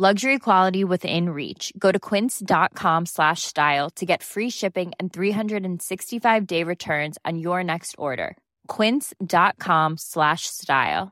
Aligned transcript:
Luxury 0.00 0.38
quality 0.38 0.84
within 0.84 1.30
reach. 1.30 1.72
Go 1.76 1.90
to 1.90 1.98
quince.com 1.98 3.06
slash 3.06 3.42
style 3.42 3.90
to 3.96 4.06
get 4.06 4.22
free 4.22 4.48
shipping 4.48 4.92
and 5.00 5.12
365 5.12 6.46
day 6.46 6.62
returns 6.62 7.18
on 7.24 7.36
your 7.38 7.64
next 7.64 7.96
order. 7.98 8.36
Quince.com 8.68 9.96
slash 9.98 10.46
style. 10.46 11.10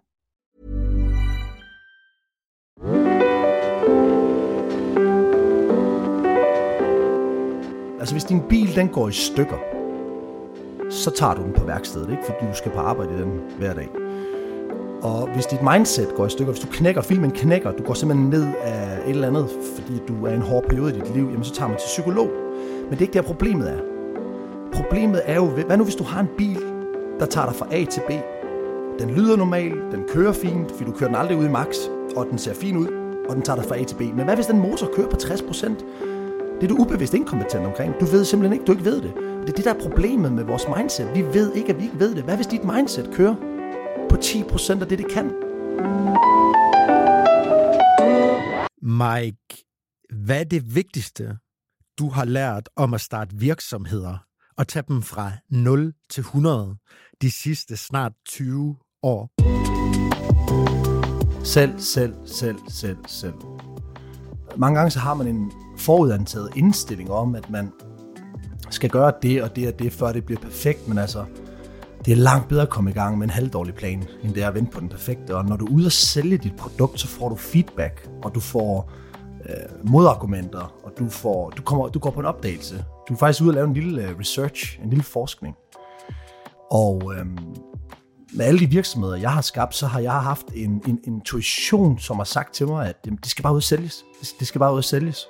Altså 8.00 8.14
hvis 8.14 8.24
din 8.24 8.48
bil 8.48 8.74
den 8.74 8.88
går 8.88 9.08
i 9.08 9.12
stykker, 9.12 9.58
så 10.90 11.10
tager 11.10 11.34
du 11.34 11.42
den 11.42 11.52
på 11.52 11.64
værkstedet, 11.64 12.10
ikke? 12.10 12.22
fordi 12.26 12.50
du 12.50 12.54
skal 12.54 12.72
på 12.72 12.78
arbejde 12.78 13.18
den 13.18 13.40
hver 13.58 13.74
dag. 13.74 13.88
Og 15.02 15.28
hvis 15.34 15.46
dit 15.46 15.62
mindset 15.62 16.08
går 16.16 16.26
i 16.26 16.30
stykker, 16.30 16.52
hvis 16.52 16.64
du 16.64 16.68
knækker, 16.70 17.02
filmen 17.02 17.30
knækker, 17.30 17.72
du 17.72 17.82
går 17.82 17.94
simpelthen 17.94 18.30
ned 18.30 18.46
af 18.62 18.98
et 19.06 19.10
eller 19.10 19.28
andet, 19.28 19.48
fordi 19.74 20.02
du 20.08 20.26
er 20.26 20.30
i 20.30 20.34
en 20.34 20.42
hård 20.42 20.64
periode 20.64 20.96
i 20.96 21.00
dit 21.00 21.14
liv, 21.14 21.24
jamen 21.24 21.44
så 21.44 21.54
tager 21.54 21.68
man 21.68 21.78
til 21.78 21.86
psykolog. 21.86 22.30
Men 22.82 22.90
det 22.90 22.98
er 22.98 23.02
ikke 23.02 23.14
der 23.14 23.22
problemet 23.22 23.70
er. 23.70 23.78
Problemet 24.72 25.22
er 25.24 25.34
jo, 25.34 25.46
hvad 25.46 25.76
nu 25.76 25.84
hvis 25.84 25.96
du 25.96 26.04
har 26.04 26.20
en 26.20 26.28
bil, 26.38 26.58
der 27.20 27.26
tager 27.26 27.46
dig 27.46 27.56
fra 27.56 27.66
A 27.70 27.84
til 27.84 28.00
B? 28.08 28.10
Den 29.00 29.10
lyder 29.10 29.36
normal, 29.36 29.72
den 29.92 30.04
kører 30.08 30.32
fint, 30.32 30.70
fordi 30.70 30.84
du 30.90 30.96
kører 30.96 31.08
den 31.08 31.16
aldrig 31.16 31.38
ud 31.38 31.44
i 31.44 31.48
max, 31.48 31.76
og 32.16 32.26
den 32.30 32.38
ser 32.38 32.54
fin 32.54 32.76
ud, 32.76 32.86
og 33.28 33.34
den 33.34 33.42
tager 33.42 33.56
dig 33.56 33.64
fra 33.64 33.80
A 33.80 33.84
til 33.84 33.96
B. 33.96 34.00
Men 34.00 34.24
hvad 34.24 34.34
hvis 34.34 34.46
den 34.46 34.60
motor 34.60 34.86
kører 34.96 35.08
på 35.08 35.16
60%? 35.16 35.68
Det 36.60 36.64
er 36.64 36.68
du 36.68 36.76
ubevidst 36.82 37.14
inkompetent 37.14 37.66
omkring. 37.66 37.94
Du 38.00 38.04
ved 38.04 38.24
simpelthen 38.24 38.52
ikke, 38.52 38.64
du 38.64 38.72
ikke 38.72 38.84
ved 38.84 39.00
det. 39.00 39.12
Det 39.40 39.48
er 39.48 39.56
det, 39.56 39.64
der 39.64 39.74
er 39.74 39.78
problemet 39.78 40.32
med 40.32 40.44
vores 40.44 40.66
mindset. 40.76 41.08
Vi 41.14 41.24
ved 41.32 41.52
ikke, 41.52 41.68
at 41.72 41.78
vi 41.78 41.84
ikke 41.84 42.00
ved 42.00 42.14
det. 42.14 42.22
Hvad 42.22 42.36
hvis 42.36 42.46
dit 42.46 42.64
mindset 42.64 43.10
kører 43.12 43.34
på 44.10 44.16
10% 44.16 44.80
af 44.80 44.88
det, 44.88 44.98
det 44.98 45.10
kan? 45.10 45.24
Mike, 48.82 49.64
hvad 50.24 50.40
er 50.40 50.44
det 50.44 50.74
vigtigste, 50.74 51.38
du 51.98 52.08
har 52.08 52.24
lært 52.24 52.68
om 52.76 52.94
at 52.94 53.00
starte 53.00 53.36
virksomheder 53.36 54.18
og 54.56 54.68
tage 54.68 54.84
dem 54.88 55.02
fra 55.02 55.32
0 55.50 55.92
til 56.10 56.20
100 56.20 56.76
de 57.22 57.30
sidste 57.30 57.76
snart 57.76 58.12
20 58.26 58.76
år? 59.02 59.30
Selv, 61.44 61.78
selv, 61.78 62.14
selv, 62.26 62.58
selv, 62.68 62.98
selv. 63.06 63.34
Mange 64.56 64.78
gange 64.78 64.90
så 64.90 64.98
har 64.98 65.14
man 65.14 65.26
en 65.26 65.52
forudantaget 65.78 66.56
indstilling 66.56 67.10
om, 67.10 67.34
at 67.34 67.50
man 67.50 67.72
skal 68.70 68.90
gøre 68.90 69.12
det 69.22 69.42
og 69.42 69.56
det 69.56 69.68
og 69.68 69.78
det, 69.78 69.92
før 69.92 70.12
det 70.12 70.24
bliver 70.24 70.40
perfekt, 70.40 70.88
men 70.88 70.98
altså, 70.98 71.24
det 72.06 72.12
er 72.12 72.16
langt 72.16 72.48
bedre 72.48 72.62
at 72.62 72.70
komme 72.70 72.90
i 72.90 72.92
gang 72.92 73.18
med 73.18 73.26
en 73.26 73.30
halvdårlig 73.30 73.74
plan, 73.74 74.04
end 74.22 74.34
det 74.34 74.42
er 74.42 74.48
at 74.48 74.54
vente 74.54 74.72
på 74.72 74.80
den 74.80 74.88
perfekte. 74.88 75.36
Og 75.36 75.44
når 75.44 75.56
du 75.56 75.66
er 75.66 75.70
ude 75.70 75.86
og 75.86 75.92
sælge 75.92 76.38
dit 76.38 76.56
produkt, 76.56 77.00
så 77.00 77.06
får 77.06 77.28
du 77.28 77.36
feedback, 77.36 78.08
og 78.22 78.34
du 78.34 78.40
får 78.40 78.90
øh, 79.48 79.90
modargumenter, 79.90 80.74
og 80.84 80.92
du, 80.98 81.08
får, 81.08 81.50
du, 81.50 81.62
kommer, 81.62 81.88
du 81.88 81.98
går 81.98 82.10
på 82.10 82.20
en 82.20 82.26
opdagelse. 82.26 82.84
Du 83.08 83.14
er 83.14 83.18
faktisk 83.18 83.42
ude 83.42 83.50
og 83.50 83.54
lave 83.54 83.66
en 83.66 83.74
lille 83.74 84.02
øh, 84.02 84.18
research, 84.18 84.80
en 84.82 84.90
lille 84.90 85.02
forskning. 85.02 85.56
Og 86.70 87.14
øh, 87.16 87.26
med 88.32 88.44
alle 88.44 88.60
de 88.60 88.66
virksomheder, 88.66 89.16
jeg 89.16 89.32
har 89.32 89.40
skabt, 89.40 89.74
så 89.74 89.86
har 89.86 90.00
jeg 90.00 90.12
haft 90.12 90.46
en, 90.54 90.82
en 90.88 91.00
intuition, 91.04 91.98
som 91.98 92.16
har 92.16 92.24
sagt 92.24 92.54
til 92.54 92.66
mig, 92.66 92.88
at 92.88 92.96
jamen, 93.06 93.18
det 93.22 93.30
skal 93.30 93.42
bare 93.42 93.52
ud 93.52 93.58
og 93.58 93.62
sælges. 93.62 94.04
Det 94.38 94.46
skal 94.46 94.58
bare 94.58 94.72
ud 94.72 94.78
og 94.78 94.84
sælges. 94.84 95.26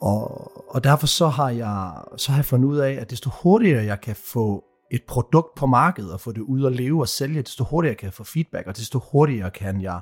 Og, 0.00 0.52
og 0.74 0.84
derfor 0.84 1.06
så 1.06 1.28
har, 1.28 1.50
jeg, 1.50 1.92
så 2.16 2.32
har 2.32 2.38
jeg 2.38 2.44
fundet 2.44 2.68
ud 2.68 2.76
af, 2.76 2.92
at 2.92 3.10
desto 3.10 3.30
hurtigere 3.42 3.84
jeg 3.84 4.00
kan 4.00 4.16
få 4.16 4.64
et 4.90 5.02
produkt 5.08 5.54
på 5.56 5.66
markedet 5.66 6.12
og 6.12 6.20
få 6.20 6.32
det 6.32 6.40
ud 6.40 6.62
og 6.62 6.72
leve 6.72 7.00
og 7.00 7.08
sælge, 7.08 7.42
desto 7.42 7.64
hurtigere 7.64 7.94
kan 7.94 8.06
jeg 8.06 8.14
få 8.14 8.24
feedback, 8.24 8.66
og 8.66 8.76
desto 8.76 9.00
hurtigere 9.12 9.50
kan 9.50 9.80
jeg 9.80 10.00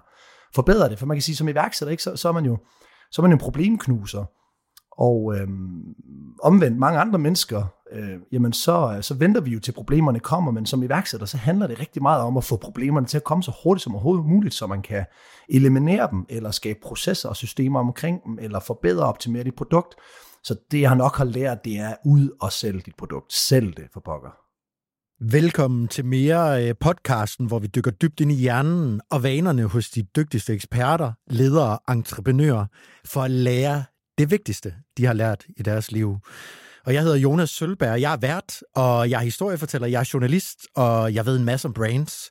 forbedre 0.55 0.89
det. 0.89 0.99
For 0.99 1.07
man 1.07 1.17
kan 1.17 1.23
sige, 1.23 1.37
som 1.37 1.49
iværksætter, 1.49 1.91
ikke, 1.91 2.03
så, 2.03 2.17
så, 2.17 2.29
er 2.29 2.33
man 2.33 2.45
jo 2.45 2.59
så 3.11 3.23
er 3.23 3.23
man 3.23 3.33
en 3.33 3.39
problemknuser. 3.39 4.25
Og 4.99 5.35
øhm, 5.37 5.95
omvendt 6.43 6.79
mange 6.79 6.99
andre 6.99 7.19
mennesker, 7.19 7.67
øh, 7.93 8.19
jamen 8.33 8.53
så, 8.53 8.99
så 9.01 9.15
venter 9.15 9.41
vi 9.41 9.51
jo 9.51 9.61
til 9.61 9.73
problemerne 9.73 10.21
kommer, 10.21 10.53
men 10.53 10.67
som 10.67 10.83
iværksætter, 10.83 11.27
så 11.27 11.37
handler 11.37 11.67
det 11.67 11.81
rigtig 11.81 12.03
meget 12.03 12.23
om 12.23 12.37
at 12.37 12.45
få 12.45 12.57
problemerne 12.57 13.07
til 13.07 13.17
at 13.17 13.25
komme 13.25 13.43
så 13.43 13.53
hurtigt 13.65 13.83
som 13.83 13.95
overhovedet 13.95 14.27
muligt, 14.27 14.55
så 14.55 14.67
man 14.67 14.83
kan 14.83 15.05
eliminere 15.49 16.09
dem, 16.11 16.27
eller 16.29 16.51
skabe 16.51 16.79
processer 16.83 17.29
og 17.29 17.37
systemer 17.37 17.81
omkring 17.81 18.25
dem, 18.25 18.39
eller 18.41 18.61
forbedre 18.61 19.03
og 19.03 19.09
optimere 19.09 19.45
dit 19.45 19.57
produkt. 19.57 19.95
Så 20.45 20.57
det 20.71 20.81
jeg 20.81 20.97
nok 20.97 21.17
har 21.17 21.25
lært, 21.25 21.65
det 21.65 21.79
er 21.79 21.95
ud 22.05 22.37
og 22.41 22.53
sælge 22.53 22.81
dit 22.87 22.97
produkt. 22.99 23.33
Sælg 23.33 23.77
det 23.77 23.85
for 23.93 24.01
pokker. 24.01 24.44
Velkommen 25.31 25.89
til 25.89 26.05
mere 26.05 26.69
øh, 26.69 26.75
podcasten, 26.81 27.47
hvor 27.47 27.59
vi 27.59 27.67
dykker 27.67 27.91
dybt 27.91 28.21
ind 28.21 28.33
i 28.33 28.35
hjernen 28.35 29.01
og 29.11 29.23
vanerne 29.23 29.65
hos 29.65 29.91
de 29.91 30.03
dygtigste 30.03 30.53
eksperter, 30.53 31.13
ledere 31.27 31.79
og 31.79 31.95
entreprenører, 31.95 32.67
for 33.05 33.23
at 33.23 33.31
lære 33.31 33.85
det 34.19 34.31
vigtigste, 34.31 34.75
de 34.97 35.07
har 35.07 35.13
lært 35.13 35.45
i 35.57 35.63
deres 35.63 35.93
liv. 35.93 36.17
Og 36.87 36.95
jeg 36.95 37.03
hedder 37.03 37.17
Jonas 37.17 37.51
Sølberg, 37.51 38.01
jeg 38.01 38.13
er 38.13 38.17
vært, 38.17 38.61
og 38.75 39.11
jeg 39.11 39.19
er 39.19 39.25
historiefortæller, 39.25 39.89
jeg 39.89 40.01
er 40.01 40.11
journalist, 40.15 40.59
og 40.77 41.15
jeg 41.15 41.27
ved 41.27 41.37
en 41.37 41.45
masse 41.45 41.69
om 41.69 41.75
brands. 41.75 42.31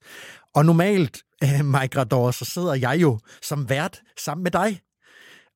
Og 0.56 0.66
normalt, 0.66 1.18
øh, 1.44 1.66
Mike 1.66 2.00
Rador, 2.00 2.32
så 2.32 2.46
sidder 2.46 2.74
jeg 2.74 3.02
jo 3.02 3.20
som 3.42 3.70
vært 3.70 4.02
sammen 4.18 4.44
med 4.44 4.52
dig. 4.52 4.80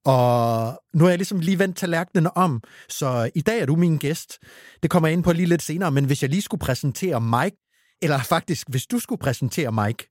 Og 0.07 0.73
nu 0.93 1.03
har 1.03 1.09
jeg 1.09 1.17
ligesom 1.17 1.39
lige 1.39 1.59
vendt 1.59 1.77
tallerkenen 1.77 2.29
om, 2.35 2.61
så 2.89 3.31
i 3.35 3.41
dag 3.41 3.59
er 3.59 3.65
du 3.65 3.75
min 3.75 3.97
gæst. 3.97 4.39
Det 4.83 4.91
kommer 4.91 5.07
jeg 5.07 5.13
ind 5.13 5.23
på 5.23 5.31
lige 5.31 5.45
lidt 5.45 5.61
senere, 5.61 5.91
men 5.91 6.05
hvis 6.05 6.21
jeg 6.21 6.29
lige 6.29 6.41
skulle 6.41 6.61
præsentere 6.61 7.21
Mike, 7.21 7.57
eller 8.01 8.19
faktisk, 8.19 8.69
hvis 8.69 8.85
du 8.85 8.99
skulle 8.99 9.19
præsentere 9.19 9.71
Mike, 9.71 10.09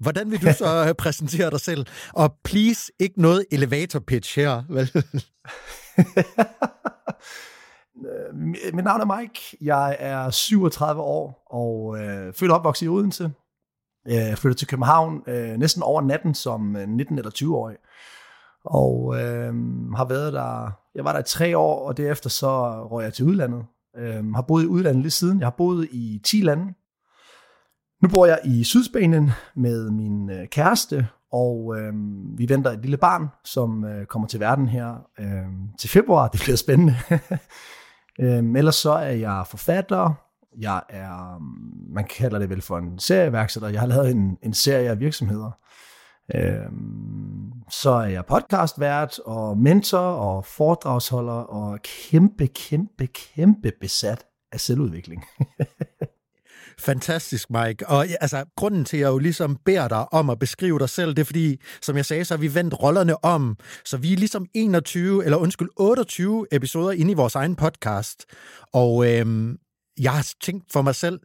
hvordan 0.00 0.30
vil 0.30 0.42
du 0.42 0.52
så 0.58 0.94
præsentere 0.98 1.50
dig 1.50 1.60
selv? 1.60 1.86
Og 2.12 2.34
please, 2.44 2.92
ikke 2.98 3.22
noget 3.22 3.46
elevator 3.52 3.98
pitch 3.98 4.38
her, 4.38 4.62
vel? 4.68 4.90
Mit 8.74 8.84
navn 8.84 9.00
er 9.00 9.20
Mike. 9.20 9.56
Jeg 9.60 9.96
er 9.98 10.30
37 10.30 11.02
år 11.02 11.46
og 11.50 11.98
øh, 11.98 12.34
født 12.34 12.50
og 12.50 12.58
opvokset 12.58 12.86
i 12.86 12.88
Odense. 12.88 13.32
Jeg 14.06 14.38
flyttede 14.38 14.60
til 14.60 14.68
København 14.68 15.22
øh, 15.26 15.56
næsten 15.56 15.82
over 15.82 16.02
natten 16.02 16.34
som 16.34 16.60
19 16.62 17.18
eller 17.18 17.30
20-årig. 17.30 17.76
Og 18.64 19.14
øh, 19.20 19.54
har 19.96 20.04
været 20.04 20.32
der, 20.32 20.70
jeg 20.94 21.04
var 21.04 21.12
der 21.12 21.20
i 21.20 21.24
tre 21.26 21.58
år, 21.58 21.88
og 21.88 21.96
derefter 21.96 22.30
så 22.30 22.82
røg 22.90 23.04
jeg 23.04 23.14
til 23.14 23.24
udlandet. 23.24 23.64
Øh, 23.96 24.32
har 24.34 24.42
boet 24.42 24.62
i 24.62 24.66
udlandet 24.66 25.02
lige 25.02 25.10
siden. 25.10 25.38
Jeg 25.38 25.46
har 25.46 25.54
boet 25.58 25.88
i 25.92 26.20
10 26.24 26.40
lande. 26.40 26.74
Nu 28.02 28.08
bor 28.08 28.26
jeg 28.26 28.38
i 28.44 28.64
Sydspanien 28.64 29.30
med 29.56 29.90
min 29.90 30.30
øh, 30.30 30.48
kæreste, 30.48 31.08
og 31.32 31.76
øh, 31.78 31.92
vi 32.38 32.48
venter 32.48 32.70
et 32.70 32.82
lille 32.82 32.96
barn, 32.96 33.28
som 33.44 33.84
øh, 33.84 34.06
kommer 34.06 34.28
til 34.28 34.40
verden 34.40 34.68
her 34.68 34.94
øh, 35.18 35.46
til 35.78 35.90
februar. 35.90 36.28
Det 36.28 36.40
bliver 36.40 36.56
spændende. 36.56 36.96
øh, 38.20 38.56
ellers 38.56 38.74
så 38.74 38.92
er 38.92 39.12
jeg 39.12 39.44
forfatter. 39.46 40.14
Jeg 40.58 40.82
er, 40.88 41.42
man 41.94 42.04
kalder 42.04 42.38
det 42.38 42.50
vel 42.50 42.62
for 42.62 42.78
en 42.78 42.98
serieværksætter. 42.98 43.68
Jeg 43.68 43.80
har 43.80 43.86
lavet 43.86 44.10
en, 44.10 44.38
en 44.42 44.54
serie 44.54 44.88
af 44.88 45.00
virksomheder. 45.00 45.50
Øh, 46.34 46.72
så 47.70 47.90
er 47.90 48.06
jeg 48.06 48.26
podcastvært 48.26 49.18
og 49.18 49.58
mentor 49.58 49.98
og 49.98 50.46
foredragsholder 50.46 51.32
og 51.32 51.78
kæmpe, 51.82 52.46
kæmpe, 52.46 53.06
kæmpe 53.06 53.72
besat 53.80 54.26
af 54.52 54.60
selvudvikling. 54.60 55.24
Fantastisk, 56.78 57.50
Mike. 57.50 57.86
Og 57.86 58.06
altså, 58.20 58.44
grunden 58.56 58.84
til, 58.84 58.96
at 58.96 59.00
jeg 59.00 59.08
jo 59.08 59.18
ligesom 59.18 59.58
beder 59.64 59.88
dig 59.88 60.12
om 60.12 60.30
at 60.30 60.38
beskrive 60.38 60.78
dig 60.78 60.88
selv, 60.88 61.10
det 61.10 61.18
er 61.18 61.24
fordi, 61.24 61.60
som 61.82 61.96
jeg 61.96 62.04
sagde, 62.04 62.24
så 62.24 62.34
har 62.34 62.40
vi 62.40 62.54
vendt 62.54 62.82
rollerne 62.82 63.24
om. 63.24 63.56
Så 63.84 63.96
vi 63.96 64.12
er 64.12 64.16
ligesom 64.16 64.46
21, 64.54 65.24
eller 65.24 65.36
undskyld, 65.36 65.68
28 65.76 66.46
episoder 66.52 66.92
inde 66.92 67.10
i 67.10 67.14
vores 67.14 67.34
egen 67.34 67.56
podcast. 67.56 68.24
Og 68.72 69.06
øhm, 69.10 69.58
jeg 70.00 70.12
har 70.12 70.28
tænkt 70.42 70.72
for 70.72 70.82
mig 70.82 70.94
selv, 70.94 71.20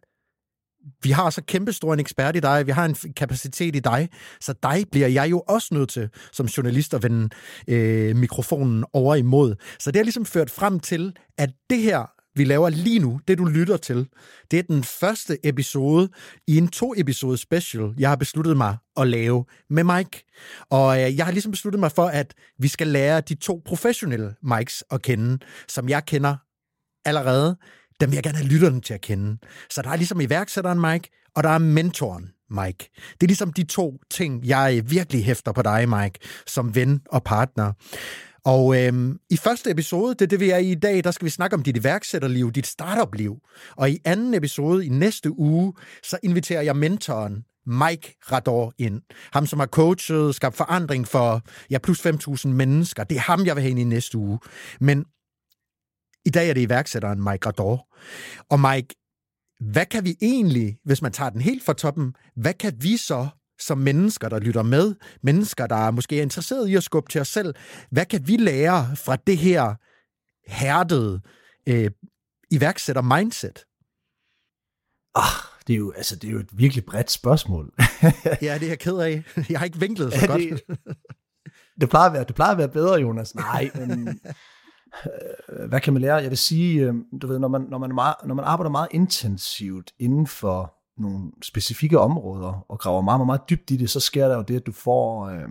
vi 1.03 1.11
har 1.11 1.29
så 1.29 1.41
kæmpestor 1.47 1.93
en 1.93 1.99
ekspert 1.99 2.35
i 2.35 2.39
dig, 2.39 2.65
vi 2.65 2.71
har 2.71 2.85
en 2.85 2.95
kapacitet 3.13 3.75
i 3.75 3.79
dig, 3.79 4.09
så 4.41 4.53
dig 4.63 4.85
bliver 4.91 5.07
jeg 5.07 5.31
jo 5.31 5.39
også 5.39 5.67
nødt 5.71 5.89
til 5.89 6.09
som 6.31 6.45
journalist 6.45 6.93
at 6.93 7.03
vende 7.03 7.29
øh, 7.67 8.15
mikrofonen 8.15 8.85
over 8.93 9.15
imod. 9.15 9.55
Så 9.79 9.91
det 9.91 9.99
har 9.99 10.03
ligesom 10.03 10.25
ført 10.25 10.49
frem 10.49 10.79
til, 10.79 11.15
at 11.37 11.49
det 11.69 11.79
her, 11.79 12.11
vi 12.35 12.43
laver 12.43 12.69
lige 12.69 12.99
nu, 12.99 13.19
det 13.27 13.37
du 13.37 13.45
lytter 13.45 13.77
til, 13.77 14.07
det 14.51 14.59
er 14.59 14.63
den 14.63 14.83
første 14.83 15.37
episode 15.47 16.09
i 16.47 16.57
en 16.57 16.67
to-episode 16.67 17.37
special, 17.37 17.93
jeg 17.97 18.09
har 18.09 18.15
besluttet 18.15 18.57
mig 18.57 18.77
at 18.97 19.07
lave 19.07 19.45
med 19.69 19.83
Mike. 19.83 20.25
Og 20.69 21.01
øh, 21.01 21.17
jeg 21.17 21.25
har 21.25 21.31
ligesom 21.31 21.51
besluttet 21.51 21.79
mig 21.79 21.91
for, 21.91 22.05
at 22.05 22.33
vi 22.59 22.67
skal 22.67 22.87
lære 22.87 23.21
de 23.21 23.35
to 23.35 23.61
professionelle 23.65 24.35
Mikes 24.43 24.83
at 24.91 25.01
kende, 25.01 25.39
som 25.67 25.89
jeg 25.89 26.05
kender 26.05 26.35
allerede 27.05 27.57
dem 28.01 28.11
vil 28.11 28.15
jeg 28.15 28.23
gerne 28.23 28.37
have 28.37 28.47
lytterne 28.47 28.81
til 28.81 28.93
at 28.93 29.01
kende. 29.01 29.37
Så 29.69 29.81
der 29.81 29.89
er 29.89 29.95
ligesom 29.95 30.21
iværksætteren 30.21 30.81
Mike, 30.81 31.09
og 31.35 31.43
der 31.43 31.49
er 31.49 31.57
mentoren 31.57 32.29
Mike. 32.49 32.89
Det 33.13 33.23
er 33.23 33.27
ligesom 33.27 33.53
de 33.53 33.63
to 33.63 33.99
ting, 34.11 34.45
jeg 34.45 34.83
virkelig 34.85 35.25
hæfter 35.25 35.51
på 35.51 35.61
dig, 35.61 35.89
Mike, 35.89 36.19
som 36.47 36.75
ven 36.75 37.01
og 37.09 37.23
partner. 37.23 37.73
Og 38.45 38.83
øhm, 38.83 39.19
i 39.29 39.37
første 39.37 39.71
episode, 39.71 40.15
det 40.15 40.31
det 40.31 40.39
vi 40.39 40.49
er 40.49 40.57
i 40.57 40.71
i 40.71 40.75
dag, 40.75 41.03
der 41.03 41.11
skal 41.11 41.25
vi 41.25 41.29
snakke 41.29 41.53
om 41.53 41.63
dit 41.63 41.77
iværksætterliv, 41.77 42.51
dit 42.51 42.67
startup-liv. 42.67 43.37
Og 43.75 43.89
i 43.89 43.99
anden 44.05 44.33
episode, 44.33 44.85
i 44.85 44.89
næste 44.89 45.39
uge, 45.39 45.73
så 46.03 46.17
inviterer 46.23 46.61
jeg 46.61 46.75
mentoren 46.75 47.43
Mike 47.65 48.17
Rador 48.31 48.73
ind. 48.77 49.01
Ham, 49.33 49.45
som 49.45 49.59
har 49.59 49.67
coachet, 49.67 50.35
skabt 50.35 50.55
forandring 50.55 51.07
for 51.07 51.41
ja, 51.69 51.77
plus 51.77 52.05
5.000 52.05 52.47
mennesker. 52.47 53.03
Det 53.03 53.17
er 53.17 53.21
ham, 53.21 53.45
jeg 53.45 53.55
vil 53.55 53.61
have 53.61 53.71
ind 53.71 53.79
i 53.79 53.83
næste 53.83 54.17
uge. 54.17 54.39
Men 54.79 55.05
i 56.25 56.29
dag 56.29 56.49
er 56.49 56.53
det 56.53 56.61
iværksætteren 56.61 57.23
Mike 57.23 57.47
Rador. 57.47 57.87
Og 58.49 58.59
Mike, 58.59 58.95
hvad 59.59 59.85
kan 59.85 60.05
vi 60.05 60.15
egentlig, 60.21 60.77
hvis 60.83 61.01
man 61.01 61.11
tager 61.11 61.29
den 61.29 61.41
helt 61.41 61.63
fra 61.63 61.73
toppen, 61.73 62.15
hvad 62.35 62.53
kan 62.53 62.73
vi 62.79 62.97
så 62.97 63.27
som 63.59 63.77
mennesker, 63.77 64.29
der 64.29 64.39
lytter 64.39 64.63
med, 64.63 64.95
mennesker, 65.23 65.67
der 65.67 65.75
er 65.75 65.91
måske 65.91 66.17
er 66.17 66.21
interesseret 66.21 66.67
i 66.67 66.75
at 66.75 66.83
skubbe 66.83 67.09
til 67.09 67.21
os 67.21 67.27
selv, 67.27 67.55
hvad 67.91 68.05
kan 68.05 68.27
vi 68.27 68.37
lære 68.37 68.95
fra 68.95 69.15
det 69.15 69.37
her 69.37 69.75
hærdede 70.51 71.21
øh, 71.67 71.91
iværksætter-mindset? 72.51 73.65
Ah, 75.15 75.55
det 75.67 75.73
er, 75.73 75.77
jo, 75.77 75.91
altså, 75.91 76.15
det 76.15 76.27
er 76.27 76.31
jo 76.31 76.39
et 76.39 76.49
virkelig 76.53 76.85
bredt 76.85 77.11
spørgsmål. 77.11 77.73
ja, 78.41 78.53
det 78.53 78.63
er 78.63 78.67
jeg 78.67 78.79
ked 78.79 78.97
af. 78.97 79.23
Jeg 79.49 79.59
har 79.59 79.65
ikke 79.65 79.79
vinklet 79.79 80.13
så 80.13 80.19
ja, 80.19 80.25
godt. 80.25 80.41
Det, 80.41 80.77
det, 81.81 81.89
plejer 81.89 82.07
at 82.07 82.13
være, 82.13 82.23
det 82.23 82.35
plejer 82.35 82.51
at 82.51 82.57
være 82.57 82.69
bedre, 82.69 83.01
Jonas. 83.01 83.35
Nej, 83.35 83.71
men 83.75 84.19
Øh, 85.49 85.69
hvad 85.69 85.79
kan 85.79 85.93
man 85.93 86.01
lære? 86.01 86.15
Jeg 86.15 86.29
vil 86.29 86.37
sige, 86.37 86.81
øh, 86.81 86.93
du 87.21 87.27
ved, 87.27 87.39
når 87.39 87.47
man, 87.47 87.61
når, 87.61 87.77
man 87.77 87.95
meget, 87.95 88.15
når 88.25 88.35
man 88.35 88.45
arbejder 88.45 88.71
meget 88.71 88.87
intensivt 88.91 89.91
inden 89.99 90.27
for 90.27 90.73
nogle 90.97 91.31
specifikke 91.43 91.99
områder, 91.99 92.65
og 92.69 92.79
graver 92.79 93.01
meget, 93.01 93.19
meget, 93.19 93.27
meget 93.27 93.49
dybt 93.49 93.71
i 93.71 93.77
det, 93.77 93.89
så 93.89 93.99
sker 93.99 94.27
der 94.27 94.35
jo 94.35 94.41
det, 94.41 94.55
at 94.55 94.65
du 94.65 94.71
får, 94.71 95.27
øh, 95.27 95.49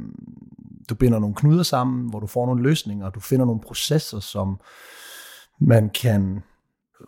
du 0.89 0.95
binder 0.95 1.19
nogle 1.19 1.35
knuder 1.35 1.63
sammen, 1.63 2.11
hvor 2.11 2.21
du 2.21 2.27
får 2.27 2.47
nogle 2.47 2.63
løsninger, 2.63 3.11
du 3.11 3.21
finder 3.21 3.47
nogle 3.47 3.61
processer, 3.61 4.21
som 4.21 4.61
man 5.61 5.91
kan 5.91 6.43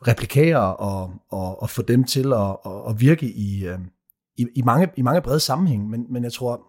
replikere 0.09 0.77
og, 0.77 1.11
og, 1.29 1.63
og 1.63 1.71
få 1.71 1.83
dem 1.83 2.05
til 2.05 2.33
at, 2.33 2.57
at, 2.67 2.73
at 2.89 3.01
virke 3.01 3.27
i, 3.27 3.67
øh, 3.67 3.79
i, 4.37 4.47
i, 4.55 4.63
mange, 4.63 4.89
i 4.97 5.03
mange 5.03 5.21
brede 5.23 5.41
sammenhæng. 5.41 5.91
Men, 5.91 6.07
men 6.11 6.25
jeg 6.25 6.33
tror, 6.33 6.61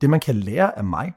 det 0.00 0.10
man 0.10 0.20
kan 0.20 0.34
lære 0.34 0.78
af 0.78 0.84
mig, 0.84 1.12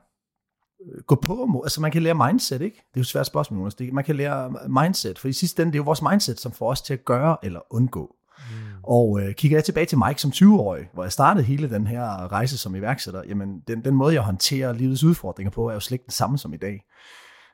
gå 1.08 1.16
på, 1.16 1.62
altså 1.64 1.82
man 1.82 1.92
kan 1.92 2.04
lære 2.04 2.30
mindset, 2.30 2.62
ikke? 2.62 2.76
Det 2.76 2.82
er 2.82 3.00
jo 3.00 3.02
et 3.02 3.08
svært 3.08 3.26
spørgsmål, 3.26 3.60
Jonas. 3.60 3.76
Man 3.94 4.04
kan 4.04 4.16
lære 4.16 4.54
mindset, 4.68 5.20
for 5.20 5.28
i 5.28 5.34
sidste 5.34 5.62
ende, 5.62 5.72
det 5.72 5.78
er 5.78 5.80
jo 5.80 5.84
vores 5.84 6.02
mindset, 6.02 6.40
som 6.40 6.52
får 6.52 6.70
os 6.70 6.82
til 6.82 6.94
at 6.94 7.06
gøre 7.06 7.38
eller 7.44 7.60
undgå. 7.70 8.16
Mm. 8.38 8.56
Og 8.84 9.22
øh, 9.22 9.34
kigger 9.34 9.58
jeg 9.58 9.64
tilbage 9.64 9.86
til 9.86 9.98
Mike 9.98 10.22
som 10.22 10.32
20-årig, 10.32 10.90
hvor 10.94 11.04
jeg 11.04 11.12
startede 11.12 11.46
hele 11.46 11.70
den 11.70 11.88
her 11.88 12.32
rejse 12.32 12.58
som 12.58 12.76
iværksætter, 12.76 13.24
jamen 13.28 13.60
den, 13.68 13.86
den 13.86 13.96
måde, 13.96 14.14
jeg 14.14 14.22
håndterer 14.22 14.74
livets 14.74 15.04
udfordringer 15.04 15.52
på, 15.52 15.70
er 15.70 15.74
jo 15.74 15.80
slet 15.80 15.96
ikke 15.96 16.06
den 16.06 16.12
samme 16.12 16.38
som 16.38 16.54
i 16.54 16.58
dag. 16.58 16.84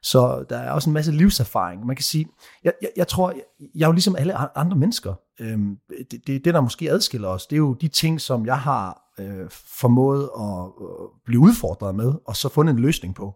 Så 0.04 0.46
der 0.50 0.58
er 0.58 0.72
også 0.72 0.90
en 0.90 0.94
masse 0.94 1.12
livserfaring. 1.12 1.86
Man 1.86 1.96
kan 1.96 2.04
sige, 2.04 2.26
jeg, 2.64 2.74
jeg, 2.82 2.90
jeg 2.98 3.08
tror, 3.08 3.32
jeg, 3.32 3.42
jeg 3.76 3.84
er 3.84 3.88
jo 3.88 3.92
ligesom 3.92 4.16
alle 4.16 4.58
andre 4.58 4.78
mennesker. 4.78 5.14
Øhm, 5.40 5.78
det, 6.12 6.28
det, 6.28 6.46
det, 6.46 6.54
der 6.54 6.62
måske 6.62 6.92
adskiller 6.92 7.28
os, 7.28 7.48
det 7.48 7.56
er 7.56 7.58
jo 7.58 7.74
de 7.74 7.88
ting, 7.88 8.22
som 8.22 8.46
jeg 8.46 8.60
har 8.60 9.09
øh, 9.20 9.50
formået 9.80 10.30
at 10.40 10.66
øh, 10.82 11.08
blive 11.26 11.40
udfordret 11.42 11.96
med, 11.96 12.14
og 12.26 12.36
så 12.36 12.50
fundet 12.50 12.74
en 12.74 12.80
løsning 12.80 13.16
på. 13.16 13.36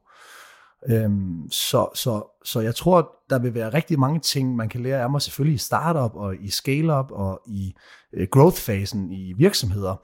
Øhm, 0.89 1.47
så, 1.51 1.87
så, 1.95 2.39
så 2.45 2.59
jeg 2.59 2.75
tror, 2.75 3.11
der 3.29 3.39
vil 3.39 3.53
være 3.53 3.73
rigtig 3.73 3.99
mange 3.99 4.19
ting, 4.19 4.55
man 4.55 4.69
kan 4.69 4.81
lære 4.81 5.01
af 5.01 5.09
mig, 5.09 5.21
selvfølgelig 5.21 5.55
i 5.55 5.57
startup 5.57 6.15
og 6.15 6.35
i 6.35 6.49
scale-up 6.49 7.11
og 7.11 7.41
i 7.47 7.73
øh, 8.13 8.27
growth-fasen 8.31 9.11
i 9.11 9.33
virksomheder. 9.37 9.95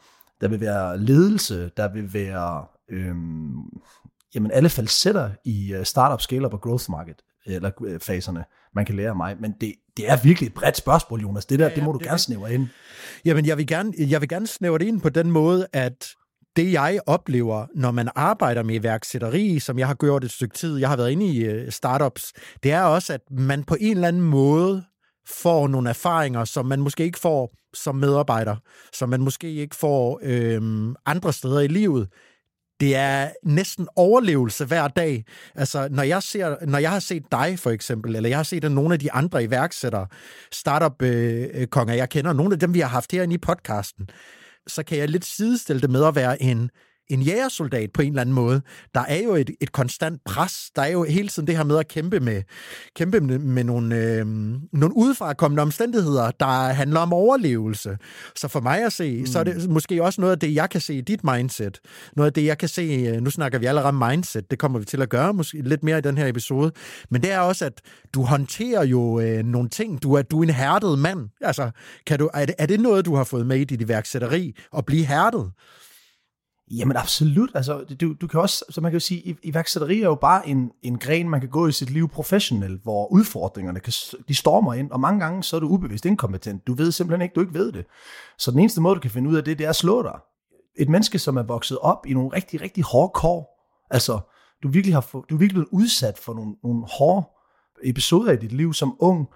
Der 0.41 0.47
vil 0.47 0.59
være 0.59 0.97
ledelse, 0.97 1.71
der 1.77 1.93
vil 1.93 2.13
være 2.13 2.65
øhm, 2.89 3.53
jamen 4.35 4.51
alle 4.51 4.69
falsetter 4.69 5.29
i 5.45 5.73
øh, 5.73 5.85
startup, 5.85 6.21
scale-up 6.21 6.53
og 6.53 6.61
growth 6.61 6.85
market, 6.89 7.21
eller 7.45 7.71
øh, 7.85 7.99
faserne, 7.99 8.45
man 8.75 8.85
kan 8.85 8.95
lære 8.95 9.09
af 9.09 9.15
mig. 9.15 9.37
Men 9.39 9.53
det, 9.61 9.73
det 10.01 10.09
er 10.09 10.17
virkelig 10.23 10.47
et 10.47 10.53
bredt 10.53 10.77
spørgsmål, 10.77 11.21
Jonas. 11.21 11.45
Det 11.45 11.59
der, 11.59 11.65
ja, 11.65 11.69
ja, 11.69 11.75
det 11.75 11.83
må 11.83 11.91
du 11.91 11.97
det 11.97 12.07
gerne 12.07 12.19
snævre 12.19 12.53
ind. 12.53 12.67
Jamen, 13.25 13.45
jeg 13.45 13.57
vil, 13.57 13.67
gerne, 13.67 13.93
jeg 13.97 14.21
vil 14.21 14.29
gerne 14.29 14.47
snævre 14.47 14.79
det 14.79 14.85
ind 14.85 15.01
på 15.01 15.09
den 15.09 15.31
måde, 15.31 15.67
at 15.73 16.07
det 16.55 16.71
jeg 16.71 16.99
oplever, 17.05 17.65
når 17.75 17.91
man 17.91 18.09
arbejder 18.15 18.63
med 18.63 18.75
iværksætteri, 18.75 19.59
som 19.59 19.79
jeg 19.79 19.87
har 19.87 19.93
gjort 19.93 20.23
et 20.23 20.31
stykke 20.31 20.55
tid, 20.55 20.77
jeg 20.77 20.89
har 20.89 20.97
været 20.97 21.11
inde 21.11 21.25
i 21.25 21.43
øh, 21.43 21.71
startups, 21.71 22.33
det 22.63 22.71
er 22.71 22.81
også, 22.81 23.13
at 23.13 23.21
man 23.31 23.63
på 23.63 23.77
en 23.79 23.95
eller 23.95 24.07
anden 24.07 24.21
måde 24.21 24.83
får 25.27 25.67
nogle 25.67 25.89
erfaringer, 25.89 26.45
som 26.45 26.65
man 26.65 26.79
måske 26.79 27.03
ikke 27.03 27.19
får 27.19 27.53
som 27.73 27.95
medarbejder, 27.95 28.55
som 28.93 29.09
man 29.09 29.21
måske 29.21 29.53
ikke 29.53 29.75
får 29.75 30.19
øh, 30.23 30.61
andre 31.05 31.33
steder 31.33 31.59
i 31.59 31.67
livet 31.67 32.07
det 32.79 32.95
er 32.95 33.29
næsten 33.43 33.87
overlevelse 33.95 34.65
hver 34.65 34.87
dag. 34.87 35.25
Altså, 35.55 35.87
når 35.91 36.03
jeg, 36.03 36.23
ser, 36.23 36.65
når 36.65 36.77
jeg 36.77 36.91
har 36.91 36.99
set 36.99 37.23
dig, 37.31 37.59
for 37.59 37.69
eksempel, 37.69 38.15
eller 38.15 38.29
jeg 38.29 38.37
har 38.37 38.43
set 38.43 38.71
nogle 38.71 38.93
af 38.93 38.99
de 38.99 39.11
andre 39.11 39.43
iværksættere, 39.43 40.07
startup-konger, 40.51 41.89
øh, 41.89 41.93
øh, 41.93 41.97
jeg 41.97 42.09
kender, 42.09 42.33
nogle 42.33 42.53
af 42.53 42.59
dem, 42.59 42.73
vi 42.73 42.79
har 42.79 42.87
haft 42.87 43.11
herinde 43.11 43.35
i 43.35 43.37
podcasten, 43.37 44.09
så 44.67 44.83
kan 44.83 44.97
jeg 44.97 45.09
lidt 45.09 45.25
sidestille 45.25 45.81
det 45.81 45.89
med 45.89 46.05
at 46.05 46.15
være 46.15 46.41
en 46.41 46.69
en 47.09 47.21
jægersoldat 47.21 47.91
på 47.91 48.01
en 48.01 48.09
eller 48.09 48.21
anden 48.21 48.35
måde. 48.35 48.61
Der 48.95 49.01
er 49.01 49.23
jo 49.23 49.35
et, 49.35 49.49
et 49.61 49.71
konstant 49.71 50.21
pres. 50.25 50.53
Der 50.75 50.81
er 50.81 50.87
jo 50.87 51.03
hele 51.03 51.27
tiden 51.27 51.47
det 51.47 51.57
her 51.57 51.63
med 51.63 51.77
at 51.77 51.87
kæmpe 51.87 52.19
med, 52.19 52.41
kæmpe 52.95 53.19
med, 53.19 53.39
med 53.39 53.63
nogle, 53.63 53.95
øh, 53.95 54.25
nogle 54.73 54.97
udefrakommende 54.97 55.61
omstændigheder, 55.61 56.31
der 56.31 56.73
handler 56.73 56.99
om 56.99 57.13
overlevelse. 57.13 57.97
Så 58.35 58.47
for 58.47 58.59
mig 58.59 58.85
at 58.85 58.93
se, 58.93 59.19
mm. 59.19 59.25
så 59.25 59.39
er 59.39 59.43
det 59.43 59.67
mm. 59.67 59.73
måske 59.73 60.03
også 60.03 60.21
noget 60.21 60.31
af 60.31 60.39
det, 60.39 60.55
jeg 60.55 60.69
kan 60.69 60.81
se 60.81 60.93
i 60.93 61.01
dit 61.01 61.23
mindset. 61.23 61.79
Noget 62.15 62.27
af 62.27 62.33
det, 62.33 62.45
jeg 62.45 62.57
kan 62.57 62.69
se, 62.69 62.81
øh, 62.81 63.21
nu 63.21 63.29
snakker 63.29 63.59
vi 63.59 63.65
allerede 63.65 63.87
om 63.87 63.95
mindset, 64.09 64.51
det 64.51 64.59
kommer 64.59 64.79
vi 64.79 64.85
til 64.85 65.01
at 65.01 65.09
gøre 65.09 65.33
måske 65.33 65.61
lidt 65.61 65.83
mere 65.83 65.97
i 65.97 66.01
den 66.01 66.17
her 66.17 66.27
episode, 66.27 66.71
men 67.09 67.21
det 67.21 67.31
er 67.31 67.39
også, 67.39 67.65
at 67.65 67.81
du 68.13 68.21
håndterer 68.21 68.83
jo 68.85 69.19
øh, 69.19 69.43
nogle 69.45 69.69
ting. 69.69 70.03
Du 70.03 70.13
er, 70.13 70.21
du 70.21 70.39
er 70.39 70.43
en 70.43 70.49
hærdet 70.49 70.99
mand. 70.99 71.29
Altså, 71.41 71.71
kan 72.05 72.19
du, 72.19 72.29
er, 72.33 72.45
det, 72.45 72.55
er 72.57 72.65
det 72.65 72.79
noget, 72.79 73.05
du 73.05 73.15
har 73.15 73.23
fået 73.23 73.45
med 73.45 73.57
i 73.57 73.63
dit 73.63 73.81
iværksætteri, 73.81 74.55
at 74.77 74.85
blive 74.85 75.05
hærdet? 75.05 75.51
Jamen 76.71 76.97
absolut. 76.97 77.49
Altså, 77.53 77.95
du, 78.01 78.13
du 78.21 78.27
kan 78.27 78.39
også, 78.39 78.65
så 78.69 78.81
man 78.81 78.91
kan 78.91 78.95
jo 78.95 78.99
sige, 78.99 79.37
iværksætteri 79.43 80.01
er 80.01 80.05
jo 80.05 80.15
bare 80.15 80.47
en, 80.47 80.71
en 80.81 80.99
gren, 80.99 81.29
man 81.29 81.39
kan 81.39 81.49
gå 81.49 81.67
i 81.67 81.71
sit 81.71 81.89
liv 81.89 82.09
professionelt, 82.09 82.83
hvor 82.83 83.11
udfordringerne, 83.11 83.79
kan, 83.79 83.93
de 84.27 84.35
stormer 84.35 84.73
ind, 84.73 84.91
og 84.91 84.99
mange 84.99 85.19
gange 85.19 85.43
så 85.43 85.55
er 85.55 85.59
du 85.59 85.67
ubevidst 85.67 86.05
inkompetent. 86.05 86.67
Du 86.67 86.73
ved 86.73 86.91
simpelthen 86.91 87.21
ikke, 87.21 87.33
du 87.33 87.41
ikke 87.41 87.53
ved 87.53 87.71
det. 87.71 87.85
Så 88.37 88.51
den 88.51 88.59
eneste 88.59 88.81
måde, 88.81 88.95
du 88.95 88.99
kan 88.99 89.11
finde 89.11 89.29
ud 89.29 89.35
af 89.35 89.43
det, 89.43 89.57
det 89.57 89.65
er 89.65 89.69
at 89.69 89.75
slå 89.75 90.03
dig. 90.03 90.19
Et 90.75 90.89
menneske, 90.89 91.19
som 91.19 91.37
er 91.37 91.43
vokset 91.43 91.77
op 91.77 92.05
i 92.05 92.13
nogle 92.13 92.29
rigtig, 92.29 92.61
rigtig 92.61 92.83
hårde 92.83 93.11
kår, 93.13 93.65
altså, 93.91 94.19
du 94.63 94.69
virkelig 94.69 94.95
har 94.95 95.01
du 95.01 95.35
er 95.35 95.39
virkelig 95.39 95.53
blevet 95.53 95.69
udsat 95.71 96.17
for 96.17 96.33
nogle, 96.33 96.55
nogle 96.63 96.85
hårde 96.97 97.27
episoder 97.83 98.31
i 98.31 98.35
dit 98.35 98.51
liv 98.51 98.73
som 98.73 98.95
ung, 98.99 99.27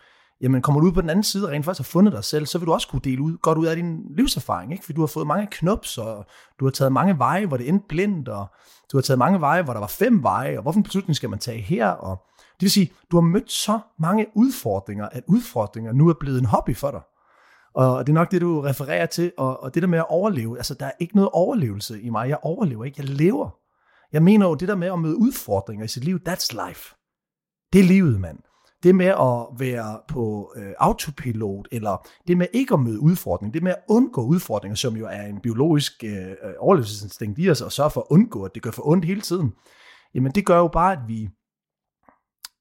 jamen 0.44 0.62
kommer 0.62 0.82
du 0.82 0.88
ud 0.88 0.92
på 0.92 1.02
den 1.02 1.10
anden 1.10 1.24
side 1.24 1.48
og 1.48 1.52
rent 1.52 1.66
faktisk 1.66 1.90
har 1.90 1.92
fundet 1.92 2.14
dig 2.14 2.24
selv, 2.24 2.46
så 2.46 2.58
vil 2.58 2.68
du 2.68 2.74
også 2.74 2.88
kunne 2.88 3.02
dele 3.04 3.22
ud, 3.22 3.38
godt 3.38 3.58
ud 3.58 3.66
af 3.66 3.76
din 3.76 4.16
livserfaring, 4.16 4.72
ikke? 4.72 4.86
fordi 4.86 4.96
du 4.96 5.02
har 5.02 5.08
fået 5.08 5.28
mange 5.28 5.48
knops, 5.52 5.98
og 5.98 6.26
du 6.60 6.66
har 6.66 6.72
taget 6.72 6.92
mange 6.92 7.18
veje, 7.18 7.46
hvor 7.46 7.58
det 7.58 7.70
endte 7.70 7.86
blindt, 7.90 8.30
og 8.30 8.48
du 8.92 8.98
har 8.98 9.02
taget 9.02 9.18
mange 9.18 9.40
veje, 9.42 9.62
hvor 9.62 9.74
der 9.74 9.80
var 9.80 9.88
fem 9.88 10.24
veje, 10.24 10.58
og 10.58 10.62
hvorfor 10.62 10.78
en 10.78 10.84
beslutning 10.84 11.16
skal 11.16 11.30
man 11.30 11.40
tage 11.40 11.62
her, 11.62 11.88
og 11.88 12.18
det 12.38 12.62
vil 12.62 12.72
sige, 12.72 12.92
du 13.12 13.18
har 13.18 13.22
mødt 13.22 13.52
så 13.52 13.80
mange 14.00 14.26
udfordringer, 14.36 15.10
at 15.12 15.24
udfordringer 15.28 15.94
nu 15.94 16.10
er 16.10 16.14
blevet 16.20 16.40
en 16.40 16.46
hobby 16.46 16.76
for 16.76 16.92
dig. 16.92 17.02
Og 17.76 18.08
det 18.08 18.14
er 18.14 18.16
nok 18.16 18.32
det, 18.32 18.42
du 18.42 18.62
refererer 18.62 19.06
til, 19.06 19.32
og, 19.38 19.64
og 19.64 19.74
det 19.74 19.84
der 19.84 19.90
med 19.90 20.00
at 20.00 20.10
overleve, 20.10 20.58
altså 20.58 20.74
der 20.74 20.86
er 20.86 20.92
ikke 21.00 21.16
noget 21.16 21.30
overlevelse 21.34 22.02
i 22.02 22.10
mig, 22.10 22.30
jeg 22.30 22.38
overlever 22.42 22.86
ikke, 22.86 22.96
jeg 23.02 23.10
lever. 23.10 23.50
Jeg 24.14 24.24
mener 24.24 24.48
jo, 24.48 24.56
det 24.56 24.68
der 24.68 24.76
med 24.76 24.88
at 24.88 25.00
møde 25.00 25.18
udfordringer 25.18 25.86
i 25.86 25.88
sit 25.88 26.04
liv, 26.04 26.20
that's 26.30 26.68
life. 26.68 26.96
Det 27.74 27.80
er 27.80 27.84
livet, 27.84 28.20
mand 28.20 28.40
det 28.84 28.96
med 28.96 29.06
at 29.06 29.60
være 29.60 30.00
på 30.08 30.54
øh, 30.56 30.74
autopilot, 30.80 31.68
eller 31.72 32.08
det 32.28 32.38
med 32.38 32.48
ikke 32.54 32.74
at 32.74 32.80
møde 32.80 33.00
udfordringer, 33.00 33.52
det 33.52 33.64
med 33.64 33.72
at 33.72 33.84
undgå 33.90 34.26
udfordringer, 34.26 34.76
som 34.76 34.96
jo 34.98 35.06
er 35.06 35.22
en 35.22 35.42
biologisk 35.42 36.04
øh, 36.04 36.30
øh, 36.30 36.54
overlevelsesinstinkt 36.60 37.40
i 37.40 37.50
os, 37.50 37.62
og 37.62 37.72
sørge 37.72 37.92
for 37.92 38.02
at 38.02 38.08
undgå, 38.10 38.44
at 38.44 38.52
det 38.54 38.64
gør 38.64 38.72
for 38.72 38.88
ondt 38.88 39.06
hele 39.06 39.22
tiden, 39.22 39.54
jamen 40.14 40.32
det 40.32 40.46
gør 40.46 40.58
jo 40.58 40.68
bare, 40.68 40.92
at 40.92 41.00
vi 41.08 41.30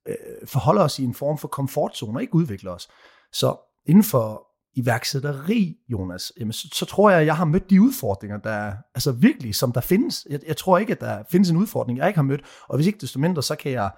øh, 0.08 0.14
forholder 0.46 0.82
os 0.82 0.98
i 0.98 1.04
en 1.04 1.14
form 1.14 1.38
for 1.38 1.48
komfortzone 1.48 2.18
og 2.18 2.22
ikke 2.22 2.34
udvikler 2.34 2.70
os. 2.70 2.88
Så 3.32 3.56
inden 3.86 4.04
for 4.04 4.46
iværksætteri, 4.74 5.76
Jonas, 5.88 6.32
jamen 6.38 6.52
så, 6.52 6.68
så 6.72 6.86
tror 6.86 7.10
jeg, 7.10 7.20
at 7.20 7.26
jeg 7.26 7.36
har 7.36 7.44
mødt 7.44 7.70
de 7.70 7.82
udfordringer, 7.82 8.36
der 8.36 8.72
altså 8.94 9.12
virkelig, 9.12 9.54
som 9.54 9.72
der 9.72 9.80
findes. 9.80 10.26
Jeg, 10.30 10.40
jeg 10.46 10.56
tror 10.56 10.78
ikke, 10.78 10.92
at 10.92 11.00
der 11.00 11.22
findes 11.30 11.50
en 11.50 11.56
udfordring, 11.56 11.98
jeg 11.98 12.06
ikke 12.08 12.18
har 12.18 12.22
mødt, 12.22 12.42
og 12.68 12.76
hvis 12.76 12.86
ikke 12.86 12.98
desto 12.98 13.20
mindre, 13.20 13.42
så 13.42 13.56
kan 13.56 13.72
jeg 13.72 13.90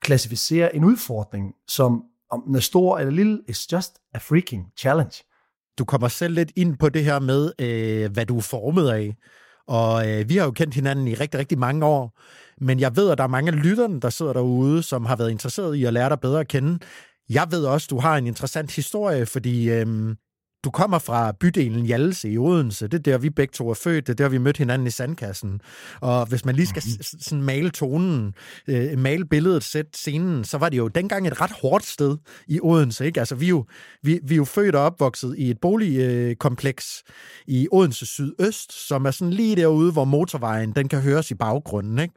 klassificere 0.00 0.76
en 0.76 0.84
udfordring 0.84 1.54
som, 1.68 2.02
om 2.30 2.42
den 2.46 2.54
er 2.54 2.60
stor 2.60 2.98
eller 2.98 3.12
lille, 3.12 3.40
it's 3.50 3.66
just 3.72 3.92
a 4.14 4.18
freaking 4.18 4.66
challenge. 4.78 5.22
Du 5.78 5.84
kommer 5.84 6.08
selv 6.08 6.34
lidt 6.34 6.52
ind 6.56 6.78
på 6.78 6.88
det 6.88 7.04
her 7.04 7.18
med, 7.18 7.52
øh, 7.58 8.12
hvad 8.12 8.26
du 8.26 8.36
er 8.36 8.42
formet 8.42 8.88
af. 8.88 9.16
Og 9.68 10.10
øh, 10.10 10.28
vi 10.28 10.36
har 10.36 10.44
jo 10.44 10.50
kendt 10.50 10.74
hinanden 10.74 11.08
i 11.08 11.14
rigtig, 11.14 11.40
rigtig 11.40 11.58
mange 11.58 11.86
år. 11.86 12.20
Men 12.64 12.80
jeg 12.80 12.96
ved, 12.96 13.10
at 13.10 13.18
der 13.18 13.24
er 13.24 13.28
mange 13.28 13.52
af 13.52 13.62
lytterne, 13.62 14.00
der 14.00 14.10
sidder 14.10 14.32
derude, 14.32 14.82
som 14.82 15.04
har 15.04 15.16
været 15.16 15.30
interesseret 15.30 15.76
i 15.76 15.84
at 15.84 15.92
lære 15.92 16.08
dig 16.08 16.20
bedre 16.20 16.40
at 16.40 16.48
kende. 16.48 16.78
Jeg 17.30 17.46
ved 17.50 17.64
også, 17.64 17.86
du 17.90 17.98
har 17.98 18.16
en 18.16 18.26
interessant 18.26 18.76
historie, 18.76 19.26
fordi 19.26 19.70
øh, 19.70 20.14
du 20.64 20.70
kommer 20.70 20.98
fra 20.98 21.32
bydelen 21.32 21.86
Hjallese 21.86 22.30
i 22.30 22.38
Odense. 22.38 22.86
Det 22.86 22.94
er 22.94 23.02
der, 23.02 23.18
vi 23.18 23.30
begge 23.30 23.52
to 23.52 23.70
er 23.70 23.74
født. 23.74 24.06
Det 24.06 24.12
er 24.12 24.16
der, 24.24 24.28
vi 24.28 24.38
mødte 24.38 24.58
hinanden 24.58 24.86
i 24.86 24.90
sandkassen. 24.90 25.60
Og 26.00 26.26
hvis 26.26 26.44
man 26.44 26.54
lige 26.54 26.66
skal 26.66 26.82
sådan 27.20 27.42
male 27.42 27.70
tonen, 27.70 28.34
øh, 28.68 28.98
male 28.98 29.24
billedet, 29.24 29.64
sætte 29.64 29.90
scenen, 29.94 30.44
så 30.44 30.58
var 30.58 30.68
det 30.68 30.78
jo 30.78 30.88
dengang 30.88 31.26
et 31.26 31.40
ret 31.40 31.50
hårdt 31.50 31.86
sted 31.86 32.16
i 32.48 32.60
Odense. 32.62 33.06
Ikke? 33.06 33.20
Altså, 33.20 33.34
vi, 33.34 33.44
er 33.44 33.48
jo, 33.48 33.64
vi, 34.02 34.20
vi 34.22 34.34
er 34.34 34.36
jo 34.36 34.44
født 34.44 34.74
og 34.74 34.82
opvokset 34.82 35.34
i 35.38 35.50
et 35.50 35.58
boligkompleks 35.60 37.02
i 37.46 37.68
Odense 37.72 38.06
Sydøst, 38.06 38.88
som 38.88 39.04
er 39.04 39.10
sådan 39.10 39.32
lige 39.32 39.56
derude, 39.56 39.92
hvor 39.92 40.04
motorvejen 40.04 40.72
den 40.72 40.88
kan 40.88 41.00
høres 41.00 41.30
i 41.30 41.34
baggrunden. 41.34 41.98
Ikke? 41.98 42.14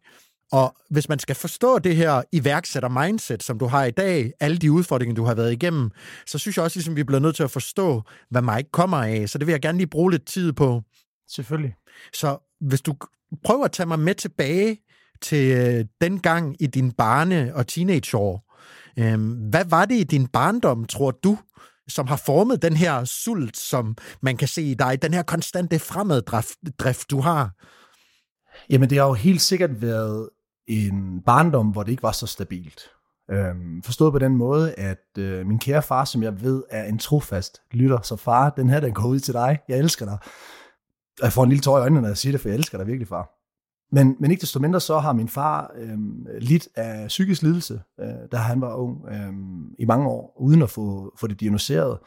Og 0.53 0.75
hvis 0.89 1.09
man 1.09 1.19
skal 1.19 1.35
forstå 1.35 1.79
det 1.79 1.95
her 1.95 2.21
iværksætter-mindset, 2.31 3.43
som 3.43 3.59
du 3.59 3.65
har 3.65 3.83
i 3.83 3.91
dag, 3.91 4.31
alle 4.39 4.57
de 4.57 4.71
udfordringer, 4.71 5.15
du 5.15 5.23
har 5.23 5.35
været 5.35 5.51
igennem, 5.51 5.91
så 6.25 6.37
synes 6.37 6.57
jeg 6.57 6.63
også, 6.63 6.77
ligesom, 6.77 6.95
vi 6.95 7.03
bliver 7.03 7.19
nødt 7.19 7.35
til 7.35 7.43
at 7.43 7.51
forstå, 7.51 8.01
hvad 8.29 8.41
Mike 8.41 8.69
kommer 8.71 8.97
af. 8.97 9.29
Så 9.29 9.37
det 9.37 9.47
vil 9.47 9.53
jeg 9.53 9.61
gerne 9.61 9.77
lige 9.77 9.87
bruge 9.87 10.11
lidt 10.11 10.25
tid 10.25 10.53
på. 10.53 10.81
Selvfølgelig. 11.27 11.75
Så 12.13 12.37
hvis 12.61 12.81
du 12.81 12.95
prøver 13.43 13.65
at 13.65 13.71
tage 13.71 13.87
mig 13.87 13.99
med 13.99 14.15
tilbage 14.15 14.77
til 15.21 15.57
øh, 15.57 15.85
den 16.01 16.19
gang 16.19 16.55
i 16.59 16.67
din 16.67 16.91
barne- 16.91 17.55
og 17.55 17.67
teenageår, 17.67 18.55
øh, 18.99 19.49
hvad 19.49 19.65
var 19.65 19.85
det 19.85 19.95
i 19.95 20.03
din 20.03 20.27
barndom, 20.27 20.85
tror 20.85 21.11
du, 21.11 21.37
som 21.87 22.07
har 22.07 22.21
formet 22.25 22.61
den 22.61 22.75
her 22.75 23.05
sult, 23.05 23.57
som 23.57 23.97
man 24.21 24.37
kan 24.37 24.47
se 24.47 24.61
i 24.61 24.73
dig, 24.73 25.01
den 25.01 25.13
her 25.13 25.23
konstante 25.23 25.79
fremaddrift, 25.79 27.09
du 27.09 27.19
har? 27.19 27.51
Jamen, 28.69 28.89
det 28.89 28.97
har 28.97 29.05
jo 29.05 29.13
helt 29.13 29.41
sikkert 29.41 29.81
været 29.81 30.29
en 30.67 31.21
barndom, 31.25 31.67
hvor 31.67 31.83
det 31.83 31.91
ikke 31.91 32.03
var 32.03 32.11
så 32.11 32.27
stabilt. 32.27 32.81
Øhm, 33.31 33.81
forstået 33.83 34.13
på 34.13 34.19
den 34.19 34.37
måde, 34.37 34.73
at 34.73 35.17
øh, 35.17 35.47
min 35.47 35.59
kære 35.59 35.81
far, 35.81 36.05
som 36.05 36.23
jeg 36.23 36.41
ved 36.41 36.63
er 36.69 36.83
en 36.83 36.97
trofast 36.97 37.61
lytter, 37.71 38.01
så 38.01 38.15
far, 38.15 38.49
den 38.49 38.69
her, 38.69 38.79
den 38.79 38.93
går 38.93 39.07
ud 39.07 39.19
til 39.19 39.33
dig. 39.33 39.59
Jeg 39.67 39.77
elsker 39.77 40.05
dig. 40.05 40.17
Og 41.19 41.23
jeg 41.23 41.33
får 41.33 41.43
en 41.43 41.49
lille 41.49 41.61
tår 41.61 41.77
i 41.77 41.81
øjnene, 41.81 42.01
når 42.01 42.07
jeg 42.07 42.17
siger 42.17 42.33
det, 42.33 42.41
for 42.41 42.49
jeg 42.49 42.55
elsker 42.55 42.77
dig 42.77 42.87
virkelig, 42.87 43.07
far. 43.07 43.29
Men, 43.91 44.15
men 44.19 44.31
ikke 44.31 44.41
desto 44.41 44.59
mindre, 44.59 44.79
så 44.79 44.99
har 44.99 45.13
min 45.13 45.29
far 45.29 45.71
øh, 45.75 45.97
lidt 46.39 46.67
af 46.75 47.07
psykisk 47.07 47.41
lidelse, 47.41 47.81
øh, 47.99 48.07
da 48.31 48.37
han 48.37 48.61
var 48.61 48.75
ung, 48.75 49.07
øh, 49.07 49.33
i 49.79 49.85
mange 49.85 50.07
år, 50.07 50.35
uden 50.39 50.61
at 50.61 50.69
få, 50.69 51.13
få 51.19 51.27
det 51.27 51.39
diagnoseret. 51.39 51.99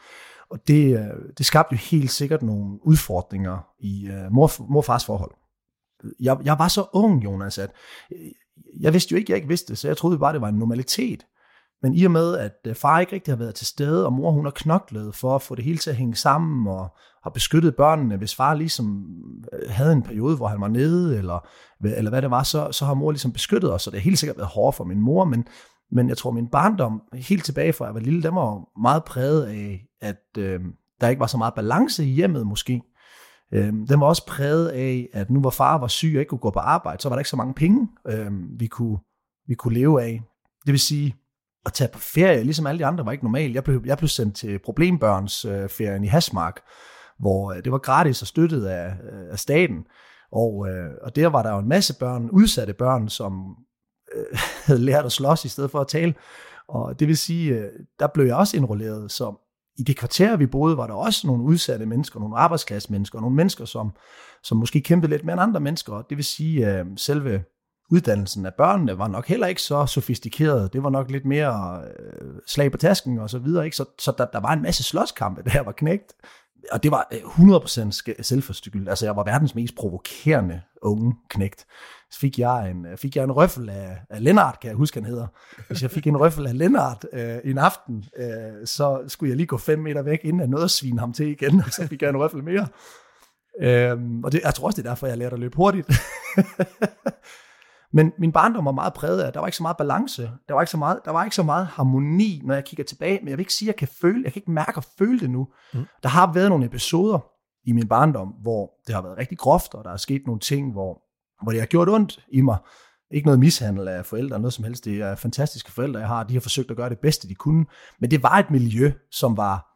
Og 0.49 0.67
det, 0.67 0.99
øh, 0.99 1.33
det 1.37 1.45
skabte 1.45 1.73
jo 1.73 1.77
helt 1.77 2.11
sikkert 2.11 2.41
nogle 2.41 2.87
udfordringer 2.87 3.67
i 3.79 4.07
øh, 4.07 4.31
mor, 4.31 4.71
mor 4.71 4.81
fars 4.81 5.05
forhold. 5.05 5.31
Jeg, 6.19 6.37
jeg 6.43 6.59
var 6.59 6.67
så 6.67 6.85
ung, 6.93 7.23
Jonas, 7.23 7.57
at 7.57 7.71
jeg 8.79 8.93
vidste 8.93 9.11
jo 9.11 9.17
ikke, 9.17 9.31
jeg 9.31 9.37
ikke 9.37 9.47
vidste 9.47 9.73
det, 9.73 9.77
så 9.77 9.87
jeg 9.87 9.97
troede 9.97 10.19
bare, 10.19 10.33
det 10.33 10.41
var 10.41 10.47
en 10.47 10.55
normalitet. 10.55 11.25
Men 11.81 11.93
i 11.93 12.05
og 12.05 12.11
med, 12.11 12.37
at 12.37 12.57
øh, 12.67 12.75
far 12.75 12.99
ikke 12.99 13.13
rigtig 13.13 13.31
har 13.31 13.37
været 13.37 13.55
til 13.55 13.67
stede, 13.67 14.05
og 14.05 14.13
mor 14.13 14.31
hun 14.31 14.45
har 14.45 14.51
knoklet 14.51 15.15
for 15.15 15.35
at 15.35 15.41
få 15.41 15.55
det 15.55 15.63
hele 15.63 15.77
til 15.77 15.89
at 15.89 15.95
hænge 15.95 16.15
sammen, 16.15 16.67
og 16.67 16.89
har 17.23 17.29
beskyttet 17.29 17.75
børnene, 17.75 18.17
hvis 18.17 18.35
far 18.35 18.53
ligesom 18.53 19.05
øh, 19.53 19.69
havde 19.69 19.93
en 19.93 20.03
periode, 20.03 20.35
hvor 20.35 20.47
han 20.47 20.61
var 20.61 20.67
nede, 20.67 21.17
eller, 21.17 21.47
eller 21.83 22.11
hvad 22.11 22.21
det 22.21 22.31
var, 22.31 22.43
så, 22.43 22.71
så 22.71 22.85
har 22.85 22.93
mor 22.93 23.11
ligesom 23.11 23.31
beskyttet 23.31 23.73
os, 23.73 23.87
og 23.87 23.93
det 23.93 24.01
har 24.01 24.03
helt 24.03 24.19
sikkert 24.19 24.37
været 24.37 24.49
hårdt 24.49 24.75
for 24.75 24.83
min 24.83 25.01
mor, 25.01 25.25
men, 25.25 25.47
men 25.91 26.09
jeg 26.09 26.17
tror, 26.17 26.31
min 26.31 26.47
barndom, 26.47 27.01
helt 27.13 27.45
tilbage 27.45 27.73
fra 27.73 27.85
jeg 27.85 27.93
var 27.93 27.99
lille, 27.99 28.23
den 28.23 28.35
var 28.35 28.79
meget 28.81 29.03
præget 29.03 29.45
af, 29.45 29.81
at 30.01 30.37
øh, 30.37 30.59
der 31.01 31.07
ikke 31.07 31.19
var 31.19 31.27
så 31.27 31.37
meget 31.37 31.53
balance 31.53 32.05
i 32.05 32.13
hjemmet 32.13 32.47
måske. 32.47 32.81
Øhm, 33.53 33.87
den 33.87 33.99
var 33.99 34.07
også 34.07 34.25
præget 34.25 34.67
af, 34.67 35.09
at 35.13 35.29
nu 35.29 35.39
hvor 35.39 35.49
far 35.49 35.77
var 35.77 35.87
syg 35.87 36.11
og 36.15 36.19
ikke 36.19 36.29
kunne 36.29 36.39
gå 36.39 36.49
på 36.49 36.59
arbejde, 36.59 37.01
så 37.01 37.09
var 37.09 37.15
der 37.15 37.19
ikke 37.19 37.29
så 37.29 37.35
mange 37.35 37.53
penge, 37.53 37.87
øh, 38.07 38.31
vi, 38.59 38.67
kunne, 38.67 38.97
vi 39.47 39.55
kunne 39.55 39.73
leve 39.73 40.03
af. 40.03 40.21
Det 40.65 40.71
vil 40.71 40.79
sige, 40.79 41.15
at 41.65 41.73
tage 41.73 41.89
på 41.93 41.99
ferie, 41.99 42.43
ligesom 42.43 42.67
alle 42.67 42.79
de 42.79 42.85
andre, 42.85 43.05
var 43.05 43.11
ikke 43.11 43.23
normalt. 43.23 43.55
Jeg 43.55 43.63
blev, 43.63 43.81
jeg 43.85 43.97
blev 43.97 44.07
sendt 44.07 44.35
til 44.35 44.59
problembørnsferien 44.59 46.01
øh, 46.01 46.05
i 46.05 46.07
Hasmark, 46.07 46.59
hvor 47.19 47.51
øh, 47.51 47.63
det 47.63 47.71
var 47.71 47.77
gratis 47.77 48.21
og 48.21 48.27
støttet 48.27 48.65
af, 48.65 48.87
øh, 48.87 49.31
af 49.31 49.39
staten. 49.39 49.85
Og, 50.31 50.67
øh, 50.69 50.91
og 51.01 51.15
der 51.15 51.27
var 51.27 51.43
der 51.43 51.51
jo 51.51 51.59
en 51.59 51.69
masse 51.69 51.99
børn, 51.99 52.29
udsatte 52.29 52.73
børn, 52.73 53.09
som 53.09 53.55
øh, 54.15 54.39
havde 54.65 54.79
lært 54.79 55.05
at 55.05 55.11
slås 55.11 55.45
i 55.45 55.49
stedet 55.49 55.71
for 55.71 55.79
at 55.79 55.87
tale. 55.87 56.13
Og 56.67 56.99
det 56.99 57.07
vil 57.07 57.17
sige, 57.17 57.53
øh, 57.53 57.71
der 57.99 58.07
blev 58.07 58.25
jeg 58.25 58.35
også 58.35 58.57
indrulleret. 58.57 59.11
som 59.11 59.37
i 59.77 59.83
det 59.83 59.97
kvarter, 59.97 60.35
vi 60.35 60.45
boede, 60.45 60.77
var 60.77 60.87
der 60.87 60.93
også 60.93 61.27
nogle 61.27 61.43
udsatte 61.43 61.85
mennesker, 61.85 62.19
nogle 62.19 62.37
arbejdsklassemennesker, 62.37 63.19
nogle 63.19 63.35
mennesker, 63.35 63.65
som, 63.65 63.91
som 64.43 64.57
måske 64.57 64.81
kæmpede 64.81 65.11
lidt 65.11 65.25
mere 65.25 65.33
end 65.33 65.41
andre 65.41 65.59
mennesker. 65.59 65.93
Og 65.93 66.05
det 66.09 66.17
vil 66.17 66.25
sige, 66.25 66.65
at 66.65 66.85
øh, 66.85 66.91
selve 66.97 67.43
uddannelsen 67.91 68.45
af 68.45 68.53
børnene 68.53 68.97
var 68.97 69.07
nok 69.07 69.27
heller 69.27 69.47
ikke 69.47 69.61
så 69.61 69.85
sofistikeret. 69.85 70.73
Det 70.73 70.83
var 70.83 70.89
nok 70.89 71.11
lidt 71.11 71.25
mere 71.25 71.81
øh, 71.83 72.31
slag 72.47 72.71
på 72.71 72.77
tasken 72.77 73.19
og 73.19 73.29
så 73.29 73.39
videre. 73.39 73.65
Ikke? 73.65 73.77
Så, 73.77 73.85
så 73.99 74.13
der, 74.17 74.25
der 74.25 74.39
var 74.39 74.53
en 74.53 74.61
masse 74.61 74.83
slåskampe, 74.83 75.43
der 75.53 75.63
var 75.63 75.71
knægt. 75.71 76.13
Og 76.71 76.83
det 76.83 76.91
var 76.91 77.07
100% 77.11 78.75
øh. 78.75 78.87
Altså, 78.87 79.05
jeg 79.05 79.15
var 79.15 79.23
verdens 79.23 79.55
mest 79.55 79.75
provokerende 79.75 80.61
unge 80.81 81.15
knægt 81.29 81.65
så 82.11 82.19
fik 82.19 82.39
jeg 82.39 82.71
en, 82.71 82.85
fik 82.97 83.15
jeg 83.15 83.23
en 83.23 83.31
røffel 83.31 83.69
af, 83.69 83.97
af 84.09 84.23
Lennart, 84.23 84.59
kan 84.59 84.69
jeg 84.69 84.77
huske, 84.77 84.99
han 84.99 85.09
hedder. 85.09 85.27
Hvis 85.67 85.81
jeg 85.81 85.91
fik 85.91 86.07
en 86.07 86.17
røffel 86.17 86.47
af 86.47 86.57
Lennart 86.57 87.05
øh, 87.13 87.37
en 87.43 87.57
aften, 87.57 88.05
øh, 88.17 88.65
så 88.65 89.03
skulle 89.07 89.29
jeg 89.29 89.37
lige 89.37 89.47
gå 89.47 89.57
fem 89.57 89.79
meter 89.79 90.01
væk, 90.01 90.19
inden 90.23 90.39
jeg 90.39 90.47
nåede 90.47 90.63
at 90.63 90.71
svine 90.71 90.99
ham 90.99 91.13
til 91.13 91.27
igen, 91.27 91.59
og 91.65 91.71
så 91.71 91.87
fik 91.87 92.01
jeg 92.01 92.09
en 92.09 92.17
røffel 92.17 92.43
mere. 92.43 92.67
Øh, 93.61 93.97
og 94.23 94.31
det, 94.31 94.41
jeg 94.43 94.53
tror 94.53 94.65
også, 94.65 94.81
det 94.81 94.87
er 94.87 94.91
derfor, 94.91 95.07
jeg 95.07 95.17
lærte 95.17 95.33
at 95.33 95.39
løbe 95.39 95.55
hurtigt. 95.55 95.91
Men 97.93 98.13
min 98.19 98.31
barndom 98.31 98.65
var 98.65 98.71
meget 98.71 98.93
præget 98.93 99.21
af, 99.21 99.33
der 99.33 99.39
var 99.39 99.47
ikke 99.47 99.57
så 99.57 99.63
meget 99.63 99.77
balance, 99.77 100.31
der 100.47 100.53
var 100.53 100.61
ikke 100.61 100.71
så 100.71 100.77
meget, 100.77 100.99
der 101.05 101.11
var 101.11 101.23
ikke 101.23 101.35
så 101.35 101.43
meget 101.43 101.67
harmoni, 101.67 102.41
når 102.45 102.53
jeg 102.53 102.63
kigger 102.65 102.83
tilbage, 102.83 103.19
men 103.19 103.29
jeg 103.29 103.37
vil 103.37 103.41
ikke 103.41 103.53
sige, 103.53 103.69
at 103.69 103.73
jeg 103.73 103.75
kan 103.75 103.87
føle, 104.01 104.21
jeg 104.23 104.33
kan 104.33 104.39
ikke 104.39 104.51
mærke 104.51 104.77
og 104.77 104.83
føle 104.83 105.19
det 105.19 105.29
nu. 105.29 105.47
Mm. 105.73 105.85
Der 106.03 106.09
har 106.09 106.33
været 106.33 106.49
nogle 106.49 106.65
episoder 106.65 107.19
i 107.65 107.71
min 107.71 107.87
barndom, 107.87 108.27
hvor 108.27 108.71
det 108.87 108.95
har 108.95 109.01
været 109.01 109.17
rigtig 109.17 109.37
groft, 109.37 109.73
og 109.73 109.83
der 109.83 109.91
er 109.91 109.97
sket 109.97 110.21
nogle 110.25 110.39
ting, 110.39 110.71
hvor 110.71 111.01
hvor 111.43 111.51
det 111.51 111.61
har 111.61 111.67
gjort 111.67 111.89
ondt 111.89 112.25
i 112.31 112.41
mig. 112.41 112.57
Ikke 113.11 113.25
noget 113.25 113.39
mishandel 113.39 113.87
af 113.87 114.05
forældre, 114.05 114.39
noget 114.39 114.53
som 114.53 114.63
helst. 114.63 114.85
Det 114.85 115.01
er 115.01 115.15
fantastiske 115.15 115.71
forældre, 115.71 115.99
jeg 115.99 116.07
har. 116.07 116.23
De 116.23 116.33
har 116.33 116.41
forsøgt 116.41 116.71
at 116.71 116.77
gøre 116.77 116.89
det 116.89 116.99
bedste, 116.99 117.27
de 117.27 117.35
kunne. 117.35 117.65
Men 117.99 118.11
det 118.11 118.23
var 118.23 118.37
et 118.37 118.51
miljø, 118.51 118.91
som 119.11 119.37
var 119.37 119.67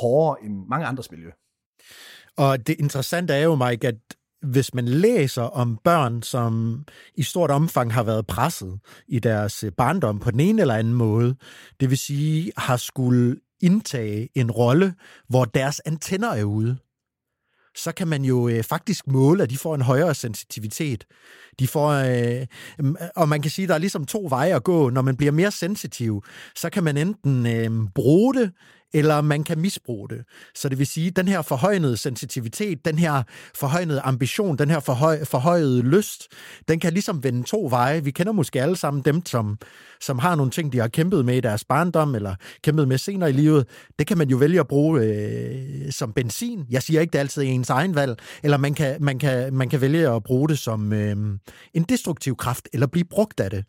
hårdere 0.00 0.44
end 0.44 0.66
mange 0.68 0.86
andres 0.86 1.10
miljø. 1.10 1.30
Og 2.36 2.66
det 2.66 2.76
interessante 2.78 3.34
er 3.34 3.42
jo, 3.42 3.54
Mike, 3.54 3.88
at 3.88 3.94
hvis 4.42 4.74
man 4.74 4.84
læser 4.88 5.42
om 5.42 5.78
børn, 5.84 6.22
som 6.22 6.84
i 7.14 7.22
stort 7.22 7.50
omfang 7.50 7.92
har 7.92 8.02
været 8.02 8.26
presset 8.26 8.80
i 9.08 9.18
deres 9.18 9.64
øh, 9.64 9.72
barndom 9.72 10.18
på 10.18 10.30
den 10.30 10.40
ene 10.40 10.60
eller 10.60 10.74
anden 10.74 10.94
måde, 10.94 11.36
det 11.80 11.90
vil 11.90 11.98
sige 11.98 12.52
har 12.56 12.76
skulle 12.76 13.36
indtage 13.62 14.28
en 14.34 14.50
rolle, 14.50 14.94
hvor 15.28 15.44
deres 15.44 15.80
antenner 15.80 16.28
er 16.28 16.44
ude 16.44 16.76
så 17.76 17.92
kan 17.92 18.08
man 18.08 18.24
jo 18.24 18.48
øh, 18.48 18.62
faktisk 18.62 19.06
måle, 19.06 19.42
at 19.42 19.50
de 19.50 19.58
får 19.58 19.74
en 19.74 19.80
højere 19.80 20.14
sensitivitet. 20.14 21.04
De 21.58 21.68
får, 21.68 21.90
øh, 21.90 22.46
og 23.16 23.28
man 23.28 23.42
kan 23.42 23.50
sige, 23.50 23.64
at 23.64 23.68
der 23.68 23.74
er 23.74 23.78
ligesom 23.78 24.04
to 24.04 24.26
veje 24.28 24.56
at 24.56 24.64
gå. 24.64 24.90
Når 24.90 25.02
man 25.02 25.16
bliver 25.16 25.32
mere 25.32 25.50
sensitiv, 25.50 26.24
så 26.56 26.70
kan 26.70 26.84
man 26.84 26.96
enten 26.96 27.46
øh, 27.46 27.70
bruge 27.94 28.34
det, 28.34 28.52
eller 28.94 29.20
man 29.20 29.44
kan 29.44 29.58
misbruge 29.58 30.08
det. 30.08 30.24
Så 30.54 30.68
det 30.68 30.78
vil 30.78 30.86
sige, 30.86 31.06
at 31.06 31.16
den 31.16 31.28
her 31.28 31.42
forhøjede 31.42 31.96
sensitivitet, 31.96 32.84
den 32.84 32.98
her 32.98 33.22
forhøjede 33.54 34.00
ambition, 34.00 34.58
den 34.58 34.70
her 34.70 34.80
forhøj, 34.80 35.24
forhøjede 35.24 35.82
lyst, 35.82 36.28
den 36.68 36.80
kan 36.80 36.92
ligesom 36.92 37.24
vende 37.24 37.42
to 37.42 37.66
veje. 37.70 38.04
Vi 38.04 38.10
kender 38.10 38.32
måske 38.32 38.62
alle 38.62 38.76
sammen 38.76 39.02
dem, 39.02 39.26
som, 39.26 39.58
som 40.00 40.18
har 40.18 40.34
nogle 40.34 40.50
ting, 40.50 40.72
de 40.72 40.78
har 40.78 40.88
kæmpet 40.88 41.24
med 41.24 41.36
i 41.36 41.40
deres 41.40 41.64
barndom, 41.64 42.14
eller 42.14 42.34
kæmpet 42.62 42.88
med 42.88 42.98
senere 42.98 43.30
i 43.30 43.32
livet. 43.32 43.66
Det 43.98 44.06
kan 44.06 44.18
man 44.18 44.28
jo 44.28 44.36
vælge 44.36 44.60
at 44.60 44.68
bruge 44.68 45.00
øh, 45.00 45.92
som 45.92 46.12
benzin. 46.12 46.66
Jeg 46.70 46.82
siger 46.82 47.00
ikke, 47.00 47.12
det 47.12 47.18
er 47.18 47.22
altid 47.22 47.42
ens 47.42 47.70
egen 47.70 47.94
valg. 47.94 48.16
Eller 48.42 48.56
man 48.56 48.74
kan, 48.74 48.96
man 49.00 49.18
kan, 49.18 49.54
man 49.54 49.68
kan 49.68 49.80
vælge 49.80 50.08
at 50.08 50.22
bruge 50.22 50.48
det 50.48 50.58
som 50.58 50.92
øh, 50.92 51.16
en 51.74 51.82
destruktiv 51.82 52.36
kraft, 52.36 52.68
eller 52.72 52.86
blive 52.86 53.04
brugt 53.04 53.40
af 53.40 53.50
det 53.50 53.64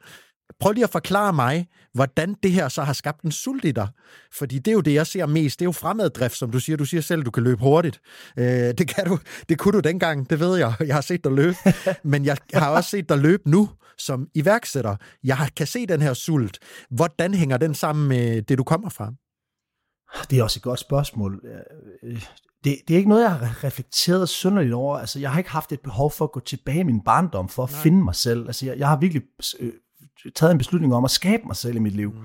prøv 0.60 0.72
lige 0.72 0.84
at 0.84 0.90
forklare 0.90 1.34
mig, 1.34 1.68
hvordan 1.94 2.36
det 2.44 2.52
her 2.52 2.68
så 2.68 2.84
har 2.84 2.94
skabt 2.94 3.22
en 3.22 3.32
sult 3.32 3.66
i 3.66 3.72
dig. 3.72 3.88
Fordi 4.34 4.60
det 4.60 4.68
er 4.68 4.74
jo 4.74 4.82
det, 4.82 4.94
jeg 4.94 5.08
ser 5.08 5.26
mest. 5.26 5.60
Det 5.60 5.66
er 5.66 5.68
jo 5.68 5.72
fremaddrift, 5.72 6.38
som 6.38 6.52
du 6.52 6.60
siger. 6.60 6.78
Du 6.78 6.86
siger 6.86 7.02
selv, 7.02 7.24
du 7.24 7.32
kan 7.32 7.44
løbe 7.44 7.62
hurtigt. 7.62 8.02
Øh, 8.38 8.46
det, 8.46 8.88
kan 8.88 9.06
du, 9.06 9.20
det 9.50 9.60
kunne 9.60 9.72
du 9.72 9.80
dengang, 9.80 10.30
det 10.30 10.40
ved 10.40 10.58
jeg. 10.58 10.74
Jeg 10.80 10.96
har 10.96 11.02
set 11.02 11.24
dig 11.24 11.32
løbe. 11.32 11.58
Men 12.04 12.26
jeg 12.26 12.38
har 12.54 12.70
også 12.70 12.90
set 12.90 13.10
dig 13.10 13.18
løbe 13.18 13.50
nu 13.50 13.70
som 13.98 14.28
iværksætter. 14.36 14.96
Jeg 15.24 15.50
kan 15.56 15.68
se 15.68 15.86
den 15.86 16.02
her 16.02 16.14
sult. 16.14 16.60
Hvordan 16.90 17.34
hænger 17.34 17.58
den 17.58 17.76
sammen 17.76 18.08
med 18.08 18.42
det, 18.42 18.58
du 18.58 18.64
kommer 18.64 18.90
fra? 18.90 19.14
Det 20.30 20.40
er 20.40 20.44
også 20.44 20.60
et 20.60 20.64
godt 20.64 20.80
spørgsmål. 20.80 21.42
Øh, 22.04 22.22
det, 22.64 22.78
det 22.88 22.94
er 22.94 22.98
ikke 22.98 23.10
noget, 23.10 23.22
jeg 23.22 23.32
har 23.32 23.64
reflekteret 23.64 24.30
synderligt 24.30 24.74
over. 24.74 24.98
Altså, 24.98 25.20
jeg 25.20 25.32
har 25.32 25.38
ikke 25.38 25.50
haft 25.50 25.72
et 25.72 25.80
behov 25.80 26.12
for 26.12 26.26
at 26.26 26.32
gå 26.32 26.40
tilbage 26.40 26.80
i 26.80 26.84
min 26.84 27.02
barndom 27.02 27.50
for 27.50 27.64
at 27.64 27.72
Nej. 27.72 27.82
finde 27.82 28.04
mig 28.04 28.16
selv. 28.16 28.48
Altså, 28.48 28.66
jeg, 28.66 28.78
jeg 28.78 28.88
har 28.88 28.98
virkelig 28.98 29.24
øh, 29.60 29.74
taget 30.36 30.52
en 30.52 30.58
beslutning 30.58 30.96
om 30.96 31.06
at 31.06 31.12
skabe 31.12 31.44
mig 31.46 31.56
selv 31.56 31.76
i 31.76 31.80
mit 31.80 31.94
liv. 31.94 32.12
Mm. 32.12 32.22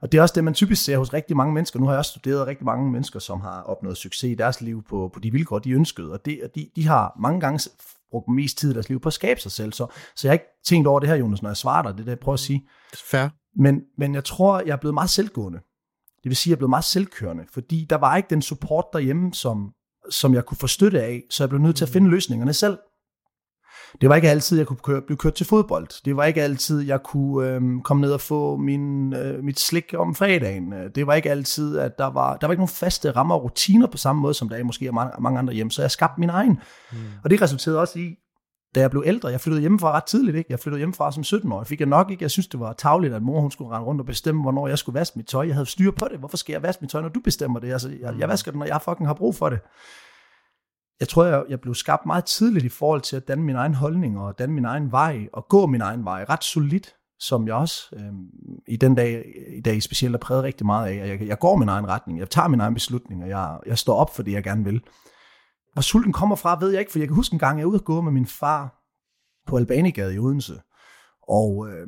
Og 0.00 0.12
det 0.12 0.18
er 0.18 0.22
også 0.22 0.32
det, 0.34 0.44
man 0.44 0.54
typisk 0.54 0.84
ser 0.84 0.98
hos 0.98 1.12
rigtig 1.12 1.36
mange 1.36 1.54
mennesker. 1.54 1.80
Nu 1.80 1.86
har 1.86 1.92
jeg 1.92 1.98
også 1.98 2.10
studeret 2.10 2.46
rigtig 2.46 2.64
mange 2.64 2.90
mennesker, 2.90 3.18
som 3.18 3.40
har 3.40 3.62
opnået 3.62 3.96
succes 3.96 4.30
i 4.30 4.34
deres 4.34 4.60
liv 4.60 4.82
på, 4.82 5.10
på 5.14 5.20
de 5.20 5.32
vilkår, 5.32 5.58
de 5.58 5.70
ønskede. 5.70 6.12
Og, 6.12 6.24
det, 6.24 6.40
de, 6.54 6.70
de 6.76 6.86
har 6.86 7.16
mange 7.20 7.40
gange 7.40 7.70
brugt 8.10 8.28
mest 8.28 8.58
tid 8.58 8.70
i 8.70 8.74
deres 8.74 8.88
liv 8.88 9.00
på 9.00 9.08
at 9.08 9.12
skabe 9.12 9.40
sig 9.40 9.52
selv. 9.52 9.72
Så, 9.72 9.86
så 10.16 10.26
jeg 10.26 10.30
har 10.30 10.32
ikke 10.32 10.62
tænkt 10.66 10.86
over 10.86 11.00
det 11.00 11.08
her, 11.08 11.16
Jonas, 11.16 11.42
når 11.42 11.50
jeg 11.50 11.56
svarer 11.56 11.82
dig. 11.82 11.92
Det 11.92 12.00
er 12.00 12.04
det, 12.04 12.10
jeg 12.10 12.18
prøver 12.18 12.34
at 12.34 12.40
sige. 12.40 12.68
Fair. 13.10 13.28
Men, 13.56 13.80
men 13.98 14.14
jeg 14.14 14.24
tror, 14.24 14.60
jeg 14.60 14.72
er 14.72 14.76
blevet 14.76 14.94
meget 14.94 15.10
selvgående. 15.10 15.58
Det 16.22 16.30
vil 16.30 16.36
sige, 16.36 16.50
at 16.50 16.52
jeg 16.52 16.56
er 16.56 16.58
blevet 16.58 16.70
meget 16.70 16.84
selvkørende, 16.84 17.44
fordi 17.52 17.86
der 17.90 17.96
var 17.96 18.16
ikke 18.16 18.30
den 18.30 18.42
support 18.42 18.84
derhjemme, 18.92 19.34
som, 19.34 19.72
som 20.10 20.34
jeg 20.34 20.44
kunne 20.44 20.58
få 20.58 20.66
støtte 20.66 21.02
af, 21.02 21.22
så 21.30 21.44
jeg 21.44 21.48
blev 21.48 21.60
nødt 21.60 21.76
til 21.76 21.84
at 21.84 21.88
finde 21.88 22.10
løsningerne 22.10 22.52
selv. 22.52 22.78
Det 24.00 24.08
var 24.08 24.16
ikke 24.16 24.30
altid, 24.30 24.58
jeg 24.58 24.66
kunne 24.66 24.76
køre, 24.76 25.02
blive 25.02 25.16
kørt 25.16 25.34
til 25.34 25.46
fodbold. 25.46 26.04
Det 26.04 26.16
var 26.16 26.24
ikke 26.24 26.42
altid, 26.42 26.80
jeg 26.80 27.02
kunne 27.02 27.48
øhm, 27.48 27.82
komme 27.82 28.00
ned 28.00 28.12
og 28.12 28.20
få 28.20 28.56
min, 28.56 29.14
øh, 29.14 29.44
mit 29.44 29.60
slik 29.60 29.94
om 29.96 30.14
fredagen. 30.14 30.74
Det 30.94 31.06
var 31.06 31.14
ikke 31.14 31.30
altid, 31.30 31.78
at 31.78 31.98
der 31.98 32.06
var, 32.06 32.36
der 32.36 32.46
var 32.46 32.52
ikke 32.52 32.60
nogen 32.60 32.68
faste 32.68 33.10
rammer 33.10 33.34
og 33.34 33.44
rutiner 33.44 33.86
på 33.86 33.96
samme 33.96 34.22
måde, 34.22 34.34
som 34.34 34.48
der 34.48 34.56
er 34.56 34.64
måske 34.64 34.86
er 34.86 34.92
mange, 34.92 35.12
mange 35.20 35.38
andre 35.38 35.54
hjem. 35.54 35.70
Så 35.70 35.82
jeg 35.82 35.90
skabte 35.90 36.20
min 36.20 36.30
egen. 36.30 36.60
Mm. 36.92 36.98
Og 37.24 37.30
det 37.30 37.42
resulterede 37.42 37.80
også 37.80 37.98
i, 37.98 38.14
da 38.74 38.80
jeg 38.80 38.90
blev 38.90 39.02
ældre, 39.06 39.28
jeg 39.28 39.40
flyttede 39.40 39.60
hjemmefra 39.60 39.92
ret 39.92 40.04
tidligt, 40.04 40.36
ikke? 40.36 40.52
Jeg 40.52 40.60
flyttede 40.60 40.78
hjemmefra 40.78 41.12
som 41.12 41.24
17 41.24 41.52
år. 41.52 41.60
Jeg 41.60 41.66
fik 41.66 41.80
jeg 41.80 41.88
nok 41.88 42.10
ikke, 42.10 42.22
jeg 42.22 42.30
synes 42.30 42.46
det 42.46 42.60
var 42.60 42.72
tavligt, 42.72 43.14
at 43.14 43.22
mor 43.22 43.40
hun 43.40 43.50
skulle 43.50 43.70
rende 43.70 43.86
rundt 43.86 44.00
og 44.00 44.06
bestemme, 44.06 44.42
hvornår 44.42 44.68
jeg 44.68 44.78
skulle 44.78 44.98
vaske 44.98 45.18
mit 45.18 45.26
tøj. 45.26 45.46
Jeg 45.46 45.54
havde 45.54 45.66
styr 45.66 45.90
på 45.90 46.06
det. 46.10 46.18
Hvorfor 46.18 46.36
skal 46.36 46.52
jeg 46.52 46.62
vaske 46.62 46.80
mit 46.82 46.90
tøj, 46.90 47.00
når 47.00 47.08
du 47.08 47.20
bestemmer 47.20 47.60
det? 47.60 47.72
Altså, 47.72 47.90
jeg, 48.00 48.14
jeg 48.18 48.28
vasker 48.28 48.50
det, 48.50 48.58
når 48.58 48.66
jeg 48.66 48.80
fucking 48.84 49.08
har 49.08 49.14
brug 49.14 49.34
for 49.34 49.48
det. 49.48 49.58
Jeg 51.00 51.08
tror, 51.08 51.24
jeg, 51.24 51.44
jeg 51.48 51.60
blev 51.60 51.74
skabt 51.74 52.06
meget 52.06 52.24
tidligt 52.24 52.64
i 52.64 52.68
forhold 52.68 53.00
til 53.00 53.16
at 53.16 53.28
danne 53.28 53.44
min 53.44 53.56
egen 53.56 53.74
holdning 53.74 54.18
og 54.18 54.38
danne 54.38 54.54
min 54.54 54.64
egen 54.64 54.92
vej 54.92 55.28
og 55.32 55.48
gå 55.48 55.66
min 55.66 55.80
egen 55.80 56.04
vej 56.04 56.24
ret 56.28 56.44
solidt, 56.44 56.96
som 57.18 57.46
jeg 57.46 57.54
også 57.54 57.96
øh, 57.96 58.12
i 58.68 58.76
den 58.76 58.94
dag, 58.94 59.24
i 59.56 59.60
dag 59.60 59.82
specielt 59.82 60.14
er 60.14 60.18
præget 60.18 60.42
rigtig 60.42 60.66
meget 60.66 60.88
af. 60.88 61.08
Jeg, 61.08 61.28
jeg 61.28 61.38
går 61.38 61.56
min 61.56 61.68
egen 61.68 61.88
retning, 61.88 62.18
jeg 62.18 62.30
tager 62.30 62.48
min 62.48 62.60
egen 62.60 62.74
beslutninger, 62.74 63.26
jeg, 63.26 63.58
jeg 63.66 63.78
står 63.78 63.96
op 63.96 64.14
for 64.16 64.22
det, 64.22 64.32
jeg 64.32 64.42
gerne 64.44 64.64
vil. 64.64 64.82
Hvor 65.72 65.82
sulten 65.82 66.12
kommer 66.12 66.36
fra, 66.36 66.58
ved 66.60 66.70
jeg 66.70 66.80
ikke, 66.80 66.92
for 66.92 66.98
jeg 66.98 67.08
kan 67.08 67.14
huske 67.14 67.32
en 67.32 67.38
gang, 67.38 67.58
jeg 67.58 67.64
er 67.64 67.68
ude 67.68 67.78
og 67.78 67.84
gå 67.84 68.00
med 68.00 68.12
min 68.12 68.26
far 68.26 68.84
på 69.46 69.56
Albanigade 69.56 70.14
i 70.14 70.18
Odense. 70.18 70.60
Og 71.28 71.68
øh, 71.68 71.86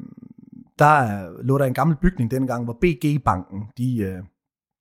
der 0.79 1.43
lå 1.43 1.59
der 1.59 1.65
en 1.65 1.75
gammel 1.75 1.97
bygning 1.97 2.31
dengang, 2.31 2.65
hvor 2.65 2.79
BG-banken, 2.81 3.63
de, 3.79 3.99
øh, 3.99 4.23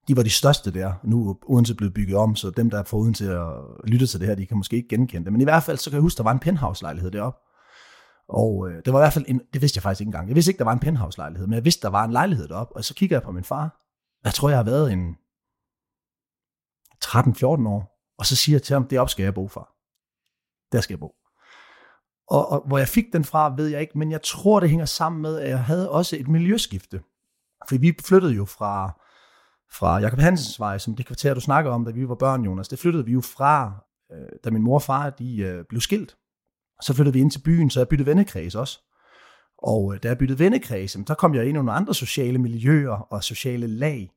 de 0.07 0.17
var 0.17 0.23
de 0.23 0.29
største 0.29 0.71
der. 0.71 0.93
Nu 1.03 1.29
er 1.29 1.33
Odense 1.49 1.75
blevet 1.75 1.93
bygget 1.93 2.17
om, 2.17 2.35
så 2.35 2.49
dem, 2.49 2.69
der 2.69 2.83
får 2.83 2.97
Odense 2.97 3.37
at 3.39 3.53
lytte 3.83 4.07
til 4.07 4.19
det 4.19 4.27
her, 4.27 4.35
de 4.35 4.45
kan 4.45 4.57
måske 4.57 4.75
ikke 4.75 4.89
genkende 4.89 5.25
det. 5.25 5.31
Men 5.33 5.41
i 5.41 5.43
hvert 5.43 5.63
fald, 5.63 5.77
så 5.77 5.89
kan 5.89 5.95
jeg 5.95 6.01
huske, 6.01 6.17
der 6.17 6.23
var 6.23 6.31
en 6.31 6.39
penthouse-lejlighed 6.39 7.11
deroppe. 7.11 7.39
Og 8.27 8.69
øh, 8.69 8.81
det 8.85 8.93
var 8.93 8.99
i 8.99 9.03
hvert 9.03 9.13
fald, 9.13 9.25
en, 9.27 9.41
det 9.53 9.61
vidste 9.61 9.77
jeg 9.77 9.83
faktisk 9.83 10.01
ikke 10.01 10.07
engang. 10.07 10.27
Jeg 10.27 10.35
vidste 10.35 10.49
ikke, 10.49 10.59
der 10.59 10.65
var 10.65 10.73
en 10.73 10.79
penthouse-lejlighed, 10.79 11.47
men 11.47 11.53
jeg 11.53 11.65
vidste, 11.65 11.81
der 11.81 11.89
var 11.89 12.03
en 12.03 12.11
lejlighed 12.11 12.47
deroppe. 12.47 12.75
Og 12.75 12.83
så 12.83 12.93
kigger 12.93 13.15
jeg 13.15 13.23
på 13.23 13.31
min 13.31 13.43
far. 13.43 13.81
Jeg 14.23 14.33
tror, 14.33 14.49
jeg 14.49 14.57
har 14.57 14.63
været 14.63 14.91
en 14.91 15.15
13-14 17.05 17.67
år. 17.67 17.95
Og 18.17 18.25
så 18.25 18.35
siger 18.35 18.55
jeg 18.55 18.63
til 18.63 18.73
ham, 18.73 18.87
det 18.87 18.99
op 18.99 19.09
skal 19.09 19.23
jeg 19.23 19.33
bo, 19.33 19.47
far. 19.47 19.75
Der 20.71 20.81
skal 20.81 20.93
jeg 20.93 20.99
bo. 20.99 21.11
Og, 22.27 22.49
og 22.51 22.67
hvor 22.67 22.77
jeg 22.77 22.87
fik 22.87 23.05
den 23.13 23.23
fra, 23.23 23.55
ved 23.57 23.67
jeg 23.67 23.81
ikke, 23.81 23.97
men 23.97 24.11
jeg 24.11 24.21
tror, 24.21 24.59
det 24.59 24.69
hænger 24.69 24.85
sammen 24.85 25.21
med, 25.21 25.39
at 25.39 25.49
jeg 25.49 25.63
havde 25.63 25.91
også 25.91 26.15
et 26.15 26.27
miljøskifte. 26.27 27.01
For 27.69 27.77
vi 27.77 27.93
flyttede 28.05 28.33
jo 28.33 28.45
fra, 28.45 29.01
fra 29.71 29.99
Jakob 29.99 30.19
Hansens 30.19 30.59
vej, 30.59 30.77
som 30.77 30.95
det 30.95 31.05
kvarter, 31.05 31.33
du 31.33 31.39
snakker 31.39 31.71
om, 31.71 31.85
da 31.85 31.91
vi 31.91 32.09
var 32.09 32.15
børn, 32.15 32.45
Jonas. 32.45 32.67
Det 32.67 32.79
flyttede 32.79 33.05
vi 33.05 33.11
jo 33.11 33.21
fra, 33.21 33.85
øh, 34.11 34.27
da 34.43 34.49
min 34.51 34.61
mor 34.61 34.75
og 34.75 34.81
far 34.81 35.09
de, 35.09 35.37
øh, 35.37 35.63
blev 35.69 35.81
skilt. 35.81 36.15
Så 36.81 36.93
flyttede 36.93 37.13
vi 37.13 37.19
ind 37.19 37.31
til 37.31 37.39
byen, 37.39 37.69
så 37.69 37.79
jeg 37.79 37.87
byttede 37.87 38.05
vennekreds 38.05 38.55
også. 38.55 38.79
Og 39.57 39.93
øh, 39.93 40.03
da 40.03 40.07
jeg 40.07 40.17
byttede 40.17 40.39
vennekreds, 40.39 40.91
så 40.91 41.15
kom 41.17 41.35
jeg 41.35 41.43
ind 41.43 41.49
i 41.49 41.53
nogle 41.53 41.71
andre 41.71 41.93
sociale 41.93 42.37
miljøer 42.37 42.91
og 42.91 43.23
sociale 43.23 43.67
lag, 43.67 44.11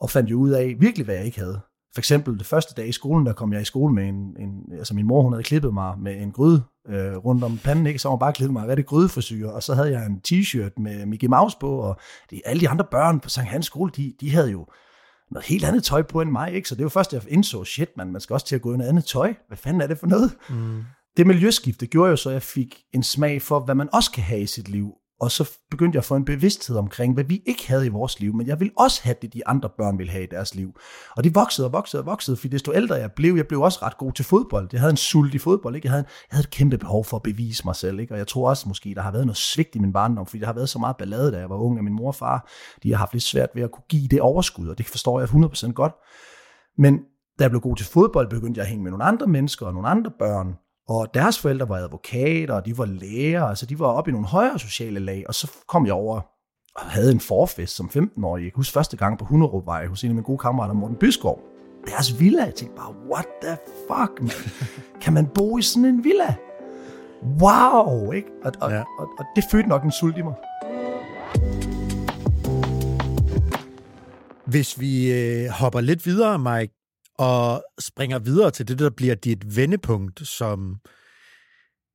og 0.00 0.10
fandt 0.10 0.30
jo 0.30 0.38
ud 0.38 0.50
af 0.50 0.76
virkelig, 0.78 1.04
hvad 1.04 1.14
jeg 1.14 1.24
ikke 1.24 1.38
havde. 1.38 1.60
For 1.94 2.00
eksempel 2.00 2.38
det 2.38 2.46
første 2.46 2.74
dag 2.74 2.88
i 2.88 2.92
skolen, 2.92 3.26
der 3.26 3.32
kom 3.32 3.52
jeg 3.52 3.60
i 3.60 3.64
skole 3.64 3.94
med 3.94 4.08
en, 4.08 4.36
en 4.38 4.72
altså 4.78 4.94
min 4.94 5.06
mor, 5.06 5.22
hun 5.22 5.32
havde 5.32 5.42
klippet 5.42 5.74
mig 5.74 5.98
med 5.98 6.22
en 6.22 6.32
gryde 6.32 6.62
øh, 6.88 7.16
rundt 7.16 7.44
om 7.44 7.58
panden, 7.64 7.86
ikke? 7.86 7.98
så 7.98 8.08
hun 8.08 8.18
bare 8.18 8.32
klippet 8.32 8.52
mig 8.52 8.68
rigtig 8.68 8.86
grydeforsyre, 8.86 9.52
og 9.52 9.62
så 9.62 9.74
havde 9.74 9.90
jeg 9.90 10.06
en 10.06 10.20
t-shirt 10.28 10.82
med 10.82 11.06
Mickey 11.06 11.28
Mouse 11.28 11.56
på, 11.60 11.76
og 11.76 11.96
de, 12.30 12.40
alle 12.44 12.60
de 12.60 12.68
andre 12.68 12.84
børn 12.90 13.20
på 13.20 13.28
Sankt 13.28 13.50
Hans 13.50 13.66
skole, 13.66 13.90
de, 13.96 14.14
de 14.20 14.30
havde 14.30 14.50
jo 14.50 14.66
noget 15.30 15.46
helt 15.46 15.64
andet 15.64 15.84
tøj 15.84 16.02
på 16.02 16.20
end 16.20 16.30
mig, 16.30 16.52
ikke? 16.52 16.68
så 16.68 16.74
det 16.74 16.82
var 16.82 16.88
først, 16.88 17.12
jeg 17.12 17.22
indså, 17.28 17.64
shit 17.64 17.96
man, 17.96 18.12
man 18.12 18.20
skal 18.20 18.34
også 18.34 18.46
til 18.46 18.54
at 18.54 18.62
gå 18.62 18.74
i 18.74 18.76
noget 18.76 18.88
andet 18.88 19.04
tøj. 19.04 19.34
Hvad 19.48 19.56
fanden 19.56 19.82
er 19.82 19.86
det 19.86 19.98
for 19.98 20.06
noget? 20.06 20.36
Mm. 20.48 20.82
Det 21.16 21.26
miljøskifte 21.26 21.86
gjorde 21.86 22.10
jo 22.10 22.16
så, 22.16 22.28
at 22.28 22.32
jeg 22.32 22.42
fik 22.42 22.82
en 22.92 23.02
smag 23.02 23.42
for, 23.42 23.60
hvad 23.60 23.74
man 23.74 23.88
også 23.92 24.10
kan 24.10 24.22
have 24.22 24.40
i 24.40 24.46
sit 24.46 24.68
liv, 24.68 24.94
og 25.20 25.30
så 25.30 25.58
begyndte 25.70 25.96
jeg 25.96 26.00
at 26.00 26.04
få 26.04 26.16
en 26.16 26.24
bevidsthed 26.24 26.76
omkring, 26.76 27.14
hvad 27.14 27.24
vi 27.24 27.42
ikke 27.46 27.68
havde 27.68 27.86
i 27.86 27.88
vores 27.88 28.20
liv, 28.20 28.34
men 28.34 28.46
jeg 28.46 28.60
vil 28.60 28.70
også 28.78 29.00
have 29.04 29.16
det, 29.22 29.32
de 29.32 29.46
andre 29.46 29.68
børn 29.78 29.98
vil 29.98 30.10
have 30.10 30.24
i 30.24 30.26
deres 30.26 30.54
liv. 30.54 30.72
Og 31.16 31.24
det 31.24 31.34
voksede 31.34 31.66
og 31.66 31.72
voksede 31.72 32.02
og 32.02 32.06
voksede, 32.06 32.36
fordi 32.36 32.48
desto 32.48 32.74
ældre 32.74 32.94
jeg 32.94 33.12
blev, 33.12 33.34
jeg 33.34 33.46
blev 33.46 33.60
også 33.60 33.78
ret 33.82 33.98
god 33.98 34.12
til 34.12 34.24
fodbold. 34.24 34.68
Jeg 34.72 34.80
havde 34.80 34.90
en 34.90 34.96
sult 34.96 35.34
i 35.34 35.38
fodbold, 35.38 35.76
ikke? 35.76 35.86
Jeg, 35.86 35.92
havde, 35.92 36.04
jeg 36.30 36.36
havde 36.36 36.44
et 36.44 36.50
kæmpe 36.50 36.78
behov 36.78 37.04
for 37.04 37.16
at 37.16 37.22
bevise 37.22 37.62
mig 37.64 37.76
selv, 37.76 38.00
ikke? 38.00 38.14
og 38.14 38.18
jeg 38.18 38.26
tror 38.26 38.48
også 38.48 38.68
måske, 38.68 38.94
der 38.94 39.02
har 39.02 39.12
været 39.12 39.26
noget 39.26 39.36
svigt 39.36 39.74
i 39.74 39.78
min 39.78 39.92
barndom, 39.92 40.26
fordi 40.26 40.40
der 40.40 40.46
har 40.46 40.54
været 40.54 40.68
så 40.68 40.78
meget 40.78 40.96
ballade, 40.96 41.32
da 41.32 41.38
jeg 41.38 41.50
var 41.50 41.56
ung, 41.56 41.78
og 41.78 41.84
min 41.84 41.94
mor 41.94 42.08
og 42.08 42.14
far, 42.14 42.50
de 42.82 42.90
har 42.90 42.98
haft 42.98 43.12
lidt 43.12 43.24
svært 43.24 43.48
ved 43.54 43.62
at 43.62 43.70
kunne 43.70 43.84
give 43.88 44.08
det 44.08 44.20
overskud, 44.20 44.68
og 44.68 44.78
det 44.78 44.86
forstår 44.86 45.20
jeg 45.20 45.28
100% 45.28 45.72
godt. 45.72 45.92
Men 46.78 46.98
da 47.38 47.44
jeg 47.44 47.50
blev 47.50 47.60
god 47.60 47.76
til 47.76 47.86
fodbold, 47.86 48.30
begyndte 48.30 48.58
jeg 48.58 48.64
at 48.64 48.68
hænge 48.68 48.82
med 48.82 48.90
nogle 48.90 49.04
andre 49.04 49.26
mennesker 49.26 49.66
og 49.66 49.72
nogle 49.72 49.88
andre 49.88 50.10
børn, 50.18 50.54
og 50.88 51.14
deres 51.14 51.38
forældre 51.38 51.68
var 51.68 51.76
advokater, 51.76 52.54
og 52.54 52.66
de 52.66 52.78
var 52.78 52.84
læger, 52.84 53.42
altså 53.42 53.66
de 53.66 53.78
var 53.78 53.86
oppe 53.86 54.10
i 54.10 54.12
nogle 54.12 54.26
højere 54.26 54.58
sociale 54.58 55.00
lag, 55.00 55.24
og 55.28 55.34
så 55.34 55.52
kom 55.68 55.86
jeg 55.86 55.94
over 55.94 56.20
og 56.76 56.82
havde 56.82 57.12
en 57.12 57.20
forfest 57.20 57.76
som 57.76 57.90
15-årig. 57.96 58.44
Jeg 58.44 58.52
kan 58.52 58.56
huske 58.56 58.72
første 58.72 58.96
gang 58.96 59.18
på 59.18 59.24
Hunderupvej 59.24 59.86
hos 59.86 60.04
en 60.04 60.08
af 60.08 60.14
mine 60.14 60.24
gode 60.24 60.38
kammerater, 60.38 60.74
Morten 60.74 60.96
Byskov. 60.96 61.40
Deres 61.86 62.20
villa, 62.20 62.44
jeg 62.44 62.54
tænkte 62.54 62.76
bare, 62.76 62.94
what 63.12 63.26
the 63.42 63.56
fuck, 63.88 64.20
man? 64.20 64.30
Kan 65.02 65.12
man 65.12 65.26
bo 65.34 65.58
i 65.58 65.62
sådan 65.62 65.84
en 65.84 66.04
villa? 66.04 66.34
Wow, 67.40 68.12
ikke? 68.12 68.28
Og, 68.44 68.52
og, 68.60 68.70
ja. 68.70 68.80
og, 68.98 69.08
og 69.18 69.24
det 69.36 69.44
fødte 69.50 69.68
nok 69.68 69.84
en 69.84 69.92
sult 69.92 70.18
i 70.18 70.22
mig. 70.22 70.34
Hvis 74.46 74.80
vi 74.80 75.12
øh, 75.12 75.48
hopper 75.50 75.80
lidt 75.80 76.06
videre, 76.06 76.38
Mike, 76.38 76.74
og 77.18 77.64
springer 77.80 78.18
videre 78.18 78.50
til 78.50 78.68
det, 78.68 78.78
der 78.78 78.90
bliver 78.90 79.14
dit 79.14 79.56
vendepunkt 79.56 80.28
som 80.28 80.76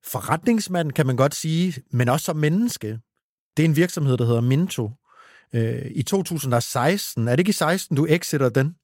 forretningsmand, 0.05 0.91
kan 0.91 1.07
man 1.07 1.15
godt 1.15 1.35
sige, 1.35 1.83
men 1.91 2.09
også 2.09 2.25
som 2.25 2.35
menneske. 2.35 2.99
Det 3.57 3.63
er 3.63 3.69
en 3.69 3.75
virksomhed, 3.75 4.17
der 4.17 4.25
hedder 4.25 4.41
Minto. 4.41 4.91
Øh, 5.55 5.91
I 5.91 6.03
2016, 6.03 7.27
er 7.27 7.31
det 7.31 7.39
ikke 7.39 7.49
i 7.49 7.53
16, 7.53 7.97
du 7.97 8.05
exiter 8.09 8.49
den? 8.49 8.75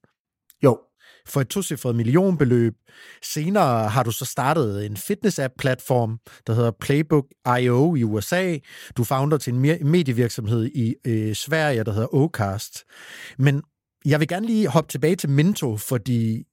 Jo. 0.64 0.78
For 1.26 1.40
et 1.40 1.48
tocifret 1.48 1.96
millionbeløb. 1.96 2.74
Senere 3.22 3.88
har 3.88 4.02
du 4.02 4.10
så 4.10 4.24
startet 4.24 4.86
en 4.86 4.96
fitness-app-platform, 4.96 6.18
der 6.46 6.54
hedder 6.54 6.70
Playbook.io 6.70 7.94
i 7.94 8.02
USA. 8.02 8.58
Du 8.96 9.04
founder 9.04 9.38
til 9.38 9.54
en 9.54 9.60
medievirksomhed 9.90 10.66
i 10.66 10.94
øh, 11.06 11.34
Sverige, 11.34 11.84
der 11.84 11.92
hedder 11.92 12.14
Ocast. 12.14 12.84
Men 13.38 13.62
jeg 14.06 14.20
vil 14.20 14.28
gerne 14.28 14.46
lige 14.46 14.68
hoppe 14.68 14.90
tilbage 14.90 15.16
til 15.16 15.30
Minto, 15.30 15.76
fordi 15.76 16.44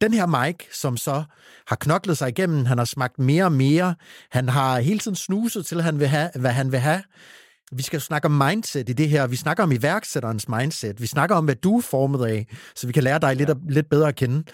den 0.00 0.14
her 0.14 0.26
Mike, 0.26 0.68
som 0.72 0.96
så 0.96 1.24
har 1.66 1.76
knoklet 1.76 2.18
sig 2.18 2.28
igennem, 2.28 2.64
han 2.64 2.78
har 2.78 2.84
smagt 2.84 3.18
mere 3.18 3.44
og 3.44 3.52
mere, 3.52 3.94
han 4.30 4.48
har 4.48 4.80
hele 4.80 4.98
tiden 4.98 5.16
snuset 5.16 5.66
til, 5.66 5.82
han 5.82 5.98
vil 6.00 6.08
have, 6.08 6.30
hvad 6.34 6.50
han 6.50 6.72
vil 6.72 6.80
have. 6.80 7.02
Vi 7.72 7.82
skal 7.82 8.00
snakke 8.00 8.26
om 8.26 8.32
mindset 8.32 8.88
i 8.88 8.92
det 8.92 9.08
her. 9.08 9.26
Vi 9.26 9.36
snakker 9.36 9.62
om 9.62 9.72
iværksætterens 9.72 10.48
mindset. 10.48 11.00
Vi 11.00 11.06
snakker 11.06 11.36
om, 11.36 11.44
hvad 11.44 11.54
du 11.54 11.76
er 11.76 11.82
formet 11.82 12.26
af, 12.26 12.46
så 12.74 12.86
vi 12.86 12.92
kan 12.92 13.02
lære 13.02 13.18
dig 13.18 13.36
lidt, 13.36 13.50
lidt 13.70 13.88
bedre 13.90 14.08
at 14.08 14.16
kende 14.16 14.44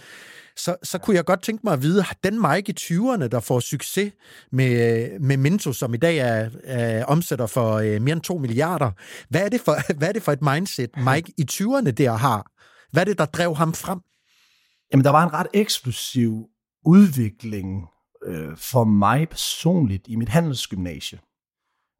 så, 0.56 0.76
så 0.82 0.98
kunne 0.98 1.16
jeg 1.16 1.24
godt 1.24 1.42
tænke 1.42 1.60
mig 1.64 1.72
at 1.72 1.82
vide, 1.82 2.04
den 2.24 2.42
Mike 2.42 2.72
i 2.72 2.74
20'erne, 2.80 3.26
der 3.26 3.40
får 3.40 3.60
succes 3.60 4.12
med, 4.52 5.08
med 5.20 5.36
Minto, 5.36 5.72
som 5.72 5.94
i 5.94 5.96
dag 5.96 6.16
er, 6.16 6.50
er 6.64 7.04
omsætter 7.04 7.46
for 7.46 7.76
uh, 7.76 8.02
mere 8.02 8.12
end 8.12 8.20
2 8.20 8.38
milliarder, 8.38 8.90
hvad 9.28 9.40
er, 9.40 9.48
det 9.48 9.60
for, 9.60 9.76
hvad 9.98 10.08
er 10.08 10.12
det 10.12 10.22
for 10.22 10.32
et 10.32 10.42
mindset, 10.42 10.90
Mike 10.96 11.32
i 11.38 11.46
20'erne 11.52 11.90
der 11.90 12.12
har? 12.12 12.50
Hvad 12.92 13.02
er 13.02 13.04
det, 13.04 13.18
der 13.18 13.24
drev 13.24 13.56
ham 13.56 13.74
frem? 13.74 14.00
Jamen, 14.92 15.04
der 15.04 15.10
var 15.10 15.24
en 15.24 15.32
ret 15.32 15.46
eksplosiv 15.54 16.46
udvikling 16.86 17.86
øh, 18.26 18.56
for 18.56 18.84
mig 18.84 19.28
personligt 19.28 20.08
i 20.08 20.16
mit 20.16 20.28
handelsgymnasie. 20.28 21.18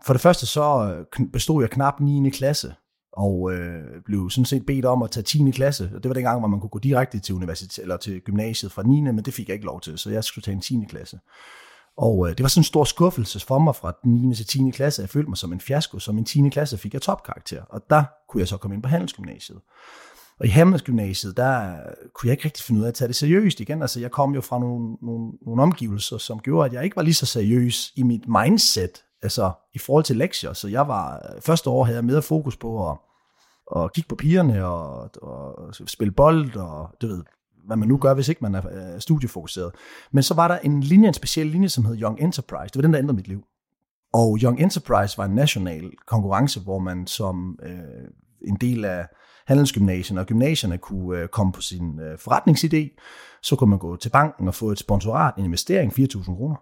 for 0.07 0.13
det 0.13 0.21
første 0.21 0.47
så 0.47 0.97
øh, 1.21 1.27
bestod 1.33 1.63
jeg 1.63 1.71
knap 1.71 2.01
9. 2.01 2.31
klasse, 2.31 2.75
og 3.17 3.53
øh, 3.53 3.83
blev 4.05 4.31
sådan 4.31 4.45
set 4.45 4.67
bedt 4.67 4.85
om 4.85 5.03
at 5.03 5.11
tage 5.11 5.25
10. 5.25 5.51
klasse. 5.51 5.91
Og 5.95 6.03
det 6.03 6.09
var 6.09 6.15
dengang, 6.15 6.39
hvor 6.39 6.49
man 6.49 6.61
kunne 6.61 6.71
gå 6.71 6.79
direkte 6.79 7.19
til 7.19 7.35
universitet 7.35 7.83
eller 7.83 7.97
til 7.97 8.21
gymnasiet 8.21 8.73
fra 8.73 8.83
9. 8.83 9.01
Men 9.01 9.19
det 9.19 9.35
fik 9.35 9.49
jeg 9.49 9.55
ikke 9.55 9.67
lov 9.67 9.81
til, 9.81 9.99
så 9.99 10.11
jeg 10.11 10.25
skulle 10.25 10.43
tage 10.43 10.55
en 10.55 10.61
10. 10.61 10.85
klasse. 10.89 11.19
Og 11.97 12.29
øh, 12.29 12.37
det 12.37 12.43
var 12.43 12.49
sådan 12.49 12.61
en 12.61 12.65
stor 12.65 12.85
skuffelse 12.85 13.41
for 13.41 13.59
mig 13.59 13.77
fra 13.77 13.93
den 14.05 14.13
9. 14.13 14.35
til 14.35 14.47
10. 14.47 14.71
klasse. 14.71 15.03
Jeg 15.03 15.11
følte 15.11 15.29
mig 15.29 15.39
som 15.39 15.53
en 15.53 15.61
fiasko, 15.61 15.99
så 15.99 16.13
min 16.13 16.25
10. 16.25 16.49
klasse 16.49 16.79
fik 16.79 16.95
jeg 16.95 17.03
topkarakter. 17.03 17.63
Og 17.63 17.81
der 17.91 18.05
kunne 18.29 18.41
jeg 18.41 18.49
så 18.49 18.57
komme 18.57 18.75
ind 18.75 18.83
på 18.83 18.89
handelsgymnasiet. 18.89 19.59
Og 20.41 20.47
i 20.47 20.49
handelsgymnasiet, 20.49 21.37
der 21.37 21.73
øh, 21.73 21.79
kunne 22.15 22.29
jeg 22.29 22.33
ikke 22.33 22.45
rigtig 22.45 22.65
finde 22.65 22.81
ud 22.81 22.85
af 22.85 22.89
at 22.89 22.95
tage 22.95 23.09
det 23.09 23.17
seriøst 23.17 23.61
igen. 23.61 23.83
Altså, 23.83 24.01
jeg 24.01 24.11
kom 24.11 24.35
jo 24.35 24.41
fra 24.41 24.59
nogle, 24.59 24.97
nogle, 25.03 25.33
nogle 25.47 25.63
omgivelser, 25.63 26.19
som 26.19 26.39
gjorde, 26.39 26.67
at 26.67 26.73
jeg 26.73 26.85
ikke 26.85 26.97
var 26.97 27.03
lige 27.03 27.15
så 27.15 27.27
seriøs 27.27 27.93
i 27.97 28.03
mit 28.03 28.29
mindset, 28.29 29.04
altså 29.25 29.53
i 29.75 29.79
forhold 29.79 30.05
til 30.05 30.17
lektier. 30.17 30.53
Så 30.53 30.69
jeg 30.69 30.89
var, 30.89 31.15
øh, 31.15 31.41
første 31.41 31.71
år 31.71 31.85
havde 31.85 31.97
jeg 31.97 32.05
mere 32.05 32.23
fokus 32.23 32.57
på 32.57 32.91
at, 32.91 32.97
at 33.77 33.93
kigge 33.93 34.09
på 34.09 34.15
pigerne 34.15 34.67
og, 34.67 35.11
og 35.23 35.75
spille 35.87 36.13
bold 36.13 36.57
og 36.57 36.91
du 37.03 37.07
ved, 37.07 37.23
hvad 37.67 37.77
man 37.77 37.89
nu 37.89 37.97
gør, 37.97 38.15
hvis 38.15 38.29
ikke 38.29 38.41
man 38.43 38.55
er 38.55 38.95
øh, 38.95 39.01
studiefokuseret. 39.01 39.73
Men 40.13 40.23
så 40.23 40.35
var 40.35 40.49
der 40.49 40.59
en 40.59 40.81
linje, 40.81 41.09
en 41.09 41.15
speciel 41.15 41.47
linje, 41.47 41.69
som 41.69 41.85
hed 41.85 42.01
Young 42.03 42.21
Enterprise. 42.21 42.69
Det 42.69 42.77
var 42.77 42.83
den, 42.83 42.93
der 42.93 42.99
ændrede 42.99 43.17
mit 43.17 43.29
liv. 43.29 43.45
Og 44.13 44.39
Young 44.43 44.61
Enterprise 44.61 45.19
var 45.19 45.25
en 45.25 45.35
national 45.35 45.93
konkurrence, 46.07 46.61
hvor 46.61 46.79
man 46.79 47.07
som 47.07 47.59
øh, 47.63 48.09
en 48.49 48.57
del 48.61 48.85
af 48.85 49.07
handelsgymnasierne 49.47 50.21
og 50.21 50.27
gymnasierne 50.27 50.79
kunne 50.79 51.19
øh, 51.19 51.29
komme 51.29 51.53
på 51.53 51.61
sin 51.61 52.01
øh, 52.01 52.15
forretningsidé. 52.15 52.97
Så 53.43 53.57
kunne 53.57 53.71
man 53.71 53.79
gå 53.79 53.97
til 53.97 54.09
banken 54.11 54.49
og 54.49 54.55
få 54.55 54.71
et 54.71 54.79
sponsorat, 54.79 55.35
en 55.37 55.45
investering, 55.45 55.93
4.000 55.93 56.25
kroner. 56.25 56.57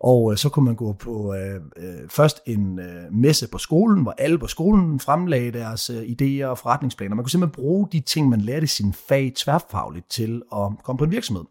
Og 0.00 0.32
øh, 0.32 0.38
så 0.38 0.48
kunne 0.48 0.64
man 0.64 0.74
gå 0.74 0.92
på 0.92 1.34
øh, 1.34 1.60
øh, 1.76 2.08
først 2.08 2.40
en 2.46 2.78
øh, 2.78 3.12
messe 3.12 3.48
på 3.48 3.58
skolen, 3.58 4.02
hvor 4.02 4.14
alle 4.18 4.38
på 4.38 4.46
skolen 4.46 5.00
fremlagde 5.00 5.52
deres 5.52 5.90
øh, 5.90 6.02
idéer 6.02 6.44
og 6.44 6.58
forretningsplaner. 6.58 7.14
Man 7.14 7.24
kunne 7.24 7.30
simpelthen 7.30 7.62
bruge 7.62 7.88
de 7.92 8.00
ting, 8.00 8.28
man 8.28 8.40
lærte 8.40 8.64
i 8.64 8.66
sin 8.66 8.92
fag 9.08 9.32
tværfagligt 9.36 10.10
til 10.10 10.42
at 10.52 10.70
komme 10.84 10.98
på 10.98 11.04
en 11.04 11.10
virksomhed. 11.10 11.44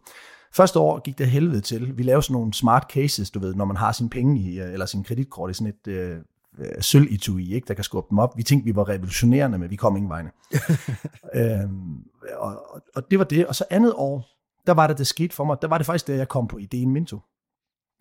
Første 0.52 0.78
år 0.78 1.00
gik 1.00 1.18
det 1.18 1.26
helvede 1.26 1.60
til. 1.60 1.98
Vi 1.98 2.02
lavede 2.02 2.22
sådan 2.22 2.34
nogle 2.34 2.54
smart 2.54 2.90
cases, 2.92 3.30
du 3.30 3.38
ved, 3.38 3.54
når 3.54 3.64
man 3.64 3.76
har 3.76 3.92
sine 3.92 4.10
penge 4.10 4.40
i, 4.40 4.60
øh, 4.60 4.72
eller 4.72 4.86
sin 4.86 5.04
kreditkort 5.04 5.50
i 5.50 5.54
sådan 5.54 5.74
et 5.84 5.92
øh, 5.92 6.18
øh 6.58 6.82
sølv 6.82 7.12
i 7.12 7.16
tui, 7.16 7.54
ikke, 7.54 7.68
der 7.68 7.74
kan 7.74 7.84
skubbe 7.84 8.10
dem 8.10 8.18
op. 8.18 8.36
Vi 8.36 8.42
tænkte, 8.42 8.64
vi 8.64 8.76
var 8.76 8.88
revolutionerende, 8.88 9.58
men 9.58 9.70
vi 9.70 9.76
kom 9.76 9.96
ingen 9.96 10.10
vegne. 10.10 10.30
øhm, 11.40 11.96
og, 12.36 12.74
og, 12.74 12.82
og, 12.94 13.10
det 13.10 13.18
var 13.18 13.24
det. 13.24 13.46
Og 13.46 13.54
så 13.54 13.64
andet 13.70 13.92
år, 13.96 14.26
der 14.66 14.74
var 14.74 14.86
det, 14.86 14.98
det 14.98 15.06
skete 15.06 15.34
for 15.34 15.44
mig. 15.44 15.56
Der 15.62 15.68
var 15.68 15.78
det 15.78 15.86
faktisk, 15.86 16.06
da 16.06 16.14
jeg 16.14 16.28
kom 16.28 16.48
på 16.48 16.58
ideen 16.58 16.90
Minto 16.90 17.18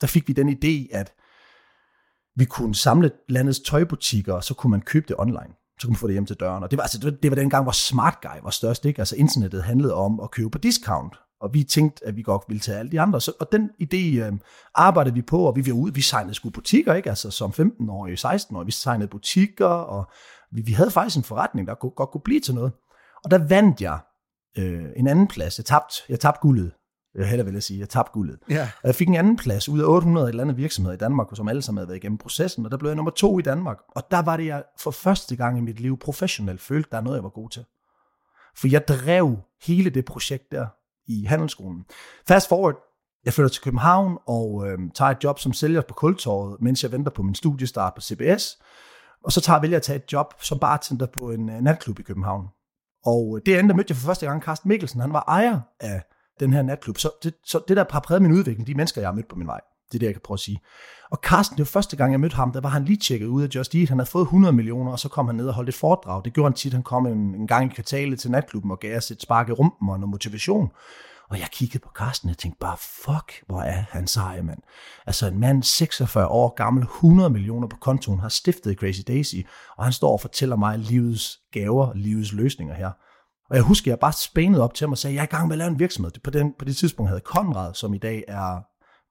der 0.01 0.08
fik 0.08 0.27
vi 0.27 0.34
den 0.34 0.49
idé, 0.49 0.97
at 0.97 1.13
vi 2.36 2.45
kunne 2.45 2.75
samle 2.75 3.12
landets 3.29 3.60
tøjbutikker, 3.60 4.34
og 4.34 4.43
så 4.43 4.53
kunne 4.53 4.71
man 4.71 4.82
købe 4.82 5.06
det 5.08 5.15
online. 5.19 5.53
Så 5.79 5.88
kunne 5.88 5.91
man 5.91 5.97
få 5.97 6.08
det 6.08 6.13
hjem 6.13 6.25
til 6.25 6.36
døren. 6.36 6.63
Og 6.63 6.71
det 6.71 6.77
var, 6.77 6.84
altså, 6.84 6.97
det 6.97 7.06
var, 7.06 7.12
det 7.12 7.32
var 7.32 7.36
den 7.36 7.49
gang, 7.49 7.63
hvor 7.63 7.71
Smart 7.71 8.17
Guy 8.21 8.43
var 8.43 8.49
størst. 8.49 8.86
Ikke? 8.86 8.99
Altså 8.99 9.15
internettet 9.15 9.63
handlede 9.63 9.93
om 9.93 10.19
at 10.19 10.32
købe 10.32 10.49
på 10.49 10.58
discount. 10.58 11.15
Og 11.41 11.53
vi 11.53 11.63
tænkte, 11.63 12.08
at 12.08 12.15
vi 12.15 12.21
godt 12.21 12.43
ville 12.47 12.60
tage 12.60 12.79
alle 12.79 12.91
de 12.91 13.01
andre. 13.01 13.21
Så, 13.21 13.32
og 13.39 13.51
den 13.51 13.69
idé 13.82 14.25
øh, 14.25 14.34
arbejdede 14.75 15.15
vi 15.15 15.21
på, 15.21 15.39
og 15.43 15.56
vi 15.56 15.65
var 15.67 15.73
ud. 15.73 15.91
Vi 15.91 16.01
signede 16.01 16.34
sgu 16.34 16.49
butikker, 16.49 16.93
ikke? 16.93 17.10
Altså 17.10 17.32
som 17.32 17.51
15-årige, 17.51 18.17
16-årige. 18.27 18.65
Vi 18.65 18.71
signede 18.71 19.08
butikker, 19.08 19.65
og 19.65 20.12
vi, 20.51 20.62
vi 20.62 20.71
havde 20.71 20.91
faktisk 20.91 21.17
en 21.17 21.23
forretning, 21.23 21.67
der 21.67 21.75
kunne, 21.75 21.91
godt 21.95 22.10
kunne 22.12 22.21
blive 22.21 22.39
til 22.39 22.56
noget. 22.56 22.71
Og 23.23 23.32
der 23.32 23.47
vandt 23.47 23.82
jeg 23.82 23.99
øh, 24.58 24.86
en 24.95 25.08
anden 25.08 25.27
plads. 25.27 25.58
Jeg 25.58 25.65
tabte, 25.65 25.95
jeg 26.10 26.19
tabte 26.19 26.39
guldet 26.41 26.71
jeg 27.15 27.28
heller 27.28 27.45
vil 27.45 27.62
sige, 27.62 27.80
jeg 27.80 27.89
tabte 27.89 28.12
guldet. 28.12 28.39
Ja. 28.49 28.69
Og 28.82 28.88
jeg 28.88 28.95
fik 28.95 29.08
en 29.08 29.15
anden 29.15 29.38
plads 29.38 29.69
ud 29.69 29.80
af 29.80 29.86
800 29.86 30.30
eller 30.30 30.43
andet 30.43 30.58
virksomheder 30.58 30.95
i 30.95 30.97
Danmark, 30.97 31.28
som 31.34 31.47
alle 31.47 31.62
sammen 31.62 31.78
havde 31.78 31.88
været 31.88 31.97
igennem 31.97 32.17
processen, 32.17 32.65
og 32.65 32.71
der 32.71 32.78
blev 32.78 32.89
jeg 32.89 32.95
nummer 32.95 33.12
to 33.12 33.39
i 33.39 33.41
Danmark. 33.41 33.78
Og 33.88 34.04
der 34.12 34.21
var 34.21 34.38
det, 34.38 34.45
jeg 34.45 34.63
for 34.80 34.91
første 34.91 35.36
gang 35.36 35.58
i 35.58 35.62
mit 35.62 35.80
liv 35.80 35.99
professionelt 35.99 36.62
følte, 36.62 36.89
der 36.91 36.97
er 36.97 37.02
noget, 37.02 37.17
jeg 37.17 37.23
var 37.23 37.30
god 37.30 37.49
til. 37.49 37.65
For 38.56 38.67
jeg 38.67 38.88
drev 38.88 39.38
hele 39.62 39.89
det 39.89 40.06
projekt 40.06 40.52
der 40.52 40.67
i 41.08 41.23
handelsskolen. 41.23 41.86
Fast 42.28 42.49
forward, 42.49 42.76
jeg 43.26 43.34
flytter 43.34 43.49
til 43.49 43.63
København 43.63 44.17
og 44.28 44.67
øh, 44.67 44.80
tager 44.95 45.12
et 45.12 45.23
job 45.23 45.39
som 45.39 45.54
sælger 45.54 45.82
på 45.82 45.93
Kultorvet, 45.93 46.62
mens 46.62 46.84
jeg 46.84 46.91
venter 46.91 47.12
på 47.12 47.23
min 47.23 47.36
studiestart 47.36 47.93
på 47.93 48.02
CBS. 48.02 48.58
Og 49.23 49.32
så 49.32 49.41
tager 49.41 49.58
jeg 49.58 49.62
vælger 49.62 49.78
at 49.78 49.84
tage 49.84 49.95
et 49.95 50.13
job 50.13 50.34
som 50.41 50.60
bartender 50.60 51.06
på 51.06 51.32
en 51.32 51.49
uh, 51.49 51.56
natklub 51.56 51.99
i 51.99 52.04
København. 52.04 52.47
Og 53.06 53.41
det 53.45 53.60
endte 53.60 53.76
mødte 53.76 53.91
jeg 53.91 53.97
for 53.97 54.06
første 54.06 54.26
gang 54.26 54.43
Carsten 54.43 54.69
Mikkelsen. 54.69 55.02
Han 55.02 55.13
var 55.13 55.23
ejer 55.28 55.60
af 55.80 56.04
den 56.39 56.53
her 56.53 56.61
natklub. 56.61 56.97
Så 56.97 57.09
det, 57.23 57.33
så 57.45 57.61
det 57.67 57.77
der 57.77 57.85
har 57.91 57.99
præget 57.99 58.21
min 58.21 58.31
udvikling, 58.31 58.67
de 58.67 58.73
mennesker, 58.73 59.01
jeg 59.01 59.07
har 59.07 59.15
mødt 59.15 59.27
på 59.27 59.35
min 59.35 59.47
vej. 59.47 59.59
Det 59.91 59.97
er 59.97 59.99
det, 59.99 60.05
jeg 60.05 60.13
kan 60.13 60.21
prøve 60.23 60.35
at 60.35 60.39
sige. 60.39 60.61
Og 61.11 61.19
Carsten, 61.23 61.57
det 61.57 61.59
var 61.59 61.79
første 61.79 61.95
gang, 61.95 62.11
jeg 62.11 62.19
mødte 62.19 62.35
ham, 62.35 62.51
der 62.51 62.61
var 62.61 62.69
han 62.69 62.85
lige 62.85 62.97
tjekket 62.97 63.25
ud 63.27 63.43
af 63.43 63.47
Just 63.55 63.75
Eat. 63.75 63.89
Han 63.89 63.99
havde 63.99 64.09
fået 64.09 64.23
100 64.23 64.53
millioner, 64.53 64.91
og 64.91 64.99
så 64.99 65.09
kom 65.09 65.27
han 65.27 65.35
ned 65.35 65.47
og 65.47 65.53
holdt 65.53 65.69
et 65.69 65.75
foredrag. 65.75 66.25
Det 66.25 66.33
gjorde 66.33 66.49
han 66.49 66.53
tit. 66.53 66.73
Han 66.73 66.83
kom 66.83 67.05
en, 67.05 67.35
en 67.35 67.47
gang 67.47 67.71
i 67.71 67.75
kvartalet 67.75 68.19
til 68.19 68.31
natklubben 68.31 68.71
og 68.71 68.79
gav 68.79 68.97
os 68.97 69.11
et 69.11 69.21
spark 69.21 69.49
i 69.49 69.51
rumpen 69.51 69.89
og 69.89 69.99
noget 69.99 70.09
motivation. 70.09 70.71
Og 71.29 71.39
jeg 71.39 71.47
kiggede 71.51 71.79
på 71.79 71.89
Carsten, 71.95 72.29
og 72.29 72.37
tænkte 72.37 72.59
bare, 72.59 72.77
fuck, 72.77 73.43
hvor 73.47 73.61
er 73.61 73.83
han 73.89 74.07
sej, 74.07 74.41
mand. 74.41 74.59
Altså 75.05 75.27
en 75.27 75.39
mand, 75.39 75.63
46 75.63 76.27
år 76.27 76.53
gammel, 76.55 76.83
100 76.83 77.29
millioner 77.29 77.67
på 77.67 77.77
kontoen, 77.77 78.19
har 78.19 78.29
stiftet 78.29 78.77
Crazy 78.77 79.01
Daisy, 79.07 79.35
og 79.77 79.83
han 79.83 79.93
står 79.93 80.11
og 80.11 80.21
fortæller 80.21 80.55
mig 80.55 80.79
livets 80.79 81.39
gaver, 81.51 81.93
livets 81.95 82.33
løsninger 82.33 82.73
her. 82.73 82.91
Og 83.49 83.56
jeg 83.56 83.63
husker, 83.63 83.91
jeg 83.91 83.99
bare 83.99 84.13
spænede 84.13 84.63
op 84.63 84.73
til 84.73 84.86
ham 84.86 84.91
og 84.91 84.97
sagde, 84.97 85.15
jeg 85.15 85.21
er 85.21 85.27
i 85.27 85.36
gang 85.36 85.47
med 85.47 85.53
at 85.53 85.58
lave 85.58 85.67
en 85.67 85.79
virksomhed. 85.79 86.12
På, 86.23 86.29
den, 86.29 86.53
på 86.60 86.65
det 86.65 86.75
tidspunkt 86.77 87.10
havde 87.10 87.21
Konrad, 87.21 87.73
som 87.73 87.93
i 87.93 87.97
dag 87.97 88.23
er 88.27 88.62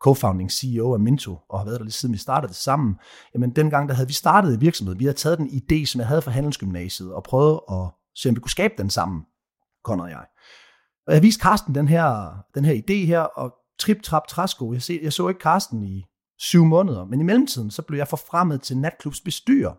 co-founding 0.04 0.50
CEO 0.50 0.94
af 0.94 1.00
Minto, 1.00 1.38
og 1.48 1.58
har 1.58 1.64
været 1.64 1.78
der 1.78 1.84
lige 1.84 1.92
siden 1.92 2.12
vi 2.12 2.18
startede 2.18 2.48
det 2.48 2.56
sammen. 2.56 2.94
Jamen 3.34 3.50
dengang, 3.50 3.88
der 3.88 3.94
havde 3.94 4.08
vi 4.08 4.12
startet 4.12 4.54
en 4.54 4.60
virksomhed. 4.60 4.96
Vi 4.96 5.04
havde 5.04 5.16
taget 5.16 5.38
den 5.38 5.48
idé, 5.48 5.84
som 5.86 5.98
jeg 5.98 6.08
havde 6.08 6.22
fra 6.22 6.30
handelsgymnasiet, 6.30 7.12
og 7.12 7.22
prøvet 7.22 7.60
at 7.70 7.90
se, 8.16 8.28
om 8.28 8.34
vi 8.34 8.40
kunne 8.40 8.50
skabe 8.50 8.74
den 8.78 8.90
sammen, 8.90 9.22
Konrad 9.84 10.04
og 10.04 10.10
jeg. 10.10 10.26
Og 11.06 11.14
jeg 11.14 11.22
viste 11.22 11.42
Karsten 11.42 11.74
den 11.74 11.88
her, 11.88 12.34
den 12.54 12.64
her 12.64 12.74
idé 12.74 13.06
her, 13.06 13.20
og 13.20 13.54
trip, 13.78 14.02
trap, 14.02 14.26
træsko. 14.26 14.72
Jeg, 14.72 14.82
se, 14.82 15.00
jeg 15.02 15.12
så 15.12 15.28
ikke 15.28 15.40
Karsten 15.40 15.84
i 15.84 16.04
syv 16.38 16.64
måneder, 16.64 17.04
men 17.04 17.20
i 17.20 17.24
mellemtiden, 17.24 17.70
så 17.70 17.82
blev 17.82 17.98
jeg 17.98 18.08
forfremmet 18.08 18.62
til 18.62 18.78
natklubs 18.78 19.20
bestyrer. 19.20 19.74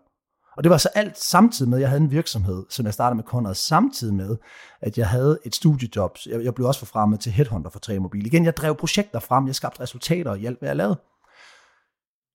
Og 0.56 0.64
det 0.64 0.70
var 0.70 0.76
så 0.76 0.88
alt 0.94 1.18
samtidig 1.18 1.70
med, 1.70 1.78
at 1.78 1.82
jeg 1.82 1.88
havde 1.88 2.02
en 2.02 2.10
virksomhed, 2.10 2.64
som 2.70 2.86
jeg 2.86 2.94
startede 2.94 3.16
med 3.16 3.24
Conrad, 3.24 3.54
samtidig 3.54 4.14
med, 4.14 4.36
at 4.80 4.98
jeg 4.98 5.08
havde 5.08 5.38
et 5.44 5.54
studiejob. 5.54 6.18
Jeg, 6.26 6.44
jeg 6.44 6.54
blev 6.54 6.66
også 6.66 6.80
forfremmet 6.80 7.20
til 7.20 7.32
headhunter 7.32 7.70
for 7.70 7.78
3 7.78 7.98
Mobil. 7.98 8.26
Igen, 8.26 8.44
jeg 8.44 8.56
drev 8.56 8.76
projekter 8.76 9.18
frem, 9.18 9.46
jeg 9.46 9.54
skabte 9.54 9.80
resultater 9.80 10.30
og 10.30 10.36
hjalp, 10.36 10.58
hvad 10.58 10.68
jeg 10.68 10.76
lavede. 10.76 11.00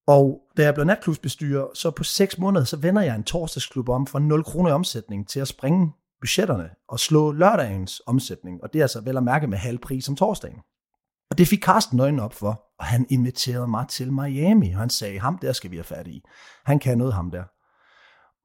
Og 0.07 0.41
da 0.57 0.63
jeg 0.63 0.73
blev 0.73 0.85
natklubsbestyrer, 0.85 1.67
så 1.73 1.91
på 1.91 2.03
6 2.03 2.37
måneder, 2.37 2.65
så 2.65 2.77
vender 2.77 3.01
jeg 3.01 3.15
en 3.15 3.23
torsdagsklub 3.23 3.89
om 3.89 4.07
fra 4.07 4.19
0 4.19 4.43
kroner 4.43 4.69
i 4.69 4.73
omsætning 4.73 5.27
til 5.27 5.39
at 5.39 5.47
springe 5.47 5.91
budgetterne 6.21 6.69
og 6.89 6.99
slå 6.99 7.31
lørdagens 7.31 8.01
omsætning. 8.05 8.63
Og 8.63 8.73
det 8.73 8.79
er 8.79 8.83
altså 8.83 9.01
vel 9.01 9.17
at 9.17 9.23
mærke 9.23 9.47
med 9.47 9.57
halv 9.57 9.77
pris 9.79 10.09
om 10.09 10.15
torsdagen. 10.15 10.59
Og 11.31 11.37
det 11.37 11.47
fik 11.47 11.63
Carsten 11.63 11.99
øjnene 11.99 12.23
op 12.23 12.33
for, 12.33 12.63
og 12.79 12.85
han 12.85 13.05
inviterede 13.09 13.67
mig 13.67 13.87
til 13.87 14.13
Miami. 14.13 14.71
Og 14.71 14.79
han 14.79 14.89
sagde, 14.89 15.19
ham 15.19 15.37
der 15.37 15.53
skal 15.53 15.71
vi 15.71 15.75
have 15.75 15.83
fat 15.83 16.07
i. 16.07 16.21
Han 16.65 16.79
kan 16.79 16.97
noget, 16.97 17.13
ham 17.13 17.31
der. 17.31 17.43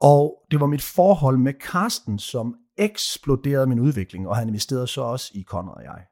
Og 0.05 0.47
det 0.51 0.61
var 0.61 0.67
mit 0.67 0.83
forhold 0.83 1.38
med 1.38 1.53
Karsten, 1.53 2.19
som 2.19 2.55
eksploderede 2.79 3.67
min 3.67 3.81
udvikling, 3.81 4.29
og 4.29 4.37
han 4.37 4.49
investerede 4.49 4.87
så 4.87 5.01
også 5.01 5.31
i 5.35 5.43
Conrad 5.43 5.77
og 5.77 5.83
jeg. 5.85 6.05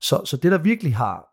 Så, 0.00 0.22
så 0.24 0.36
det, 0.36 0.52
der 0.52 0.58
virkelig 0.58 0.96
har 0.96 1.26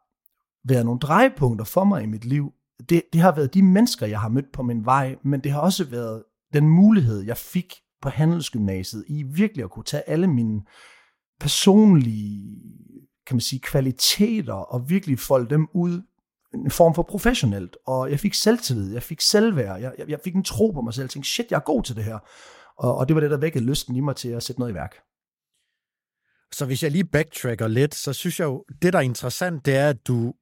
været 0.68 0.86
nogle 0.86 1.00
drejepunkter 1.00 1.66
for 1.66 1.84
mig 1.84 2.04
i 2.04 2.06
mit 2.06 2.26
liv, 2.26 2.52
det, 2.90 3.02
det 3.14 3.22
har 3.22 3.36
været 3.36 3.54
de 3.54 3.64
mennesker, 3.64 4.06
jeg 4.06 4.20
har 4.20 4.30
mødt 4.30 4.52
på 4.54 4.64
min 4.64 4.86
vej, 4.86 5.16
men 5.24 5.40
det 5.40 5.52
har 5.52 5.60
også 5.60 5.86
været 5.86 6.24
den 6.54 6.70
mulighed, 6.70 7.22
jeg 7.22 7.38
fik 7.38 7.74
på 8.02 8.10
handelsgymnasiet, 8.10 9.04
i 9.08 9.24
virkelig 9.24 9.64
at 9.64 9.70
kunne 9.70 9.86
tage 9.86 10.10
alle 10.10 10.28
mine 10.28 10.62
personlige 11.40 12.62
kan 13.28 13.36
man 13.36 13.42
sige, 13.42 13.60
kvaliteter 13.60 14.54
og 14.54 14.90
virkelig 14.90 15.20
folde 15.20 15.50
dem 15.50 15.68
ud 15.74 16.02
en 16.54 16.72
form 16.72 16.96
for 16.96 17.04
professionelt, 17.04 17.78
og 17.88 18.12
jeg 18.12 18.20
fik 18.20 18.34
selvtillid, 18.34 18.94
jeg 18.94 19.04
fik 19.04 19.22
selvværd, 19.22 19.82
jeg, 19.82 19.94
jeg, 19.98 20.10
jeg 20.10 20.20
fik 20.24 20.36
en 20.36 20.44
tro 20.44 20.72
på 20.72 20.82
mig 20.82 20.94
selv, 20.94 21.04
jeg 21.04 21.10
tænkte, 21.10 21.30
shit, 21.30 21.52
jeg 21.52 21.58
er 21.58 21.62
god 21.62 21.84
til 21.84 21.96
det 21.96 22.04
her. 22.04 22.20
Og, 22.78 22.96
og 22.96 23.08
det 23.08 23.16
var 23.16 23.22
det, 23.22 23.32
der 23.32 23.38
vækkede 23.38 23.64
lysten 23.64 23.96
i 23.96 24.00
mig 24.00 24.16
til 24.16 24.30
at 24.30 24.44
sætte 24.44 24.60
noget 24.60 24.72
i 24.72 24.76
værk. 24.76 24.96
Så 26.54 26.66
hvis 26.66 26.84
jeg 26.84 26.92
lige 26.92 27.06
backtracker 27.06 27.68
lidt, 27.68 27.96
så 27.96 28.14
synes 28.14 28.40
jeg 28.40 28.46
jo, 28.46 28.66
det 28.82 28.94
der 28.94 29.00
er 29.00 29.04
interessant, 29.04 29.66
det 29.66 29.76
er, 29.76 29.90
at 29.90 30.08
du 30.08 30.34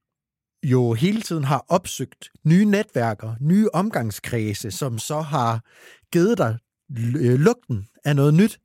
jo 0.64 0.94
hele 0.94 1.22
tiden 1.22 1.44
har 1.44 1.66
opsøgt 1.70 2.30
nye 2.44 2.66
netværker, 2.66 3.36
nye 3.42 3.70
omgangskredse, 3.74 4.72
som 4.72 5.00
så 5.00 5.22
har 5.22 5.64
givet 6.12 6.38
dig 6.38 6.58
øh, 6.98 7.40
lugten 7.40 7.88
af 8.06 8.16
noget 8.16 8.34
nyt 8.34 8.60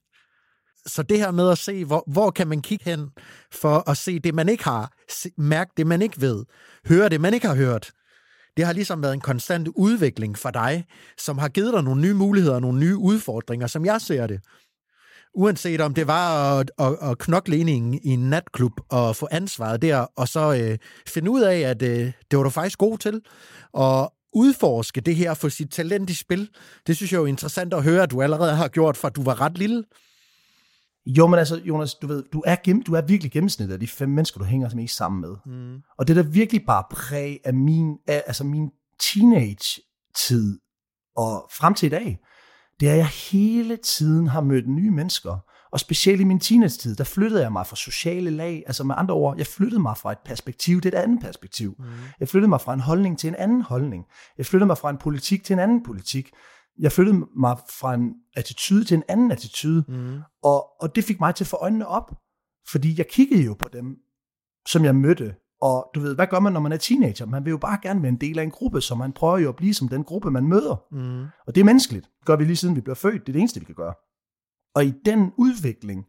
så 0.87 1.03
det 1.03 1.19
her 1.19 1.31
med 1.31 1.51
at 1.51 1.59
se, 1.59 1.85
hvor, 1.85 2.05
hvor 2.07 2.31
kan 2.31 2.49
man 2.49 2.63
kigge 2.63 2.85
hen 2.85 3.11
for 3.53 3.91
at 3.91 3.97
se 3.97 4.19
det, 4.19 4.35
man 4.35 4.49
ikke 4.49 4.65
har, 4.65 4.93
mærke 5.39 5.71
det, 5.77 5.87
man 5.87 6.03
ikke 6.03 6.21
ved, 6.21 6.45
høre 6.89 7.09
det, 7.09 7.21
man 7.21 7.35
ikke 7.35 7.47
har 7.47 7.55
hørt, 7.55 7.91
det 8.57 8.67
har 8.67 8.73
ligesom 8.73 9.03
været 9.03 9.15
en 9.15 9.21
konstant 9.21 9.69
udvikling 9.77 10.39
for 10.39 10.51
dig, 10.51 10.85
som 11.19 11.39
har 11.39 11.49
givet 11.49 11.73
dig 11.73 11.83
nogle 11.83 12.01
nye 12.01 12.15
muligheder, 12.15 12.61
nogle 12.61 12.79
nye 12.79 12.97
udfordringer, 12.97 13.67
som 13.67 13.85
jeg 13.85 14.01
ser 14.01 14.27
det. 14.27 14.41
Uanset 15.35 15.81
om 15.81 15.95
det 15.95 16.07
var 16.07 16.59
at, 16.59 16.71
at, 16.79 16.97
at 17.03 17.19
knokle 17.19 17.57
ind 17.57 17.71
i 17.71 17.73
en, 17.73 17.95
i 17.95 18.09
en 18.09 18.31
natklub 18.31 18.73
og 18.89 19.17
få 19.17 19.29
ansvaret 19.31 19.83
der, 19.83 19.99
og 20.17 20.29
så 20.29 20.55
øh, 20.55 20.79
finde 21.09 21.31
ud 21.31 21.41
af, 21.41 21.59
at 21.59 21.83
øh, 21.83 22.13
det 22.31 22.37
var 22.37 22.43
du 22.43 22.51
faktisk 22.51 22.79
god 22.79 22.99
til, 22.99 23.21
og, 23.73 24.13
udforske 24.33 25.01
det 25.01 25.17
her, 25.17 25.35
få 25.35 25.49
sit 25.49 25.71
talent 25.71 26.11
i 26.11 26.15
spil. 26.15 26.49
Det 26.87 26.97
synes 26.97 27.13
jeg 27.13 27.19
er 27.19 27.23
jo 27.23 27.27
interessant 27.27 27.75
at 27.75 27.83
høre, 27.83 28.03
at 28.03 28.11
du 28.11 28.23
allerede 28.23 28.55
har 28.55 28.69
gjort, 28.69 28.97
fra 28.97 29.09
du 29.09 29.23
var 29.23 29.41
ret 29.41 29.59
lille. 29.59 29.85
Jo, 31.07 31.27
men 31.27 31.39
altså, 31.39 31.57
Jonas, 31.65 31.95
du 31.95 32.07
ved, 32.07 32.25
du 32.33 32.43
er, 32.47 32.57
gennem, 32.65 32.83
du 32.83 32.95
er 32.95 33.01
virkelig 33.01 33.33
gennemsnittet 33.33 33.75
af 33.75 33.81
de 33.81 33.87
fem 33.87 34.09
mennesker, 34.09 34.39
du 34.39 34.45
hænger 34.45 34.75
mest 34.75 34.97
sammen 34.97 35.21
med. 35.21 35.37
Mm. 35.47 35.83
Og 35.99 36.09
det 36.09 36.19
er 36.19 36.23
da 36.23 36.29
virkelig 36.29 36.63
bare 36.67 36.85
præg 36.91 37.41
af 37.45 37.55
min, 37.55 37.97
af, 38.07 38.23
altså 38.27 38.45
min 38.45 38.71
teenage-tid 39.01 40.61
og 41.17 41.51
frem 41.53 41.75
til 41.75 41.87
i 41.87 41.91
dag, 41.91 42.19
det 42.81 42.89
er, 42.89 42.93
at 42.93 42.99
jeg 42.99 43.07
hele 43.07 43.77
tiden 43.77 44.27
har 44.27 44.41
mødt 44.41 44.69
nye 44.69 44.91
mennesker. 44.91 45.39
Og 45.73 45.81
specielt 45.81 46.21
i 46.21 46.25
min 46.25 46.41
teenage-tid, 46.41 46.97
der 46.97 47.05
flyttede 47.05 47.43
jeg 47.43 47.53
mig 47.53 47.67
fra 47.67 47.77
sociale 47.77 48.31
lag. 48.31 48.63
Altså 48.67 48.85
med 48.85 48.95
andre 48.99 49.15
ord, 49.15 49.37
jeg 49.37 49.47
flyttede 49.47 49.83
mig 49.83 49.97
fra 49.97 50.13
et 50.13 50.19
perspektiv 50.25 50.81
til 50.81 50.89
et 50.89 50.95
andet 50.95 51.21
perspektiv. 51.21 51.75
Mm. 51.79 51.85
Jeg 52.21 52.29
flyttede 52.29 52.49
mig 52.49 52.61
fra 52.61 52.75
en 52.75 52.81
holdning 52.81 53.19
til 53.19 53.29
en 53.29 53.35
anden 53.35 53.63
holdning. 53.63 54.05
Jeg 54.39 54.47
flyttede 54.47 54.67
mig 54.67 54.79
fra 54.79 54.91
en 54.91 54.99
politik 54.99 55.45
til 55.45 55.53
en 55.53 55.59
anden 55.59 55.83
politik. 55.83 56.31
Jeg 56.81 56.93
flyttede 56.93 57.27
mig 57.37 57.57
fra 57.81 57.95
en 57.95 58.15
attitude 58.37 58.85
til 58.85 58.95
en 58.95 59.03
anden 59.09 59.31
attitude. 59.31 59.85
Mm. 59.89 60.19
Og, 60.43 60.83
og 60.83 60.95
det 60.95 61.05
fik 61.05 61.21
mig 61.21 61.35
til 61.35 61.45
at 61.45 61.49
få 61.49 61.57
øjnene 61.57 61.87
op. 61.87 62.11
Fordi 62.71 62.95
jeg 62.99 63.07
kiggede 63.09 63.43
jo 63.43 63.55
på 63.55 63.69
dem, 63.73 63.97
som 64.69 64.85
jeg 64.85 64.97
mødte. 64.97 65.35
Og 65.63 65.91
du 65.95 66.01
ved, 66.01 66.15
hvad 66.15 66.27
gør 66.27 66.41
man, 66.41 66.53
når 66.53 66.61
man 66.61 66.73
er 66.73 66.77
teenager? 66.77 67.27
Man 67.27 67.45
vil 67.45 67.51
jo 67.51 67.59
bare 67.59 67.79
gerne 67.83 68.03
være 68.03 68.09
en 68.09 68.21
del 68.21 68.39
af 68.39 68.43
en 68.43 68.51
gruppe, 68.51 68.81
så 68.81 68.95
man 68.95 69.13
prøver 69.13 69.39
jo 69.39 69.49
at 69.49 69.57
blive 69.57 69.75
som 69.75 69.89
den 69.89 70.05
gruppe, 70.05 70.31
man 70.31 70.47
møder. 70.47 70.83
Mm. 70.93 71.27
Og 71.47 71.55
det 71.55 71.61
er 71.61 71.65
menneskeligt. 71.65 72.05
Det 72.05 72.27
gør 72.27 72.37
vi 72.37 72.45
lige 72.45 72.57
siden 72.57 72.77
vi 72.77 72.81
bliver 72.81 72.95
født. 72.95 73.27
Det 73.27 73.29
er 73.29 73.33
det 73.33 73.41
eneste, 73.41 73.61
vi 73.61 73.67
kan 73.67 73.75
gøre. 73.75 73.95
Og 74.75 74.85
i 74.85 74.95
den 75.05 75.33
udvikling 75.39 76.05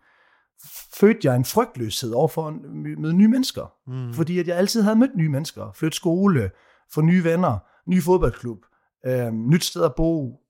fødte 1.00 1.20
jeg 1.24 1.36
en 1.36 1.46
frygtløshed 1.46 2.12
over 2.12 2.28
for 2.28 2.48
at 2.48 2.54
møde 2.98 3.14
nye 3.14 3.28
mennesker. 3.28 3.74
Mm. 3.88 4.14
Fordi 4.14 4.40
at 4.40 4.48
jeg 4.48 4.58
altid 4.58 4.82
havde 4.82 4.96
mødt 4.96 5.16
nye 5.16 5.30
mennesker. 5.30 5.72
Flytte 5.76 5.96
skole, 5.96 6.52
få 6.94 7.02
nye 7.02 7.24
venner, 7.24 7.58
ny 7.90 8.02
fodboldklub, 8.02 8.58
øh, 9.06 9.32
nyt 9.34 9.64
sted 9.64 9.84
at 9.84 9.96
bo, 9.96 10.42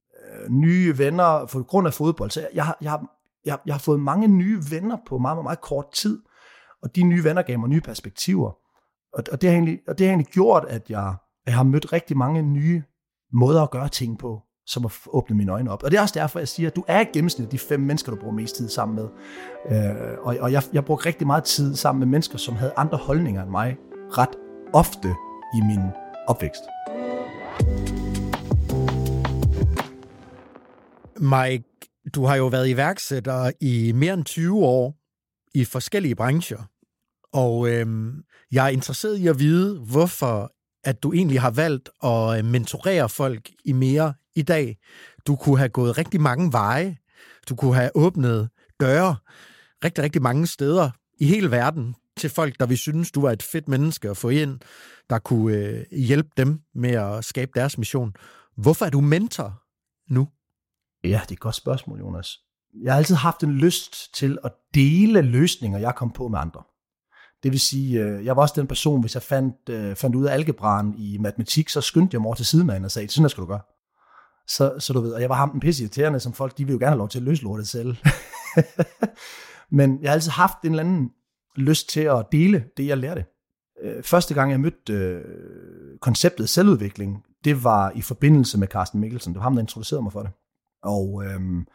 nye 0.50 0.98
venner 0.98 1.46
på 1.46 1.64
grund 1.64 1.88
af 1.88 1.94
fodbold. 1.94 2.32
Så 2.32 2.40
jeg, 2.40 2.50
jeg, 2.54 2.74
jeg, 2.82 3.00
jeg, 3.46 3.58
jeg 3.66 3.74
har 3.74 3.80
fået 3.80 4.00
mange 4.00 4.28
nye 4.28 4.60
venner 4.72 4.98
på 5.08 5.18
meget, 5.18 5.36
meget, 5.36 5.44
meget 5.44 5.62
kort 5.62 5.86
tid. 5.94 6.22
Og 6.84 6.96
de 6.96 7.04
nye 7.04 7.24
venner 7.24 7.42
gav 7.42 7.60
mig 7.60 7.70
nye 7.70 7.82
perspektiver. 7.82 8.52
Og, 9.14 9.24
og, 9.32 9.42
det, 9.42 9.50
har 9.50 9.56
egentlig, 9.56 9.80
og 9.88 9.98
det 9.98 10.08
har 10.08 10.12
egentlig 10.12 10.34
gjort, 10.34 10.66
at 10.68 10.90
jeg, 10.90 11.16
jeg 11.46 11.56
har 11.56 11.64
mødt 11.64 11.94
rigtig 11.94 12.18
mange 12.18 12.42
nye 12.42 12.84
måder 13.34 13.62
at 13.62 13.72
gøre 13.72 13.90
ting 13.90 14.20
på 14.20 14.42
som 14.68 14.84
har 14.84 14.94
åbnet 15.08 15.38
mine 15.38 15.52
øjne 15.52 15.72
op. 15.72 15.84
Og 15.84 15.92
det 15.92 15.98
er 15.98 16.02
også 16.02 16.20
derfor, 16.20 16.40
jeg 16.40 16.48
siger, 16.48 16.70
at 16.70 16.76
du 16.76 16.84
er 16.88 17.00
i 17.00 17.06
gennemsnit 17.14 17.52
de 17.52 17.60
fem 17.60 17.80
mennesker, 17.80 18.12
du 18.12 18.18
bruger 18.18 18.36
mest 18.36 18.56
tid 18.56 18.70
sammen 18.70 18.96
med. 18.96 19.08
Øh, 19.72 20.18
og 20.22 20.36
og 20.40 20.52
jeg, 20.52 20.64
jeg 20.74 20.86
brugte 20.86 21.06
rigtig 21.06 21.28
meget 21.28 21.44
tid 21.44 21.76
sammen 21.76 22.00
med 22.00 22.08
mennesker, 22.08 22.38
som 22.38 22.56
havde 22.56 22.74
andre 22.78 22.98
holdninger 22.98 23.44
end 23.44 23.52
mig, 23.52 23.78
ret 24.18 24.36
ofte 24.74 25.08
i 25.58 25.62
min 25.62 25.82
opvækst. 26.28 26.62
Mike, 31.22 31.64
du 32.16 32.26
har 32.26 32.36
jo 32.36 32.48
været 32.48 32.70
iværksætter 32.70 33.52
i 33.62 33.92
mere 33.92 34.14
end 34.14 34.26
20 34.26 34.66
år 34.66 34.96
i 35.54 35.66
forskellige 35.66 36.16
brancher. 36.16 36.64
Og 37.34 37.70
øhm, 37.70 38.24
jeg 38.52 38.66
er 38.66 38.70
interesseret 38.70 39.18
i 39.18 39.28
at 39.28 39.40
vide, 39.40 39.80
hvorfor 39.80 40.52
at 40.84 41.04
du 41.04 41.14
egentlig 41.14 41.42
har 41.42 41.52
valgt 41.52 41.90
at 42.04 42.38
øh, 42.38 42.46
mentorere 42.46 43.10
folk 43.10 43.52
i 43.66 43.72
mere 43.72 44.14
i 44.36 44.42
dag. 44.42 44.78
Du 45.28 45.36
kunne 45.36 45.58
have 45.58 45.70
gået 45.70 45.98
rigtig 45.98 46.22
mange 46.22 46.52
veje. 46.52 46.98
Du 47.50 47.56
kunne 47.56 47.76
have 47.76 47.96
åbnet 47.96 48.50
døre 48.80 49.16
rigtig, 49.84 50.04
rigtig 50.04 50.22
mange 50.22 50.48
steder 50.48 50.90
i 51.20 51.26
hele 51.26 51.52
verden 51.52 51.96
til 52.18 52.30
folk, 52.30 52.60
der 52.60 52.66
vi 52.66 52.76
synes, 52.76 53.12
du 53.12 53.22
var 53.22 53.32
et 53.32 53.44
fedt 53.44 53.68
menneske 53.68 54.10
at 54.10 54.18
få 54.18 54.30
ind, 54.30 54.60
der 55.10 55.20
kunne 55.20 55.56
øh, 55.56 55.86
hjælpe 55.92 56.30
dem 56.38 56.60
med 56.76 56.92
at 56.92 57.26
skabe 57.26 57.52
deres 57.56 57.78
mission. 57.78 58.14
Hvorfor 58.58 58.86
er 58.86 58.90
du 58.90 59.02
mentor 59.02 59.64
nu? 60.10 60.28
Ja, 61.04 61.22
det 61.24 61.32
er 61.32 61.36
et 61.36 61.40
godt 61.40 61.56
spørgsmål, 61.56 62.00
Jonas. 62.00 62.40
Jeg 62.84 62.94
har 62.94 62.98
altid 62.98 63.16
haft 63.16 63.44
en 63.44 63.52
lyst 63.52 64.16
til 64.16 64.38
at 64.44 64.52
dele 64.74 65.22
løsninger, 65.22 65.80
jeg 65.80 65.96
kom 65.96 66.12
på 66.12 66.28
med 66.28 66.40
andre. 66.40 66.64
Det 67.44 67.52
vil 67.52 67.60
sige, 67.60 68.00
øh, 68.00 68.26
jeg 68.26 68.36
var 68.36 68.42
også 68.42 68.54
den 68.58 68.68
person, 68.68 69.02
hvis 69.02 69.16
jeg 69.16 69.22
fandt, 69.22 69.70
øh, 69.70 69.96
fandt 69.96 70.16
ud 70.16 70.26
af 70.26 70.34
algebraen 70.34 70.96
i 70.98 71.18
matematik, 71.18 71.70
så 71.70 71.82
skyndte 71.82 72.16
jeg 72.16 72.22
mig 72.22 72.26
over 72.26 72.36
til 72.36 72.46
sidemanden 72.46 72.86
og 72.86 72.92
sagde, 72.92 73.10
sådan 73.10 73.30
skal 73.30 73.42
du 73.42 73.48
gøre. 73.48 73.62
Så, 74.48 74.76
så 74.80 74.94
du 74.94 75.02
ved, 75.02 75.12
og 75.14 75.22
jeg 75.22 75.30
var 75.30 75.36
ham 75.36 75.52
den 75.52 75.60
pisse 75.60 75.84
irriterende, 75.84 76.20
som 76.20 76.34
folk, 76.34 76.58
de 76.58 76.66
vil 76.66 76.74
jo 76.74 76.80
gerne 76.80 76.92
have 76.92 76.98
lov 76.98 77.10
til 77.10 77.20
at 77.20 77.24
løse 77.24 77.44
lortet 77.44 77.68
selv. 77.68 77.96
Men 79.78 80.02
jeg 80.02 80.10
har 80.10 80.14
altid 80.14 80.32
haft 80.32 80.58
en 80.64 80.70
eller 80.72 80.84
anden 80.84 81.12
lyst 81.56 81.90
til 81.90 82.02
at 82.02 82.26
dele 82.32 82.66
det, 82.78 82.88
jeg 82.88 82.98
lærte. 82.98 83.26
Øh, 83.84 84.04
første 84.04 84.34
gang, 84.34 84.52
jeg 84.52 84.60
mødte 84.60 84.94
øh, 84.94 85.24
konceptet 86.02 86.50
selvudvikling, 86.50 87.24
det 87.44 87.64
var 87.64 87.92
i 87.96 88.02
forbindelse 88.02 88.58
med 88.58 88.68
Carsten 88.68 89.00
Mikkelsen. 89.00 89.34
Det 89.34 89.38
var 89.38 89.44
ham, 89.44 89.54
der 89.54 89.62
introducerede 89.62 90.04
mig 90.04 90.12
for 90.12 90.22
det. 90.22 90.32
Og 90.84 91.24
øhm, 91.26 91.66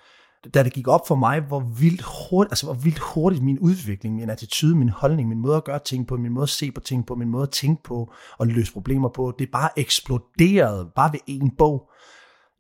da 0.55 0.62
det 0.62 0.73
gik 0.73 0.88
op 0.88 1.09
for 1.09 1.14
mig, 1.14 1.40
hvor 1.40 1.61
vildt 1.61 2.03
hurtigt, 2.03 2.53
altså 2.53 2.66
hvor 2.66 2.75
vildt 2.75 2.99
hurtigt 2.99 3.45
min 3.45 3.59
udvikling, 3.59 4.16
min 4.16 4.31
attitude, 4.31 4.77
min 4.77 4.88
holdning, 4.88 5.29
min 5.29 5.38
måde 5.38 5.57
at 5.57 5.64
gøre 5.64 5.81
ting 5.85 6.07
på, 6.07 6.16
min 6.16 6.33
måde 6.33 6.42
at 6.42 6.49
se 6.49 6.73
på 6.73 6.81
ting 6.81 7.07
på, 7.07 7.14
min 7.14 7.29
måde 7.29 7.42
at 7.42 7.51
tænke 7.51 7.83
på 7.83 8.12
og 8.38 8.47
løse 8.47 8.73
problemer 8.73 9.09
på, 9.09 9.33
det 9.38 9.49
bare 9.53 9.79
eksploderede 9.79 10.90
bare 10.97 11.12
ved 11.12 11.21
en 11.27 11.51
bog 11.59 11.90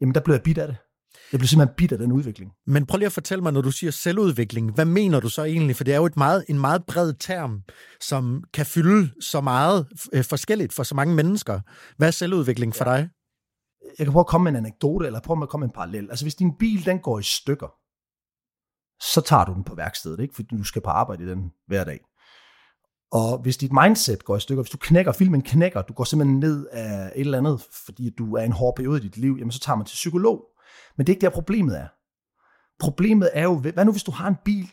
jamen 0.00 0.14
der 0.14 0.20
blev 0.20 0.34
jeg 0.34 0.42
bit 0.42 0.58
af 0.58 0.66
det. 0.66 0.76
Jeg 1.32 1.40
blev 1.40 1.48
simpelthen 1.48 1.74
bit 1.76 1.92
af 1.92 1.98
den 1.98 2.12
udvikling. 2.12 2.50
Men 2.66 2.86
prøv 2.86 2.98
lige 2.98 3.06
at 3.06 3.12
fortælle 3.12 3.42
mig, 3.42 3.52
når 3.52 3.60
du 3.60 3.70
siger 3.70 3.90
selvudvikling, 3.90 4.74
hvad 4.74 4.84
mener 4.84 5.20
du 5.20 5.28
så 5.28 5.44
egentlig? 5.44 5.76
For 5.76 5.84
det 5.84 5.94
er 5.94 5.98
jo 5.98 6.06
et 6.06 6.16
meget, 6.16 6.44
en 6.48 6.58
meget 6.58 6.82
bred 6.86 7.14
term, 7.20 7.60
som 8.00 8.42
kan 8.54 8.66
fylde 8.66 9.10
så 9.20 9.40
meget 9.40 9.86
øh, 10.12 10.24
forskelligt 10.24 10.72
for 10.72 10.82
så 10.82 10.94
mange 10.94 11.14
mennesker. 11.14 11.60
Hvad 11.96 12.08
er 12.08 12.12
selvudvikling 12.12 12.74
for 12.74 12.90
ja. 12.90 12.96
dig? 12.96 13.08
Jeg 13.98 14.06
kan 14.06 14.12
prøve 14.12 14.20
at 14.20 14.26
komme 14.26 14.44
med 14.44 14.52
en 14.52 14.66
anekdote, 14.66 15.06
eller 15.06 15.20
prøve 15.20 15.42
at 15.42 15.48
komme 15.48 15.64
med 15.64 15.68
en 15.68 15.74
parallel. 15.74 16.10
Altså 16.10 16.24
hvis 16.24 16.34
din 16.34 16.58
bil 16.58 16.86
den 16.86 16.98
går 16.98 17.18
i 17.18 17.22
stykker, 17.22 17.68
så 19.00 19.20
tager 19.20 19.44
du 19.44 19.54
den 19.54 19.64
på 19.64 19.74
værkstedet, 19.74 20.20
ikke? 20.20 20.34
fordi 20.34 20.56
du 20.56 20.64
skal 20.64 20.82
på 20.82 20.90
arbejde 20.90 21.24
i 21.24 21.26
den 21.26 21.52
hver 21.66 21.84
dag. 21.84 22.00
Og 23.12 23.38
hvis 23.38 23.56
dit 23.56 23.72
mindset 23.72 24.24
går 24.24 24.36
i 24.36 24.40
stykker, 24.40 24.62
hvis 24.62 24.70
du 24.70 24.78
knækker, 24.78 25.12
filmen 25.12 25.42
knækker, 25.42 25.82
du 25.82 25.92
går 25.92 26.04
simpelthen 26.04 26.40
ned 26.40 26.66
af 26.72 27.12
et 27.14 27.20
eller 27.20 27.38
andet, 27.38 27.66
fordi 27.86 28.10
du 28.10 28.34
er 28.36 28.42
i 28.42 28.46
en 28.46 28.52
hård 28.52 28.76
periode 28.76 28.98
i 28.98 29.02
dit 29.02 29.16
liv, 29.16 29.36
jamen 29.38 29.52
så 29.52 29.60
tager 29.60 29.76
man 29.76 29.86
til 29.86 29.94
psykolog. 29.94 30.44
Men 30.96 31.06
det 31.06 31.12
er 31.12 31.16
ikke 31.16 31.24
der 31.24 31.30
problemet 31.30 31.78
er. 31.80 31.88
Problemet 32.80 33.30
er 33.32 33.42
jo, 33.42 33.58
hvad 33.58 33.84
nu 33.84 33.90
hvis 33.90 34.02
du 34.02 34.10
har 34.10 34.28
en 34.28 34.36
bil, 34.44 34.70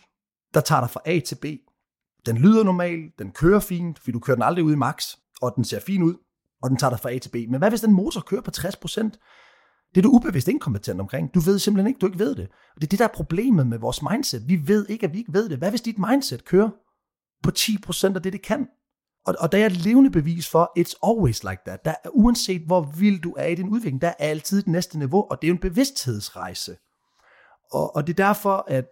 der 0.53 0.61
tager 0.61 0.81
dig 0.81 0.89
fra 0.89 1.01
A 1.05 1.19
til 1.19 1.35
B? 1.35 1.45
Den 2.25 2.37
lyder 2.37 2.63
normal, 2.63 3.11
den 3.19 3.31
kører 3.31 3.59
fint, 3.59 3.99
fordi 3.99 4.11
du 4.11 4.19
kører 4.19 4.35
den 4.35 4.43
aldrig 4.43 4.63
ud 4.63 4.73
i 4.73 4.75
max, 4.75 5.15
og 5.41 5.53
den 5.55 5.63
ser 5.63 5.79
fin 5.79 6.03
ud, 6.03 6.15
og 6.63 6.69
den 6.69 6.77
tager 6.77 6.91
dig 6.91 6.99
fra 6.99 7.11
A 7.11 7.17
til 7.17 7.29
B. 7.29 7.35
Men 7.35 7.57
hvad 7.57 7.69
hvis 7.69 7.81
den 7.81 7.93
motor 7.93 8.21
kører 8.21 8.41
på 8.41 8.51
60%? 8.57 9.03
Det 9.95 9.97
er 9.97 10.01
du 10.01 10.09
ubevidst 10.09 10.47
inkompetent 10.47 11.01
omkring. 11.01 11.33
Du 11.33 11.39
ved 11.39 11.59
simpelthen 11.59 11.87
ikke, 11.87 11.99
du 11.99 12.05
ikke 12.05 12.19
ved 12.19 12.35
det. 12.35 12.47
Og 12.75 12.81
det 12.81 12.87
er 12.87 12.89
det, 12.89 12.99
der 12.99 13.05
er 13.05 13.13
problemet 13.13 13.67
med 13.67 13.77
vores 13.77 14.01
mindset. 14.01 14.43
Vi 14.47 14.67
ved 14.67 14.89
ikke, 14.89 15.05
at 15.05 15.13
vi 15.13 15.17
ikke 15.17 15.33
ved 15.33 15.49
det. 15.49 15.57
Hvad 15.57 15.69
hvis 15.69 15.81
dit 15.81 15.97
mindset 15.97 16.45
kører 16.45 16.69
på 17.43 17.51
10% 17.57 18.15
af 18.15 18.21
det, 18.21 18.33
det 18.33 18.41
kan. 18.41 18.67
Og, 19.25 19.35
og 19.39 19.51
der 19.51 19.57
er 19.57 19.65
et 19.65 19.85
levende 19.85 20.09
bevis 20.09 20.49
for, 20.49 20.71
it's 20.79 20.93
always 21.03 21.43
like 21.43 21.61
that. 21.65 21.85
Der 21.85 21.93
er, 22.03 22.09
uanset 22.09 22.61
hvor 22.61 22.81
vild 22.97 23.21
du 23.21 23.33
er 23.37 23.45
i 23.45 23.55
din 23.55 23.69
udvikling, 23.69 24.01
der 24.01 24.07
er 24.07 24.13
altid 24.19 24.57
det 24.57 24.67
næste 24.67 24.99
niveau, 24.99 25.27
og 25.29 25.41
det 25.41 25.47
er 25.47 25.49
jo 25.49 25.53
en 25.53 25.61
bevidsthedsrejse. 25.61 26.77
Og, 27.71 27.95
og 27.95 28.07
det 28.07 28.19
er 28.19 28.25
derfor, 28.25 28.65
at 28.67 28.85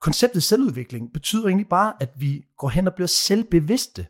konceptet 0.00 0.42
selvudvikling 0.42 1.12
betyder 1.12 1.46
egentlig 1.46 1.68
bare, 1.68 1.92
at 2.00 2.10
vi 2.16 2.44
går 2.58 2.68
hen 2.68 2.86
og 2.86 2.94
bliver 2.94 3.08
selvbevidste. 3.08 4.06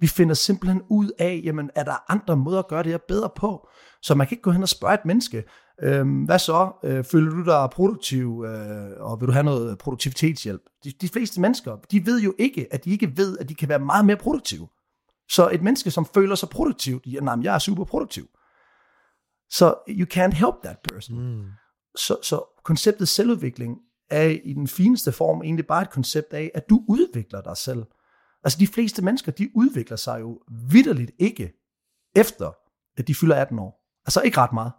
Vi 0.00 0.06
finder 0.06 0.34
simpelthen 0.34 0.82
ud 0.90 1.10
af, 1.18 1.40
jamen, 1.44 1.70
er 1.74 1.84
der 1.84 2.12
andre 2.12 2.36
måder 2.36 2.58
at 2.58 2.68
gøre 2.68 2.82
det 2.82 2.90
her 2.90 2.98
bedre 3.08 3.30
på? 3.36 3.68
Så 4.02 4.14
man 4.14 4.26
kan 4.26 4.34
ikke 4.34 4.42
gå 4.42 4.50
hen 4.50 4.62
og 4.62 4.68
spørge 4.68 4.94
et 4.94 5.04
menneske, 5.04 5.44
Øhm, 5.82 6.22
hvad 6.24 6.38
så? 6.38 6.72
Øh, 6.84 7.04
føler 7.04 7.30
du 7.30 7.44
dig 7.44 7.68
produktiv, 7.72 8.44
øh, 8.48 8.90
og 9.00 9.20
vil 9.20 9.26
du 9.26 9.32
have 9.32 9.44
noget 9.44 9.78
produktivitetshjælp? 9.78 10.62
De, 10.84 10.92
de 11.00 11.08
fleste 11.08 11.40
mennesker, 11.40 11.76
de 11.90 12.06
ved 12.06 12.20
jo 12.20 12.34
ikke, 12.38 12.66
at 12.70 12.84
de 12.84 12.90
ikke 12.90 13.16
ved, 13.16 13.38
at 13.38 13.48
de 13.48 13.54
kan 13.54 13.68
være 13.68 13.78
meget 13.78 14.04
mere 14.04 14.16
produktive. 14.16 14.68
Så 15.30 15.50
et 15.50 15.62
menneske, 15.62 15.90
som 15.90 16.06
føler 16.14 16.34
sig 16.34 16.48
produktivt, 16.48 17.06
ja, 17.06 17.20
nej, 17.20 17.36
jeg 17.42 17.54
er 17.54 17.58
super 17.58 17.84
produktiv. 17.84 18.26
Så 19.50 19.74
you 19.88 20.06
can't 20.14 20.34
help 20.34 20.54
that 20.64 20.76
person. 20.92 21.36
Mm. 21.36 21.44
Så, 21.96 22.16
så 22.22 22.60
konceptet 22.64 23.08
selvudvikling 23.08 23.76
er 24.10 24.28
i 24.44 24.52
den 24.52 24.68
fineste 24.68 25.12
form 25.12 25.42
egentlig 25.42 25.66
bare 25.66 25.82
et 25.82 25.90
koncept 25.90 26.32
af, 26.32 26.50
at 26.54 26.68
du 26.70 26.84
udvikler 26.88 27.40
dig 27.40 27.56
selv. 27.56 27.82
Altså 28.44 28.58
de 28.58 28.66
fleste 28.66 29.02
mennesker, 29.02 29.32
de 29.32 29.50
udvikler 29.54 29.96
sig 29.96 30.20
jo 30.20 30.40
vidderligt 30.70 31.10
ikke 31.18 31.52
efter, 32.16 32.52
at 32.96 33.08
de 33.08 33.14
fylder 33.14 33.36
18 33.36 33.58
år. 33.58 33.80
Altså 34.06 34.20
ikke 34.20 34.38
ret 34.38 34.52
meget. 34.52 34.72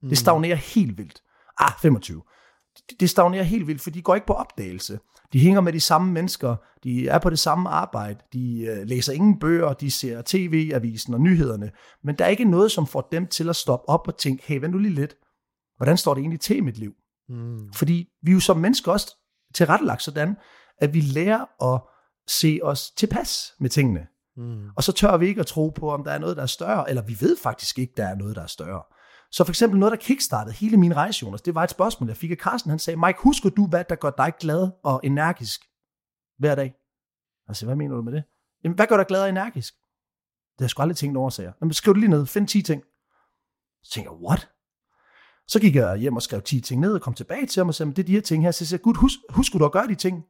Det 0.00 0.08
mm. 0.08 0.14
stagnerer 0.14 0.56
helt 0.56 0.98
vildt. 0.98 1.22
Ah, 1.58 1.72
25. 1.82 2.22
Det 3.00 3.10
stagnerer 3.10 3.42
helt 3.42 3.66
vildt, 3.66 3.80
for 3.80 3.90
de 3.90 4.02
går 4.02 4.14
ikke 4.14 4.26
på 4.26 4.32
opdagelse. 4.32 4.98
De 5.32 5.38
hænger 5.38 5.60
med 5.60 5.72
de 5.72 5.80
samme 5.80 6.12
mennesker, 6.12 6.56
de 6.84 7.08
er 7.08 7.18
på 7.18 7.30
det 7.30 7.38
samme 7.38 7.68
arbejde, 7.68 8.20
de 8.32 8.60
øh, 8.60 8.86
læser 8.86 9.12
ingen 9.12 9.38
bøger, 9.38 9.72
de 9.72 9.90
ser 9.90 10.22
tv-avisen 10.26 11.14
og 11.14 11.20
nyhederne, 11.20 11.70
men 12.04 12.18
der 12.18 12.24
er 12.24 12.28
ikke 12.28 12.44
noget, 12.44 12.72
som 12.72 12.86
får 12.86 13.08
dem 13.12 13.26
til 13.26 13.48
at 13.48 13.56
stoppe 13.56 13.88
op 13.88 14.08
og 14.08 14.18
tænke, 14.18 14.44
hey, 14.46 14.60
vent 14.60 14.72
nu 14.72 14.78
lige 14.78 14.94
lidt, 14.94 15.14
hvordan 15.76 15.96
står 15.96 16.14
det 16.14 16.20
egentlig 16.20 16.40
til 16.40 16.56
i 16.56 16.60
mit 16.60 16.78
liv? 16.78 16.92
Mm. 17.28 17.72
Fordi 17.72 18.08
vi 18.22 18.30
er 18.30 18.34
jo 18.34 18.40
som 18.40 18.56
mennesker 18.56 18.92
også 18.92 19.16
tilrettelagt 19.54 20.02
sådan, 20.02 20.36
at 20.78 20.94
vi 20.94 21.00
lærer 21.00 21.72
at 21.74 21.80
se 22.26 22.60
os 22.62 22.90
tilpas 22.90 23.54
med 23.60 23.70
tingene. 23.70 24.06
Mm. 24.36 24.68
Og 24.76 24.82
så 24.82 24.92
tør 24.92 25.16
vi 25.16 25.26
ikke 25.26 25.40
at 25.40 25.46
tro 25.46 25.68
på, 25.68 25.90
om 25.90 26.04
der 26.04 26.12
er 26.12 26.18
noget, 26.18 26.36
der 26.36 26.42
er 26.42 26.46
større, 26.46 26.88
eller 26.88 27.02
vi 27.02 27.16
ved 27.20 27.36
faktisk 27.36 27.78
ikke, 27.78 27.92
der 27.96 28.06
er 28.06 28.14
noget, 28.14 28.36
der 28.36 28.42
er 28.42 28.46
større. 28.46 28.82
Så 29.30 29.44
for 29.44 29.50
eksempel 29.52 29.80
noget, 29.80 29.90
der 29.90 29.96
kickstartede 29.96 30.54
hele 30.54 30.76
min 30.76 30.96
rejse, 30.96 31.22
Jonas, 31.22 31.42
det 31.42 31.54
var 31.54 31.64
et 31.64 31.70
spørgsmål, 31.70 32.08
jeg 32.08 32.16
fik 32.16 32.30
af 32.30 32.36
Carsten. 32.36 32.70
Han 32.70 32.78
sagde, 32.78 33.00
Mike, 33.00 33.18
husker 33.18 33.50
du, 33.50 33.66
hvad 33.66 33.84
der 33.88 33.94
gør 33.94 34.10
dig 34.10 34.32
glad 34.40 34.70
og 34.84 35.00
energisk 35.04 35.60
hver 36.38 36.54
dag? 36.54 36.74
Jeg 37.48 37.56
sagde, 37.56 37.68
hvad 37.68 37.76
mener 37.76 37.96
du 37.96 38.02
med 38.02 38.12
det? 38.12 38.24
Jamen, 38.64 38.76
hvad 38.76 38.86
gør 38.86 38.96
dig 38.96 39.06
glad 39.06 39.22
og 39.22 39.28
energisk? 39.28 39.74
Det 40.52 40.60
har 40.60 40.64
jeg 40.64 40.70
sgu 40.70 40.82
aldrig 40.82 40.96
tænkt 40.96 41.16
over, 41.16 41.30
sagde 41.30 41.46
jeg. 41.46 41.54
Jamen, 41.60 41.72
skriv 41.72 41.94
det 41.94 42.00
lige 42.00 42.10
ned. 42.10 42.26
Find 42.26 42.48
10 42.48 42.62
ting. 42.62 42.82
Så 43.82 43.92
tænkte 43.92 44.12
jeg, 44.12 44.20
what? 44.20 44.48
Så 45.46 45.60
gik 45.60 45.74
jeg 45.74 45.96
hjem 45.96 46.16
og 46.16 46.22
skrev 46.22 46.42
10 46.42 46.60
ting 46.60 46.80
ned 46.80 46.94
og 46.94 47.00
kom 47.00 47.14
tilbage 47.14 47.46
til 47.46 47.60
ham 47.60 47.68
og 47.68 47.74
sagde, 47.74 47.90
det 47.90 47.98
er 47.98 48.06
de 48.06 48.12
her 48.12 48.20
ting 48.20 48.42
her. 48.42 48.50
Så 48.50 48.68
jeg 48.74 48.80
gud, 48.80 48.94
husk, 48.94 49.18
husk 49.30 49.52
du 49.52 49.64
at 49.64 49.72
gøre 49.72 49.86
de 49.86 49.94
ting? 49.94 50.24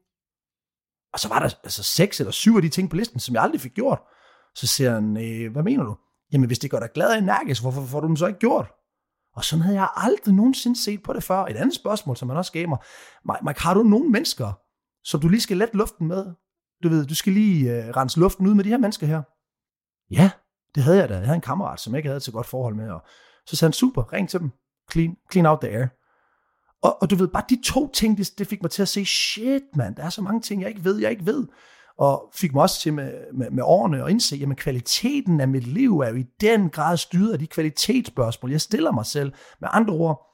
Og 1.12 1.20
så 1.20 1.28
var 1.28 1.38
der 1.38 1.48
altså 1.64 1.82
seks 1.82 2.20
eller 2.20 2.30
syv 2.30 2.56
af 2.56 2.62
de 2.62 2.68
ting 2.68 2.90
på 2.90 2.96
listen, 2.96 3.20
som 3.20 3.34
jeg 3.34 3.42
aldrig 3.42 3.60
fik 3.60 3.74
gjort. 3.74 4.00
Så 4.54 4.66
siger 4.66 4.90
han, 4.94 5.16
øh, 5.16 5.52
hvad 5.52 5.62
mener 5.62 5.84
du? 5.84 5.96
Jamen, 6.32 6.46
hvis 6.46 6.58
det 6.58 6.70
gør 6.70 6.80
dig 6.80 6.88
glad 6.94 7.10
og 7.12 7.18
energisk, 7.18 7.62
hvorfor 7.62 7.82
får 7.82 8.00
du 8.00 8.06
dem 8.06 8.16
så 8.16 8.26
ikke 8.26 8.38
gjort? 8.38 8.66
Og 9.34 9.44
sådan 9.44 9.62
havde 9.62 9.76
jeg 9.76 9.88
aldrig 9.96 10.34
nogensinde 10.34 10.82
set 10.82 11.02
på 11.02 11.12
det 11.12 11.24
før. 11.24 11.44
Et 11.44 11.56
andet 11.56 11.74
spørgsmål, 11.74 12.16
som 12.16 12.28
man 12.28 12.36
også 12.36 12.52
gav 12.52 12.68
mig. 12.68 12.78
Mike, 13.42 13.60
har 13.60 13.74
du 13.74 13.82
nogle 13.82 14.08
mennesker, 14.08 14.52
som 15.04 15.20
du 15.20 15.28
lige 15.28 15.40
skal 15.40 15.56
lette 15.56 15.76
luften 15.76 16.08
med? 16.08 16.34
Du 16.82 16.88
ved, 16.88 17.06
du 17.06 17.14
skal 17.14 17.32
lige 17.32 17.72
øh, 17.72 17.96
rense 17.96 18.20
luften 18.20 18.46
ud 18.46 18.54
med 18.54 18.64
de 18.64 18.68
her 18.68 18.78
mennesker 18.78 19.06
her. 19.06 19.22
Ja, 20.10 20.30
det 20.74 20.82
havde 20.82 20.98
jeg 20.98 21.08
da. 21.08 21.14
Jeg 21.14 21.24
havde 21.24 21.34
en 21.34 21.40
kammerat, 21.40 21.80
som 21.80 21.92
jeg 21.92 21.98
ikke 21.98 22.08
havde 22.08 22.20
så 22.20 22.32
godt 22.32 22.46
forhold 22.46 22.74
med. 22.74 22.90
Og 22.90 23.02
så 23.46 23.56
sagde 23.56 23.68
han, 23.68 23.72
super, 23.72 24.12
ring 24.12 24.28
til 24.28 24.40
dem. 24.40 24.50
Clean, 24.92 25.16
clean 25.32 25.46
out 25.46 25.60
the 25.60 25.70
air. 25.70 25.86
Og, 26.82 27.02
og 27.02 27.10
du 27.10 27.16
ved, 27.16 27.28
bare 27.28 27.44
de 27.48 27.58
to 27.64 27.90
ting, 27.92 28.18
det, 28.18 28.38
det 28.38 28.46
fik 28.46 28.62
mig 28.62 28.70
til 28.70 28.82
at 28.82 28.88
se, 28.88 29.04
shit 29.04 29.62
mand, 29.76 29.96
der 29.96 30.02
er 30.02 30.10
så 30.10 30.22
mange 30.22 30.40
ting, 30.40 30.62
jeg 30.62 30.68
ikke 30.68 30.84
ved, 30.84 30.98
jeg 30.98 31.10
ikke 31.10 31.26
ved. 31.26 31.46
Og 31.98 32.30
fik 32.34 32.54
mig 32.54 32.62
også 32.62 32.80
til 32.80 32.94
med, 32.94 33.12
med, 33.34 33.50
med 33.50 33.62
årene 33.66 34.04
at 34.04 34.10
indse, 34.10 34.36
jamen 34.36 34.56
kvaliteten 34.56 35.40
af 35.40 35.48
mit 35.48 35.66
liv 35.66 35.98
er 35.98 36.08
jo 36.08 36.16
i 36.16 36.26
den 36.40 36.70
grad 36.70 36.96
styret 36.96 37.32
af 37.32 37.38
de 37.38 37.46
kvalitetsspørgsmål, 37.46 38.50
jeg 38.50 38.60
stiller 38.60 38.92
mig 38.92 39.06
selv. 39.06 39.32
Med 39.60 39.68
andre 39.72 39.94
ord, 39.94 40.26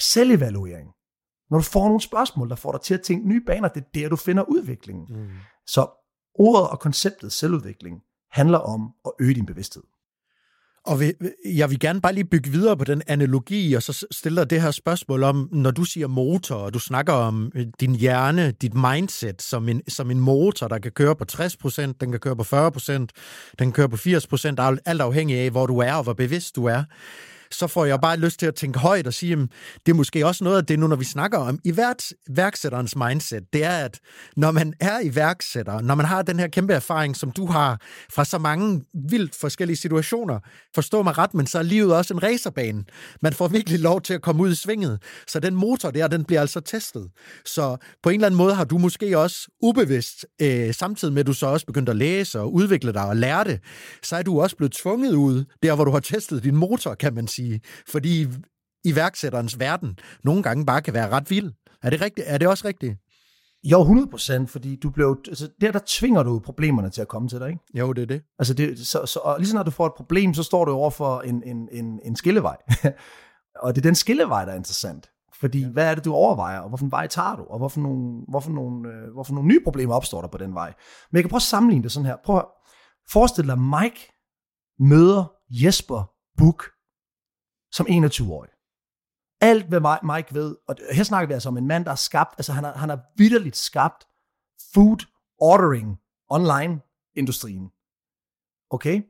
selvevaluering. 0.00 0.88
Når 1.50 1.58
du 1.58 1.64
får 1.64 1.84
nogle 1.84 2.00
spørgsmål, 2.00 2.48
der 2.48 2.56
får 2.56 2.72
dig 2.72 2.80
til 2.80 2.94
at 2.94 3.02
tænke 3.02 3.28
nye 3.28 3.42
baner, 3.46 3.68
det 3.68 3.80
er 3.80 3.86
der, 3.94 4.08
du 4.08 4.16
finder 4.16 4.42
udviklingen. 4.42 5.06
Mm. 5.10 5.28
Så 5.66 5.86
ordet 6.34 6.68
og 6.68 6.80
konceptet 6.80 7.32
selvudvikling 7.32 8.00
handler 8.30 8.58
om 8.58 8.90
at 9.04 9.12
øge 9.20 9.34
din 9.34 9.46
bevidsthed. 9.46 9.82
Og 10.86 11.02
jeg 11.44 11.70
vil 11.70 11.80
gerne 11.80 12.00
bare 12.00 12.12
lige 12.12 12.24
bygge 12.24 12.50
videre 12.50 12.76
på 12.76 12.84
den 12.84 13.02
analogi, 13.06 13.74
og 13.74 13.82
så 13.82 14.06
stiller 14.10 14.44
det 14.44 14.62
her 14.62 14.70
spørgsmål 14.70 15.22
om, 15.22 15.48
når 15.52 15.70
du 15.70 15.84
siger 15.84 16.06
motor, 16.06 16.54
og 16.54 16.74
du 16.74 16.78
snakker 16.78 17.12
om 17.12 17.52
øh, 17.54 17.66
din 17.80 17.94
hjerne, 17.94 18.50
dit 18.50 18.74
mindset, 18.74 19.42
som 19.42 19.68
en, 19.68 19.82
som 19.88 20.10
en 20.10 20.20
motor, 20.20 20.68
der 20.68 20.78
kan 20.78 20.92
køre 20.92 21.16
på 21.16 21.24
60%, 21.32 21.92
den 22.00 22.10
kan 22.10 22.20
køre 22.20 22.36
på 22.36 22.42
40%, 22.42 22.92
den 22.92 23.08
kan 23.58 23.72
køre 23.72 23.88
på 23.88 23.96
80%, 23.96 24.80
alt 24.86 25.00
afhængig 25.00 25.36
af, 25.36 25.50
hvor 25.50 25.66
du 25.66 25.78
er 25.78 25.92
og 25.92 26.02
hvor 26.02 26.12
bevidst 26.12 26.56
du 26.56 26.64
er 26.64 26.82
så 27.50 27.66
får 27.66 27.84
jeg 27.84 28.00
bare 28.00 28.16
lyst 28.16 28.38
til 28.38 28.46
at 28.46 28.54
tænke 28.54 28.78
højt 28.78 29.06
og 29.06 29.14
sige, 29.14 29.32
at 29.32 29.38
det 29.86 29.92
er 29.92 29.96
måske 29.96 30.26
også 30.26 30.44
noget 30.44 30.56
af 30.56 30.66
det 30.66 30.78
nu, 30.78 30.86
når 30.86 30.96
vi 30.96 31.04
snakker 31.04 31.38
om 31.38 31.58
iværksætterens 31.64 32.96
mindset, 32.96 33.42
det 33.52 33.64
er, 33.64 33.84
at 33.84 34.00
når 34.36 34.50
man 34.50 34.74
er 34.80 35.00
iværksætter, 35.00 35.80
når 35.80 35.94
man 35.94 36.06
har 36.06 36.22
den 36.22 36.38
her 36.38 36.48
kæmpe 36.48 36.72
erfaring, 36.72 37.16
som 37.16 37.30
du 37.30 37.46
har 37.46 37.80
fra 38.10 38.24
så 38.24 38.38
mange 38.38 38.82
vildt 39.10 39.36
forskellige 39.40 39.76
situationer, 39.76 40.38
forstå 40.74 41.02
mig 41.02 41.18
ret, 41.18 41.34
men 41.34 41.46
så 41.46 41.58
er 41.58 41.62
livet 41.62 41.94
også 41.94 42.14
en 42.14 42.22
racerbane. 42.22 42.84
Man 43.22 43.32
får 43.32 43.48
virkelig 43.48 43.80
lov 43.80 44.00
til 44.00 44.14
at 44.14 44.22
komme 44.22 44.42
ud 44.42 44.52
i 44.52 44.54
svinget. 44.54 45.02
Så 45.26 45.40
den 45.40 45.54
motor 45.54 45.90
der, 45.90 46.08
den 46.08 46.24
bliver 46.24 46.40
altså 46.40 46.60
testet. 46.60 47.10
Så 47.44 47.76
på 48.02 48.10
en 48.10 48.14
eller 48.14 48.26
anden 48.26 48.38
måde 48.38 48.54
har 48.54 48.64
du 48.64 48.78
måske 48.78 49.18
også 49.18 49.48
ubevidst, 49.62 50.26
øh, 50.42 50.74
samtidig 50.74 51.14
med 51.14 51.20
at 51.20 51.26
du 51.26 51.32
så 51.32 51.46
også 51.46 51.66
begyndt 51.66 51.88
at 51.88 51.96
læse 51.96 52.40
og 52.40 52.54
udvikle 52.54 52.92
dig 52.92 53.04
og 53.04 53.16
lære 53.16 53.44
det, 53.44 53.60
så 54.02 54.16
er 54.16 54.22
du 54.22 54.40
også 54.40 54.56
blevet 54.56 54.72
tvunget 54.72 55.14
ud, 55.14 55.44
der 55.62 55.74
hvor 55.74 55.84
du 55.84 55.90
har 55.90 56.00
testet 56.00 56.44
din 56.44 56.56
motor, 56.56 56.94
kan 56.94 57.14
man 57.14 57.28
sige. 57.28 57.35
Fordi 57.88 58.26
iværksætterens 58.84 59.58
verden 59.58 59.98
nogle 60.24 60.42
gange 60.42 60.66
bare 60.66 60.82
kan 60.82 60.94
være 60.94 61.08
ret 61.08 61.30
vild. 61.30 61.52
Er 61.82 61.90
det, 61.90 62.00
rigtigt? 62.00 62.26
er 62.30 62.38
det 62.38 62.48
også 62.48 62.68
rigtigt? 62.68 62.96
Jo, 63.64 63.80
100 63.80 64.08
procent, 64.10 64.50
fordi 64.50 64.76
du 64.76 64.90
blev, 64.90 65.18
altså 65.28 65.48
der, 65.60 65.72
der 65.72 65.80
tvinger 65.86 66.22
du 66.22 66.38
problemerne 66.38 66.90
til 66.90 67.00
at 67.00 67.08
komme 67.08 67.28
til 67.28 67.40
dig, 67.40 67.48
ikke? 67.48 67.60
Jo, 67.74 67.92
det 67.92 68.02
er 68.02 68.06
det. 68.06 68.22
Altså 68.38 68.54
det, 68.54 68.86
så, 68.86 69.06
så, 69.06 69.18
og 69.18 69.38
lige 69.38 69.48
så 69.48 69.56
når 69.56 69.62
du 69.62 69.70
får 69.70 69.86
et 69.86 69.92
problem, 69.96 70.34
så 70.34 70.42
står 70.42 70.64
du 70.64 70.72
over 70.72 70.90
for 70.90 71.20
en, 71.20 71.42
en, 71.42 71.68
en, 71.72 72.00
en 72.04 72.16
skillevej. 72.16 72.56
og 73.62 73.74
det 73.74 73.80
er 73.80 73.88
den 73.88 73.94
skillevej, 73.94 74.44
der 74.44 74.52
er 74.52 74.56
interessant. 74.56 75.10
Fordi 75.40 75.60
ja. 75.60 75.68
hvad 75.68 75.90
er 75.90 75.94
det, 75.94 76.04
du 76.04 76.12
overvejer, 76.12 76.58
og 76.58 76.68
hvilken 76.68 76.90
vej 76.90 77.06
tager 77.06 77.36
du, 77.36 77.42
og 77.42 77.58
hvorfor 77.58 77.80
nogle, 77.80 78.24
hvorfor, 78.28 78.50
nogle, 78.50 78.88
øh, 78.88 79.12
hvorfor 79.12 79.34
nogle 79.34 79.48
nye 79.48 79.60
problemer 79.64 79.94
opstår 79.94 80.20
der 80.20 80.28
på 80.28 80.38
den 80.38 80.54
vej. 80.54 80.74
Men 81.10 81.16
jeg 81.16 81.22
kan 81.22 81.30
prøve 81.30 81.38
at 81.38 81.42
sammenligne 81.42 81.82
det 81.82 81.92
sådan 81.92 82.06
her. 82.06 82.16
Prøv 82.24 82.36
at 82.36 82.44
forestille 83.10 83.50
dig, 83.50 83.58
Mike 83.58 84.12
møder 84.78 85.32
Jesper 85.50 86.10
Buk 86.38 86.64
som 87.72 87.86
21-årig. 87.86 88.50
Alt, 89.40 89.66
hvad 89.66 90.14
Mike 90.14 90.34
ved, 90.34 90.56
og 90.68 90.76
her 90.92 91.04
snakker 91.04 91.26
vi 91.26 91.32
altså 91.32 91.48
om 91.48 91.56
en 91.56 91.66
mand, 91.66 91.84
der 91.84 91.90
har 91.90 91.96
skabt, 91.96 92.34
altså 92.38 92.52
han 92.52 92.64
har, 92.64 92.72
han 92.72 92.88
har 92.88 93.00
vidderligt 93.16 93.56
skabt 93.56 94.06
food 94.74 95.06
ordering 95.38 95.98
online 96.28 96.80
industrien. 97.14 97.70
Okay? 98.70 99.02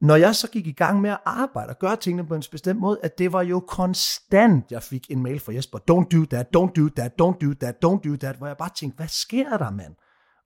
Når 0.00 0.16
jeg 0.16 0.34
så 0.36 0.50
gik 0.50 0.66
i 0.66 0.72
gang 0.72 1.00
med 1.00 1.10
at 1.10 1.20
arbejde 1.24 1.70
og 1.70 1.78
gøre 1.78 1.96
tingene 1.96 2.26
på 2.26 2.34
en 2.34 2.42
bestemt 2.50 2.80
måde, 2.80 2.98
at 3.02 3.18
det 3.18 3.32
var 3.32 3.42
jo 3.42 3.60
konstant, 3.60 4.72
jeg 4.72 4.82
fik 4.82 5.10
en 5.10 5.22
mail 5.22 5.40
fra 5.40 5.52
Jesper, 5.52 5.78
don't 5.78 6.08
do 6.18 6.24
that, 6.24 6.56
don't 6.56 6.72
do 6.72 6.88
that, 6.96 7.12
don't 7.22 7.38
do 7.38 7.54
that, 7.60 7.84
don't 7.84 8.10
do 8.10 8.16
that, 8.16 8.36
hvor 8.36 8.46
jeg 8.46 8.56
bare 8.56 8.70
tænkte, 8.74 8.96
hvad 8.96 9.08
sker 9.08 9.56
der, 9.56 9.70
mand? 9.70 9.94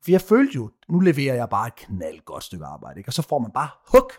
For 0.04 0.10
jeg 0.10 0.20
følte 0.20 0.54
jo, 0.54 0.70
nu 0.88 1.00
leverer 1.00 1.34
jeg 1.34 1.48
bare 1.48 1.66
et 1.66 1.76
knaldgodt 1.76 2.44
stykke 2.44 2.64
arbejde, 2.64 3.00
ikke? 3.00 3.08
og 3.08 3.12
så 3.12 3.22
får 3.22 3.38
man 3.38 3.50
bare 3.50 3.68
hook 3.88 4.12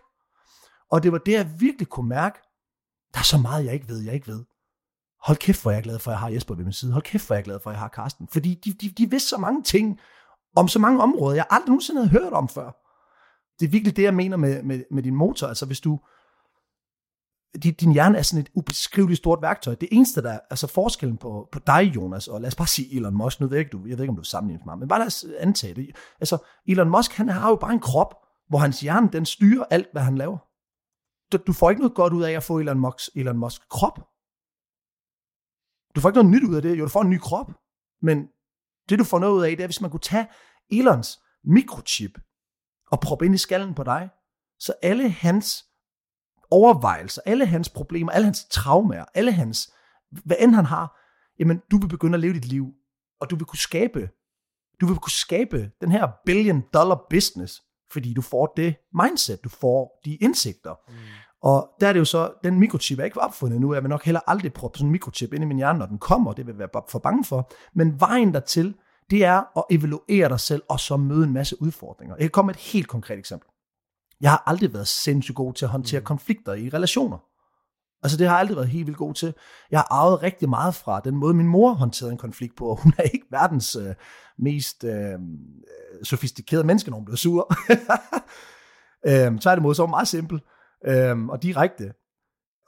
og 0.93 1.03
det 1.03 1.11
var 1.11 1.17
det, 1.17 1.31
jeg 1.31 1.51
virkelig 1.59 1.87
kunne 1.87 2.09
mærke. 2.09 2.39
Der 3.13 3.19
er 3.19 3.23
så 3.23 3.37
meget, 3.37 3.65
jeg 3.65 3.73
ikke 3.73 3.87
ved, 3.87 4.01
jeg 4.01 4.13
ikke 4.13 4.27
ved. 4.27 4.43
Hold 5.23 5.37
kæft, 5.37 5.61
hvor 5.61 5.71
jeg 5.71 5.77
er 5.77 5.83
glad 5.83 5.99
for, 5.99 6.11
at 6.11 6.13
jeg 6.13 6.19
har 6.19 6.29
Jesper 6.29 6.55
ved 6.55 6.63
min 6.63 6.73
side. 6.73 6.91
Hold 6.91 7.03
kæft, 7.03 7.27
hvor 7.27 7.35
jeg 7.35 7.39
er 7.39 7.43
glad 7.43 7.59
for, 7.63 7.69
at 7.69 7.73
jeg 7.73 7.79
har 7.79 7.87
Karsten. 7.87 8.27
Fordi 8.27 8.53
de, 8.53 8.73
de, 8.73 8.89
de 8.89 9.09
vidste 9.09 9.29
så 9.29 9.37
mange 9.37 9.63
ting 9.63 9.99
om 10.55 10.67
så 10.67 10.79
mange 10.79 11.01
områder, 11.01 11.35
jeg 11.35 11.45
aldrig 11.49 11.67
nogensinde 11.67 12.01
havde 12.01 12.21
hørt 12.21 12.33
om 12.33 12.49
før. 12.49 12.65
Det 13.59 13.65
er 13.65 13.69
virkelig 13.69 13.95
det, 13.95 14.03
jeg 14.03 14.13
mener 14.13 14.37
med, 14.37 14.63
med, 14.63 14.83
med 14.91 15.03
din 15.03 15.15
motor. 15.15 15.47
Altså 15.47 15.65
hvis 15.65 15.79
du, 15.79 15.99
din, 17.63 17.73
din 17.73 17.93
hjerne 17.93 18.17
er 18.17 18.21
sådan 18.21 18.41
et 18.41 18.49
ubeskriveligt 18.53 19.17
stort 19.17 19.41
værktøj. 19.41 19.75
Det 19.75 19.89
eneste, 19.91 20.21
der 20.21 20.31
er 20.31 20.39
altså 20.49 20.67
forskellen 20.67 21.17
på, 21.17 21.49
på 21.51 21.59
dig, 21.67 21.91
Jonas, 21.95 22.27
og 22.27 22.41
lad 22.41 22.47
os 22.47 22.55
bare 22.55 22.67
sige 22.67 22.95
Elon 22.95 23.17
Musk, 23.17 23.39
nu 23.39 23.47
ved 23.47 23.57
jeg 23.57 23.65
ikke, 23.65 23.77
du, 23.77 23.85
jeg 23.87 23.97
ved 23.97 24.03
ikke 24.03 24.11
om 24.11 24.17
du 24.17 24.23
sammenligner 24.23 24.65
med 24.65 24.71
mig, 24.71 24.79
men 24.79 24.87
bare 24.87 24.99
lad 24.99 25.07
os 25.07 25.25
antage 25.39 25.73
det. 25.73 25.95
Altså, 26.19 26.37
Elon 26.67 26.89
Musk, 26.89 27.11
han 27.11 27.29
har 27.29 27.49
jo 27.49 27.55
bare 27.55 27.73
en 27.73 27.79
krop, 27.79 28.15
hvor 28.49 28.59
hans 28.59 28.79
hjerne, 28.79 29.09
den 29.13 29.25
styrer 29.25 29.65
alt, 29.69 29.87
hvad 29.91 30.01
han 30.01 30.17
laver 30.17 30.37
du 31.37 31.53
får 31.53 31.69
ikke 31.69 31.81
noget 31.81 31.95
godt 31.95 32.13
ud 32.13 32.23
af 32.23 32.31
at 32.31 32.43
få 32.43 32.59
Elon 32.59 32.79
Musk, 32.79 33.09
Elon 33.15 33.37
Musk 33.37 33.69
krop. 33.69 33.97
Du 35.95 36.01
får 36.01 36.09
ikke 36.09 36.21
noget 36.21 36.31
nyt 36.31 36.49
ud 36.49 36.55
af 36.55 36.61
det. 36.61 36.79
Jo, 36.79 36.83
du 36.83 36.89
får 36.89 37.01
en 37.01 37.09
ny 37.09 37.19
krop. 37.19 37.51
Men 38.01 38.27
det, 38.89 38.99
du 38.99 39.03
får 39.03 39.19
noget 39.19 39.33
ud 39.33 39.43
af, 39.43 39.51
det 39.57 39.63
er, 39.63 39.67
hvis 39.67 39.81
man 39.81 39.91
kunne 39.91 39.99
tage 39.99 40.27
Elons 40.71 41.19
mikrochip 41.43 42.19
og 42.91 42.99
proppe 42.99 43.25
ind 43.25 43.35
i 43.35 43.37
skallen 43.37 43.73
på 43.75 43.83
dig, 43.83 44.09
så 44.59 44.73
alle 44.81 45.09
hans 45.09 45.65
overvejelser, 46.51 47.21
alle 47.25 47.45
hans 47.45 47.69
problemer, 47.69 48.11
alle 48.11 48.25
hans 48.25 48.45
traumer, 48.45 49.05
alle 49.13 49.31
hans, 49.31 49.73
hvad 50.11 50.37
end 50.39 50.55
han 50.55 50.65
har, 50.65 50.99
jamen, 51.39 51.61
du 51.71 51.77
vil 51.77 51.87
begynde 51.87 52.15
at 52.15 52.19
leve 52.19 52.33
dit 52.33 52.45
liv, 52.45 52.73
og 53.19 53.29
du 53.29 53.35
vil 53.35 53.45
kunne 53.45 53.59
skabe, 53.59 54.09
du 54.81 54.85
vil 54.85 54.97
kunne 54.97 55.11
skabe 55.11 55.71
den 55.81 55.91
her 55.91 56.07
billion 56.25 56.63
dollar 56.73 57.05
business, 57.09 57.61
fordi 57.91 58.13
du 58.13 58.21
får 58.21 58.53
det 58.57 58.75
mindset, 58.93 59.43
du 59.43 59.49
får 59.49 59.99
de 60.05 60.15
indsigter. 60.15 60.75
Mm. 60.87 60.95
Og 61.43 61.69
der 61.81 61.87
er 61.87 61.93
det 61.93 61.99
jo 61.99 62.05
så, 62.05 62.31
den 62.43 62.59
mikrochip 62.59 62.99
er 62.99 63.03
ikke 63.03 63.21
opfundet 63.21 63.61
nu, 63.61 63.73
jeg 63.73 63.83
vil 63.83 63.89
nok 63.89 64.03
heller 64.03 64.21
aldrig 64.27 64.53
proppe 64.53 64.77
sådan 64.77 64.87
en 64.87 64.91
mikrochip 64.91 65.33
ind 65.33 65.43
i 65.43 65.47
min 65.47 65.57
hjerne, 65.57 65.79
når 65.79 65.85
den 65.85 65.97
kommer, 65.97 66.33
det 66.33 66.47
vil 66.47 66.55
jeg 66.59 66.59
være 66.59 66.83
for 66.89 66.99
bange 66.99 67.23
for. 67.23 67.51
Men 67.75 67.99
vejen 67.99 68.33
dertil, 68.33 68.75
det 69.09 69.25
er 69.25 69.57
at 69.57 69.63
evaluere 69.69 70.29
dig 70.29 70.39
selv, 70.39 70.63
og 70.69 70.79
så 70.79 70.97
møde 70.97 71.23
en 71.23 71.33
masse 71.33 71.61
udfordringer. 71.61 72.15
Jeg 72.15 72.23
kan 72.23 72.29
komme 72.29 72.47
med 72.47 72.55
et 72.55 72.61
helt 72.61 72.87
konkret 72.87 73.19
eksempel. 73.19 73.47
Jeg 74.21 74.31
har 74.31 74.43
aldrig 74.45 74.73
været 74.73 74.87
sindssygt 74.87 75.35
god 75.35 75.53
til 75.53 75.65
at 75.65 75.71
håndtere 75.71 75.99
mm. 75.99 76.05
konflikter 76.05 76.53
i 76.53 76.69
relationer. 76.69 77.17
Altså 78.03 78.17
det 78.17 78.27
har 78.27 78.33
jeg 78.33 78.39
aldrig 78.39 78.57
været 78.57 78.69
helt 78.69 78.87
vildt 78.87 78.97
god 78.97 79.13
til. 79.13 79.33
Jeg 79.71 79.79
har 79.79 79.87
arvet 79.91 80.23
rigtig 80.23 80.49
meget 80.49 80.75
fra 80.75 80.99
den 80.99 81.15
måde, 81.15 81.33
min 81.33 81.47
mor 81.47 81.73
håndterede 81.73 82.11
en 82.11 82.17
konflikt 82.17 82.57
på, 82.57 82.65
og 82.65 82.81
hun 82.83 82.93
er 82.97 83.03
ikke 83.03 83.25
verdens 83.31 83.75
øh, 83.75 83.95
mest 84.37 84.83
øh, 84.83 85.19
sofistikerede 86.03 86.67
menneske, 86.67 86.89
når 86.89 86.97
hun 86.97 87.05
bliver 87.05 87.17
sur. 87.17 87.53
øh, 89.07 89.39
tværtimod, 89.39 89.75
så 89.75 89.81
var 89.81 89.89
meget 89.89 90.07
simpel 90.07 90.41
øh, 90.85 91.25
og 91.25 91.43
direkte. 91.43 91.93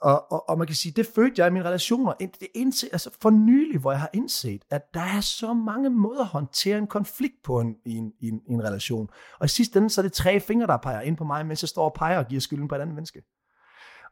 Og, 0.00 0.32
og, 0.32 0.48
og 0.48 0.58
man 0.58 0.66
kan 0.66 0.76
sige, 0.76 0.92
det 0.92 1.06
følte 1.14 1.40
jeg 1.40 1.48
i 1.48 1.52
mine 1.52 1.64
relationer, 1.64 2.12
det 2.12 2.48
indse, 2.54 2.88
altså 2.92 3.10
for 3.22 3.30
nylig, 3.30 3.80
hvor 3.80 3.90
jeg 3.90 4.00
har 4.00 4.10
indset, 4.12 4.62
at 4.70 4.82
der 4.94 5.00
er 5.00 5.20
så 5.20 5.54
mange 5.54 5.90
måder 5.90 6.20
at 6.20 6.26
håndtere 6.26 6.78
en 6.78 6.86
konflikt 6.86 7.34
på 7.44 7.60
en, 7.60 7.76
i, 7.86 7.96
en, 7.96 8.12
i, 8.20 8.28
en, 8.28 8.40
i 8.48 8.52
en 8.52 8.64
relation. 8.64 9.08
Og 9.40 9.44
i 9.44 9.48
sidste 9.48 9.78
ende, 9.78 9.90
så 9.90 10.00
er 10.00 10.02
det 10.02 10.12
tre 10.12 10.40
fingre, 10.40 10.66
der 10.66 10.76
peger 10.76 11.00
ind 11.00 11.16
på 11.16 11.24
mig, 11.24 11.46
mens 11.46 11.62
jeg 11.62 11.68
står 11.68 11.84
og 11.84 11.94
peger 11.94 12.18
og 12.18 12.26
giver 12.28 12.40
skylden 12.40 12.68
på 12.68 12.74
et 12.74 12.80
andet 12.80 12.94
menneske. 12.94 13.22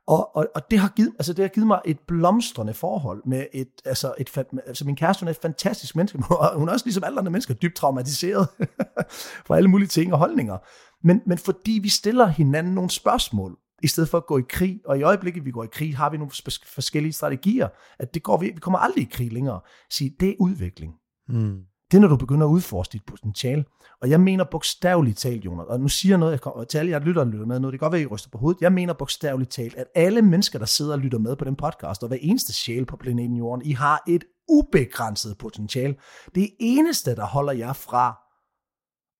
Og, 0.06 0.36
og, 0.36 0.46
og 0.54 0.70
det, 0.70 0.78
har 0.78 0.88
givet, 0.88 1.12
altså 1.18 1.32
det 1.32 1.42
har 1.42 1.48
givet 1.48 1.66
mig 1.66 1.80
et 1.84 1.98
blomstrende 2.00 2.74
forhold 2.74 3.22
med 3.26 3.46
et, 3.52 3.68
altså, 3.84 4.14
et, 4.18 4.38
altså 4.66 4.84
min 4.84 4.96
kæreste, 4.96 5.22
hun 5.22 5.28
er 5.28 5.30
et 5.30 5.38
fantastisk 5.42 5.96
menneske, 5.96 6.18
hun 6.58 6.68
er 6.68 6.72
også 6.72 6.86
ligesom 6.86 7.04
alle 7.04 7.18
andre 7.18 7.30
mennesker 7.30 7.54
dybt 7.54 7.76
traumatiseret 7.76 8.48
for 9.46 9.54
alle 9.54 9.70
mulige 9.70 9.88
ting 9.88 10.12
og 10.12 10.18
holdninger. 10.18 10.58
Men, 11.06 11.22
men 11.26 11.38
fordi 11.38 11.78
vi 11.82 11.88
stiller 11.88 12.26
hinanden 12.26 12.74
nogle 12.74 12.90
spørgsmål, 12.90 13.58
i 13.84 13.86
stedet 13.86 14.08
for 14.08 14.18
at 14.18 14.26
gå 14.26 14.38
i 14.38 14.42
krig. 14.48 14.80
Og 14.84 14.98
i 14.98 15.02
øjeblikket, 15.02 15.44
vi 15.44 15.50
går 15.50 15.64
i 15.64 15.68
krig, 15.72 15.96
har 15.96 16.10
vi 16.10 16.16
nogle 16.16 16.32
forskellige 16.66 17.12
strategier, 17.12 17.68
at 17.98 18.14
det 18.14 18.22
går 18.22 18.36
vi, 18.36 18.46
vi 18.46 18.60
kommer 18.60 18.78
aldrig 18.78 19.02
i 19.02 19.08
krig 19.12 19.32
længere. 19.32 19.60
Sige, 19.90 20.16
det 20.20 20.28
er 20.28 20.34
udvikling. 20.40 20.92
Mm. 21.28 21.58
Det 21.90 21.96
er, 21.96 22.00
når 22.00 22.08
du 22.08 22.16
begynder 22.16 22.46
at 22.46 22.50
udforske 22.50 22.92
dit 22.92 23.04
potentiale. 23.06 23.64
Og 24.02 24.10
jeg 24.10 24.20
mener 24.20 24.44
bogstaveligt 24.44 25.18
talt, 25.18 25.44
Jonas, 25.44 25.66
og 25.68 25.80
nu 25.80 25.88
siger 25.88 26.12
jeg 26.12 26.18
noget, 26.18 26.32
jeg 26.32 26.40
kommer 26.40 26.64
til 26.64 26.78
alle 26.78 26.90
jer 26.90 26.98
lytter 26.98 27.24
lytter 27.24 27.46
med, 27.46 27.60
noget 27.60 27.72
det 27.72 27.80
kan 27.80 27.84
godt 27.86 27.92
være, 27.92 28.02
I 28.02 28.06
ryster 28.06 28.30
på 28.30 28.38
hovedet. 28.38 28.60
Jeg 28.60 28.72
mener 28.72 28.92
bogstaveligt 28.92 29.50
talt, 29.50 29.74
at 29.74 29.86
alle 29.94 30.22
mennesker, 30.22 30.58
der 30.58 30.66
sidder 30.66 30.92
og 30.92 30.98
lytter 30.98 31.18
med 31.18 31.36
på 31.36 31.44
den 31.44 31.56
podcast, 31.56 32.02
og 32.02 32.08
hver 32.08 32.18
eneste 32.20 32.52
sjæl 32.52 32.86
på 32.86 32.96
planeten 32.96 33.36
Jorden, 33.36 33.62
I 33.66 33.72
har 33.72 34.02
et 34.08 34.24
ubegrænset 34.48 35.38
potentiale. 35.38 35.94
Det 36.34 36.50
eneste, 36.60 37.14
der 37.16 37.26
holder 37.26 37.52
jer 37.52 37.72
fra 37.72 38.23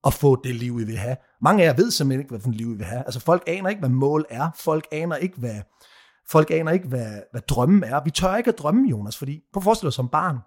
at 0.07 0.15
få 0.15 0.41
det 0.45 0.55
liv, 0.55 0.81
I 0.81 0.85
vil 0.85 0.97
have. 0.97 1.17
Mange 1.43 1.63
af 1.63 1.67
jer 1.67 1.77
ved 1.77 1.91
simpelthen 1.91 2.21
ikke, 2.21 2.31
hvad 2.31 2.41
for 2.41 2.49
et 2.49 2.55
liv 2.55 2.71
I 2.71 2.77
vil 2.77 2.87
have. 2.87 3.05
Altså 3.05 3.21
folk 3.21 3.43
aner 3.47 3.69
ikke, 3.69 3.79
hvad 3.79 3.89
mål 3.89 4.27
er. 4.31 4.51
Folk 4.57 4.87
aner 4.93 5.17
ikke, 5.17 5.39
hvad, 5.39 5.61
folk 6.31 6.51
aner 6.51 6.73
ikke, 6.73 6.89
hvad, 6.89 7.13
hvad 7.31 7.41
drømme 7.41 7.87
er. 7.87 8.05
Vi 8.05 8.11
tør 8.11 8.37
ikke 8.37 8.49
at 8.49 8.59
drømme, 8.59 8.89
Jonas, 8.89 9.17
fordi 9.17 9.41
på 9.53 9.61
forestil 9.61 9.87
dig 9.87 9.93
som 9.93 10.09
barn. 10.09 10.39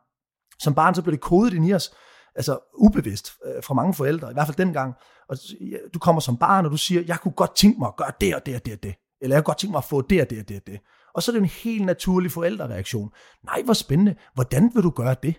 Som 0.59 0.73
barn, 0.73 0.95
så 0.95 1.01
blev 1.01 1.11
det 1.11 1.21
kodet 1.21 1.53
ind 1.53 1.69
i 1.69 1.73
os, 1.73 1.93
altså 2.35 2.59
ubevidst 2.77 3.31
øh, 3.45 3.63
fra 3.63 3.73
mange 3.73 3.93
forældre, 3.93 4.29
i 4.29 4.33
hvert 4.33 4.47
fald 4.47 4.57
dengang. 4.57 4.93
Og 5.29 5.37
du 5.93 5.99
kommer 5.99 6.21
som 6.21 6.37
barn, 6.37 6.65
og 6.65 6.71
du 6.71 6.77
siger, 6.77 7.03
jeg 7.07 7.19
kunne 7.19 7.31
godt 7.31 7.55
tænke 7.55 7.79
mig 7.79 7.87
at 7.87 7.95
gøre 7.95 8.11
det 8.21 8.35
og 8.35 8.45
det 8.45 8.55
og 8.55 8.65
det 8.65 8.73
og 8.73 8.83
det. 8.83 8.95
Eller 9.21 9.35
jeg 9.35 9.43
kunne 9.43 9.51
godt 9.51 9.57
tænke 9.57 9.71
mig 9.71 9.77
at 9.77 9.83
få 9.83 10.01
det 10.01 10.21
og 10.21 10.29
det 10.29 10.39
og 10.39 10.49
det 10.49 10.55
og 10.55 10.67
det. 10.67 10.79
Og 11.15 11.23
så 11.23 11.31
er 11.31 11.33
det 11.33 11.41
en 11.41 11.49
helt 11.63 11.85
naturlig 11.85 12.31
forældrereaktion. 12.31 13.09
Nej, 13.45 13.61
hvor 13.61 13.73
spændende. 13.73 14.15
Hvordan 14.33 14.71
vil 14.73 14.83
du 14.83 14.89
gøre 14.89 15.15
det? 15.23 15.35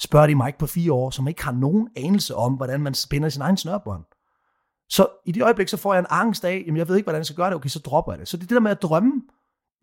Spørger 0.00 0.26
de 0.26 0.34
Mike 0.34 0.58
på 0.58 0.66
fire 0.66 0.92
år, 0.92 1.10
som 1.10 1.28
ikke 1.28 1.44
har 1.44 1.52
nogen 1.52 1.88
anelse 1.96 2.34
om, 2.34 2.54
hvordan 2.54 2.80
man 2.80 2.94
spænder 2.94 3.28
sin 3.28 3.42
egen 3.42 3.56
snørbånd. 3.56 4.04
Så 4.88 5.08
i 5.26 5.32
det 5.32 5.42
øjeblik, 5.42 5.68
så 5.68 5.76
får 5.76 5.94
jeg 5.94 6.00
en 6.00 6.06
angst 6.10 6.44
af, 6.44 6.62
jamen 6.66 6.76
jeg 6.76 6.88
ved 6.88 6.96
ikke, 6.96 7.04
hvordan 7.04 7.18
jeg 7.18 7.26
skal 7.26 7.36
gøre 7.36 7.46
det, 7.46 7.56
okay, 7.56 7.68
så 7.68 7.78
dropper 7.78 8.12
jeg 8.12 8.18
det. 8.18 8.28
Så 8.28 8.36
det 8.36 8.48
det 8.48 8.54
der 8.54 8.60
med 8.60 8.70
at 8.70 8.82
drømme, 8.82 9.22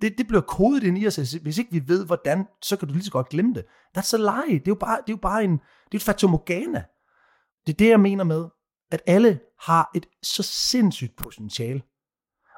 det, 0.02 0.18
det 0.18 0.28
bliver 0.28 0.42
kodet 0.42 0.84
ind 0.84 0.98
i 0.98 1.08
os. 1.08 1.16
Hvis 1.16 1.58
ikke 1.58 1.72
vi 1.72 1.84
ved, 1.88 2.06
hvordan, 2.06 2.48
så 2.62 2.78
kan 2.78 2.88
du 2.88 2.94
lige 2.94 3.04
så 3.04 3.12
godt 3.12 3.30
glemme 3.30 3.54
det. 3.54 3.66
That's 3.98 4.14
a 4.14 4.18
lie. 4.18 4.60
Det 4.60 4.68
er 4.68 4.72
jo 4.72 4.76
bare, 4.76 4.98
det 4.98 5.10
er 5.10 5.14
jo 5.14 5.22
bare 5.22 5.44
en, 5.44 5.52
det 5.52 5.94
er 5.94 5.96
et 5.96 6.04
fatomorgana. 6.04 6.84
Det 7.66 7.74
er 7.74 7.78
det, 7.78 7.90
jeg 7.90 8.00
mener 8.00 8.24
med, 8.24 8.46
at 8.92 9.02
alle 9.08 9.40
har 9.62 9.92
et 9.96 10.06
så 10.24 10.44
sindssygt 10.44 11.16
potentiale. 11.16 11.82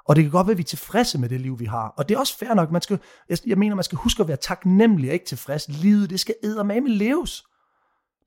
Og 0.05 0.15
det 0.15 0.23
kan 0.23 0.31
godt 0.31 0.47
være, 0.47 0.51
at 0.51 0.57
vi 0.57 0.63
er 0.63 0.67
tilfredse 0.67 1.17
med 1.17 1.29
det 1.29 1.41
liv, 1.41 1.59
vi 1.59 1.65
har. 1.65 1.93
Og 1.97 2.09
det 2.09 2.15
er 2.15 2.19
også 2.19 2.37
fair 2.37 2.53
nok. 2.53 2.71
Man 2.71 2.81
skal, 2.81 2.99
jeg 3.45 3.57
mener, 3.57 3.75
man 3.75 3.83
skal 3.83 3.97
huske 3.97 4.21
at 4.21 4.27
være 4.27 4.37
taknemmelig 4.37 5.09
og 5.09 5.13
ikke 5.13 5.25
tilfreds. 5.25 5.69
Livet, 5.69 6.09
det 6.09 6.19
skal 6.19 6.35
med 6.65 6.89
leves. 6.89 7.43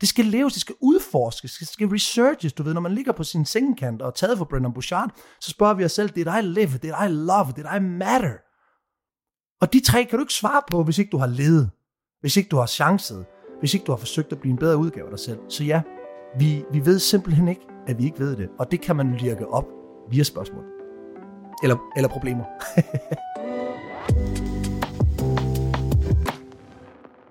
Det 0.01 0.09
skal 0.09 0.25
leves, 0.25 0.53
det 0.53 0.61
skal 0.61 0.75
udforskes, 0.81 1.57
det 1.59 1.69
skal 1.69 1.89
researches. 1.89 2.53
Du 2.53 2.63
ved, 2.63 2.75
når 2.75 2.81
man 2.81 2.93
ligger 2.93 3.13
på 3.13 3.25
sin 3.25 3.45
sengekant 3.45 4.03
og 4.03 4.09
er 4.09 4.13
taget 4.13 4.39
for 4.39 4.45
Brendan 4.45 4.73
Bouchard, 4.73 5.11
så 5.41 5.51
spørger 5.51 5.75
vi 5.75 5.85
os 5.85 5.93
selv, 5.93 6.11
did 6.11 6.27
I 6.27 6.43
live, 6.43 6.79
did 6.79 6.93
I 7.05 7.09
love, 7.09 7.53
did 7.57 7.65
I 7.77 7.81
matter? 7.81 8.37
Og 9.61 9.73
de 9.73 9.81
tre 9.81 10.05
kan 10.05 10.19
du 10.19 10.23
ikke 10.23 10.35
svare 10.35 10.63
på, 10.71 10.83
hvis 10.83 10.99
ikke 10.99 11.11
du 11.11 11.19
har 11.19 11.27
levet, 11.27 11.71
hvis 12.21 12.37
ikke 12.37 12.49
du 12.49 12.57
har 12.57 12.67
chancet, 12.67 13.27
hvis 13.61 13.75
ikke 13.75 13.85
du 13.85 13.93
har 13.93 13.97
forsøgt 13.97 14.33
at 14.33 14.41
blive 14.41 14.53
en 14.53 14.59
bedre 14.59 14.77
udgave 14.77 15.07
af 15.07 15.11
dig 15.11 15.21
selv. 15.21 15.39
Så 15.49 15.65
ja, 15.65 15.83
vi, 16.39 16.65
vi 16.73 16.85
ved 16.85 16.99
simpelthen 16.99 17.49
ikke, 17.49 17.67
at 17.87 17.99
vi 17.99 18.05
ikke 18.05 18.19
ved 18.19 18.37
det. 18.37 18.49
Og 18.59 18.71
det 18.71 18.81
kan 18.81 18.97
man 18.97 19.17
lirke 19.17 19.49
op 19.49 19.67
via 20.11 20.23
spørgsmål. 20.23 20.76
Eller, 21.63 21.77
eller 21.97 22.09
problemer. 22.09 22.45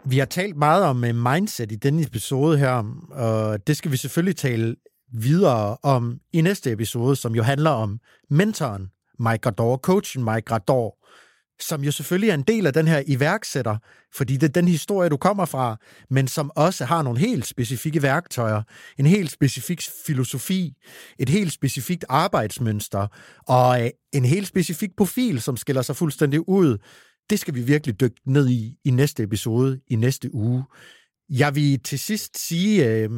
vi 0.09 0.19
har 0.19 0.25
talt 0.25 0.57
meget 0.57 0.83
om 0.83 1.03
øh, 1.03 1.15
mindset 1.15 1.71
i 1.71 1.75
denne 1.75 2.01
episode 2.01 2.57
her, 2.57 2.83
og 3.11 3.67
det 3.67 3.77
skal 3.77 3.91
vi 3.91 3.97
selvfølgelig 3.97 4.37
tale 4.37 4.75
videre 5.13 5.77
om 5.83 6.19
i 6.33 6.41
næste 6.41 6.71
episode, 6.71 7.15
som 7.15 7.35
jo 7.35 7.43
handler 7.43 7.69
om 7.69 7.99
mentoren 8.29 8.87
Mike 9.19 9.37
Grador, 9.41 9.77
coachen 9.77 10.23
Mike 10.23 10.41
Grador, 10.41 10.97
som 11.61 11.83
jo 11.83 11.91
selvfølgelig 11.91 12.29
er 12.29 12.33
en 12.33 12.41
del 12.41 12.67
af 12.67 12.73
den 12.73 12.87
her 12.87 13.03
iværksætter, 13.07 13.77
fordi 14.15 14.33
det 14.33 14.43
er 14.43 14.51
den 14.51 14.67
historie, 14.67 15.09
du 15.09 15.17
kommer 15.17 15.45
fra, 15.45 15.77
men 16.09 16.27
som 16.27 16.51
også 16.55 16.85
har 16.85 17.01
nogle 17.01 17.19
helt 17.19 17.45
specifikke 17.45 18.01
værktøjer, 18.01 18.61
en 18.97 19.05
helt 19.05 19.31
specifik 19.31 19.81
filosofi, 20.05 20.73
et 21.19 21.29
helt 21.29 21.51
specifikt 21.51 22.05
arbejdsmønster 22.09 23.07
og 23.47 23.83
øh, 23.83 23.89
en 24.13 24.25
helt 24.25 24.47
specifik 24.47 24.89
profil, 24.97 25.41
som 25.41 25.57
skiller 25.57 25.81
sig 25.81 25.95
fuldstændig 25.95 26.49
ud. 26.49 26.77
Det 27.29 27.39
skal 27.39 27.55
vi 27.55 27.61
virkelig 27.61 27.99
dykke 27.99 28.21
ned 28.25 28.49
i 28.49 28.77
i 28.85 28.89
næste 28.89 29.23
episode, 29.23 29.79
i 29.87 29.95
næste 29.95 30.35
uge. 30.35 30.63
Jeg 31.29 31.55
vil 31.55 31.79
til 31.79 31.99
sidst 31.99 32.47
sige, 32.47 32.85
øh, 32.89 33.09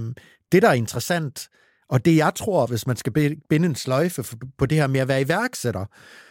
det 0.52 0.62
der 0.62 0.70
er 0.70 0.74
interessant, 0.74 1.50
og 1.90 2.06
det 2.06 2.16
jeg 2.16 2.36
tror, 2.36 2.68
hvis 2.68 2.88
man 2.88 2.98
skal 2.98 3.38
binde 3.50 3.66
en 3.66 3.76
sløjfe 3.76 4.24
på 4.58 4.66
det 4.66 4.78
her 4.78 4.88
med 4.88 5.00
at 5.00 5.08
være 5.08 5.22
iværksætter, 5.22 5.86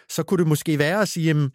så 0.08 0.22
kunne 0.22 0.38
det 0.38 0.46
måske 0.46 0.78
være 0.78 1.02
at 1.02 1.08
sige, 1.08 1.50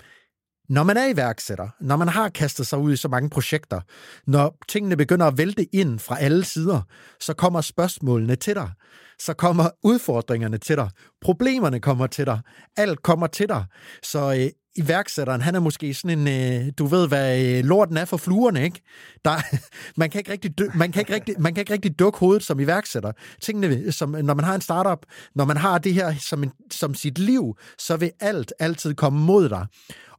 når 0.72 0.84
man 0.84 0.98
er 0.98 1.08
iværksætter, 1.08 1.70
når 1.80 1.96
man 1.96 2.08
har 2.08 2.30
kastet 2.30 2.68
sig 2.68 2.80
ud 2.80 2.94
i 2.94 2.96
så 2.96 3.08
mange 3.08 3.30
projekter, 3.30 3.82
når 4.28 4.58
tingene 4.68 4.98
begynder 4.98 5.26
at 5.26 5.38
vælte 5.38 5.76
ind 5.76 6.00
fra 6.00 6.20
alle 6.20 6.44
sider, 6.44 6.82
så 7.20 7.34
kommer 7.34 7.62
spørgsmålene 7.62 8.36
til 8.36 8.56
dig. 8.56 8.72
Så 9.20 9.34
kommer 9.34 9.70
udfordringerne 9.84 10.58
til 10.58 10.76
dig. 10.76 10.90
Problemerne 11.22 11.80
kommer 11.80 12.08
til 12.08 12.26
dig. 12.26 12.40
Alt 12.78 13.04
kommer 13.04 13.28
til 13.28 13.50
dig. 13.50 13.66
Så 14.04 14.34
øh, 14.34 14.50
iværksætteren, 14.76 15.42
han 15.42 15.56
er 15.56 15.60
måske 15.60 15.94
sådan 15.94 16.20
en, 16.20 16.28
øh, 16.28 16.72
du 16.78 16.86
ved, 16.86 17.08
hvad 17.08 17.46
øh, 17.46 17.64
lorten 17.64 17.98
er 17.98 18.06
for 18.06 18.18
fluerne, 18.18 18.64
ikke? 18.64 18.82
Der, 19.26 19.32
man, 20.00 20.10
kan 20.10 20.20
ikke 20.20 20.32
rigtig, 20.32 20.52
man, 20.76 20.92
kan 20.92 21.00
ikke 21.00 21.14
rigtig, 21.14 21.42
man 21.42 21.54
kan 21.54 21.62
ikke 21.62 21.74
rigtig 21.74 22.00
dukke 22.00 22.20
hovedet 22.20 22.44
som 22.44 22.60
iværksætter. 22.60 23.12
Tingene, 23.42 23.92
som, 23.92 24.10
når 24.10 24.34
man 24.34 24.46
har 24.46 24.56
en 24.56 24.62
startup, 24.62 25.06
når 25.36 25.46
man 25.46 25.58
har 25.58 25.78
det 25.78 25.94
her 25.94 26.16
som, 26.20 26.44
en, 26.44 26.52
som 26.72 26.94
sit 26.94 27.20
liv, 27.20 27.58
så 27.78 27.98
vil 27.98 28.12
alt 28.20 28.54
altid 28.60 28.94
komme 28.94 29.20
mod 29.20 29.50
dig. 29.50 29.66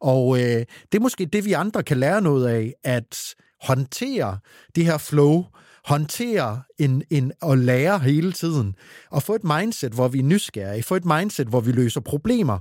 Og 0.00 0.38
øh, 0.38 0.64
det 0.92 0.98
er 0.98 1.00
måske 1.00 1.26
det, 1.26 1.44
vi 1.44 1.52
andre 1.52 1.82
kan 1.82 1.96
lære 1.96 2.22
noget 2.22 2.48
af, 2.48 2.74
at 2.84 3.34
håndtere 3.62 4.38
det 4.74 4.84
her 4.84 4.98
flow, 4.98 5.44
håndtere 5.84 6.62
en, 6.78 7.02
en, 7.10 7.32
og 7.42 7.58
lære 7.58 7.98
hele 7.98 8.32
tiden, 8.32 8.76
og 9.10 9.22
få 9.22 9.34
et 9.34 9.44
mindset, 9.44 9.92
hvor 9.92 10.08
vi 10.08 10.18
er 10.18 10.22
nysgerrige, 10.22 10.82
få 10.82 10.94
et 10.94 11.04
mindset, 11.04 11.46
hvor 11.46 11.60
vi 11.60 11.72
løser 11.72 12.00
problemer. 12.00 12.58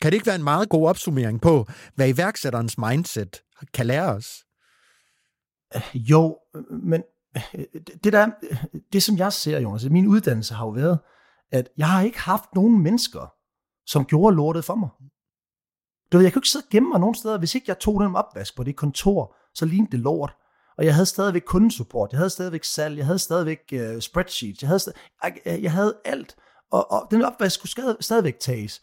Kan 0.00 0.12
det 0.12 0.14
ikke 0.14 0.26
være 0.26 0.36
en 0.36 0.44
meget 0.44 0.68
god 0.68 0.88
opsummering 0.88 1.40
på, 1.40 1.66
hvad 1.94 2.08
iværksætterens 2.08 2.78
mindset 2.78 3.42
kan 3.74 3.86
lære 3.86 4.14
os? 4.14 4.44
Øh, 5.74 5.96
jo, 6.10 6.38
øh, 6.56 6.62
men 6.82 7.02
øh, 7.36 7.64
det 8.04 8.12
der, 8.12 8.30
det 8.92 9.02
som 9.02 9.18
jeg 9.18 9.32
ser, 9.32 9.60
Jonas, 9.60 9.84
min 9.90 10.06
uddannelse 10.06 10.54
har 10.54 10.66
jo 10.66 10.70
været, 10.70 10.98
at 11.52 11.68
jeg 11.76 11.88
har 11.88 12.02
ikke 12.02 12.20
haft 12.20 12.54
nogen 12.54 12.82
mennesker, 12.82 13.32
som 13.86 14.04
gjorde 14.04 14.36
lortet 14.36 14.64
for 14.64 14.74
mig. 14.74 14.88
Du 16.12 16.16
ved, 16.16 16.24
jeg 16.24 16.32
kunne 16.32 16.40
ikke 16.40 16.48
sidde 16.48 16.64
og 16.64 16.70
gemme 16.70 16.88
mig 16.88 17.00
nogen 17.00 17.14
steder, 17.14 17.38
hvis 17.38 17.54
ikke 17.54 17.64
jeg 17.68 17.78
tog 17.78 18.00
den 18.00 18.16
opvask 18.16 18.56
på 18.56 18.62
det 18.62 18.76
kontor, 18.76 19.36
så 19.54 19.64
lignede 19.64 19.90
det 19.90 20.00
lort. 20.00 20.36
Og 20.78 20.84
jeg 20.84 20.94
havde 20.94 21.06
stadigvæk 21.06 21.42
kundesupport, 21.46 22.12
jeg 22.12 22.18
havde 22.18 22.30
stadigvæk 22.30 22.64
salg, 22.64 22.96
jeg 22.98 23.06
havde 23.06 23.18
stadigvæk 23.18 23.58
uh, 23.72 24.00
spreadsheets, 24.00 24.62
jeg 24.62 24.68
havde, 24.68 24.78
stadig, 24.78 24.98
jeg, 25.22 25.62
jeg 25.62 25.72
havde 25.72 25.96
alt. 26.04 26.36
Og, 26.70 26.90
og 26.90 27.08
den 27.10 27.22
opvask 27.22 27.60
skulle 27.60 27.96
stadigvæk 28.00 28.38
tages. 28.40 28.82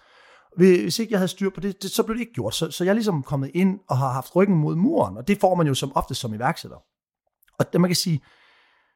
Hvis 0.58 1.00
ikke 1.00 1.12
jeg 1.12 1.20
havde 1.20 1.28
styr 1.28 1.50
på 1.50 1.60
det, 1.60 1.82
det 1.84 1.92
så 1.92 2.04
blev 2.04 2.16
det 2.16 2.22
ikke 2.22 2.34
gjort. 2.34 2.56
Så, 2.56 2.72
så 2.72 2.84
jeg 2.84 2.90
er 2.90 2.94
ligesom 2.94 3.24
kommet 3.24 3.52
ind 3.54 3.80
og 3.90 3.98
har 3.98 4.12
haft 4.12 4.36
ryggen 4.36 4.56
mod 4.56 4.76
muren, 4.76 5.18
og 5.18 5.28
det 5.28 5.40
får 5.40 5.56
man 5.56 5.68
jo 5.68 5.74
som 5.74 5.92
ofte 5.96 6.16
som 6.16 6.34
iværksætter. 6.34 6.78
Og 7.60 7.74
det 7.74 7.82
man 7.82 7.90
kan 7.90 7.96
sige, 7.96 8.22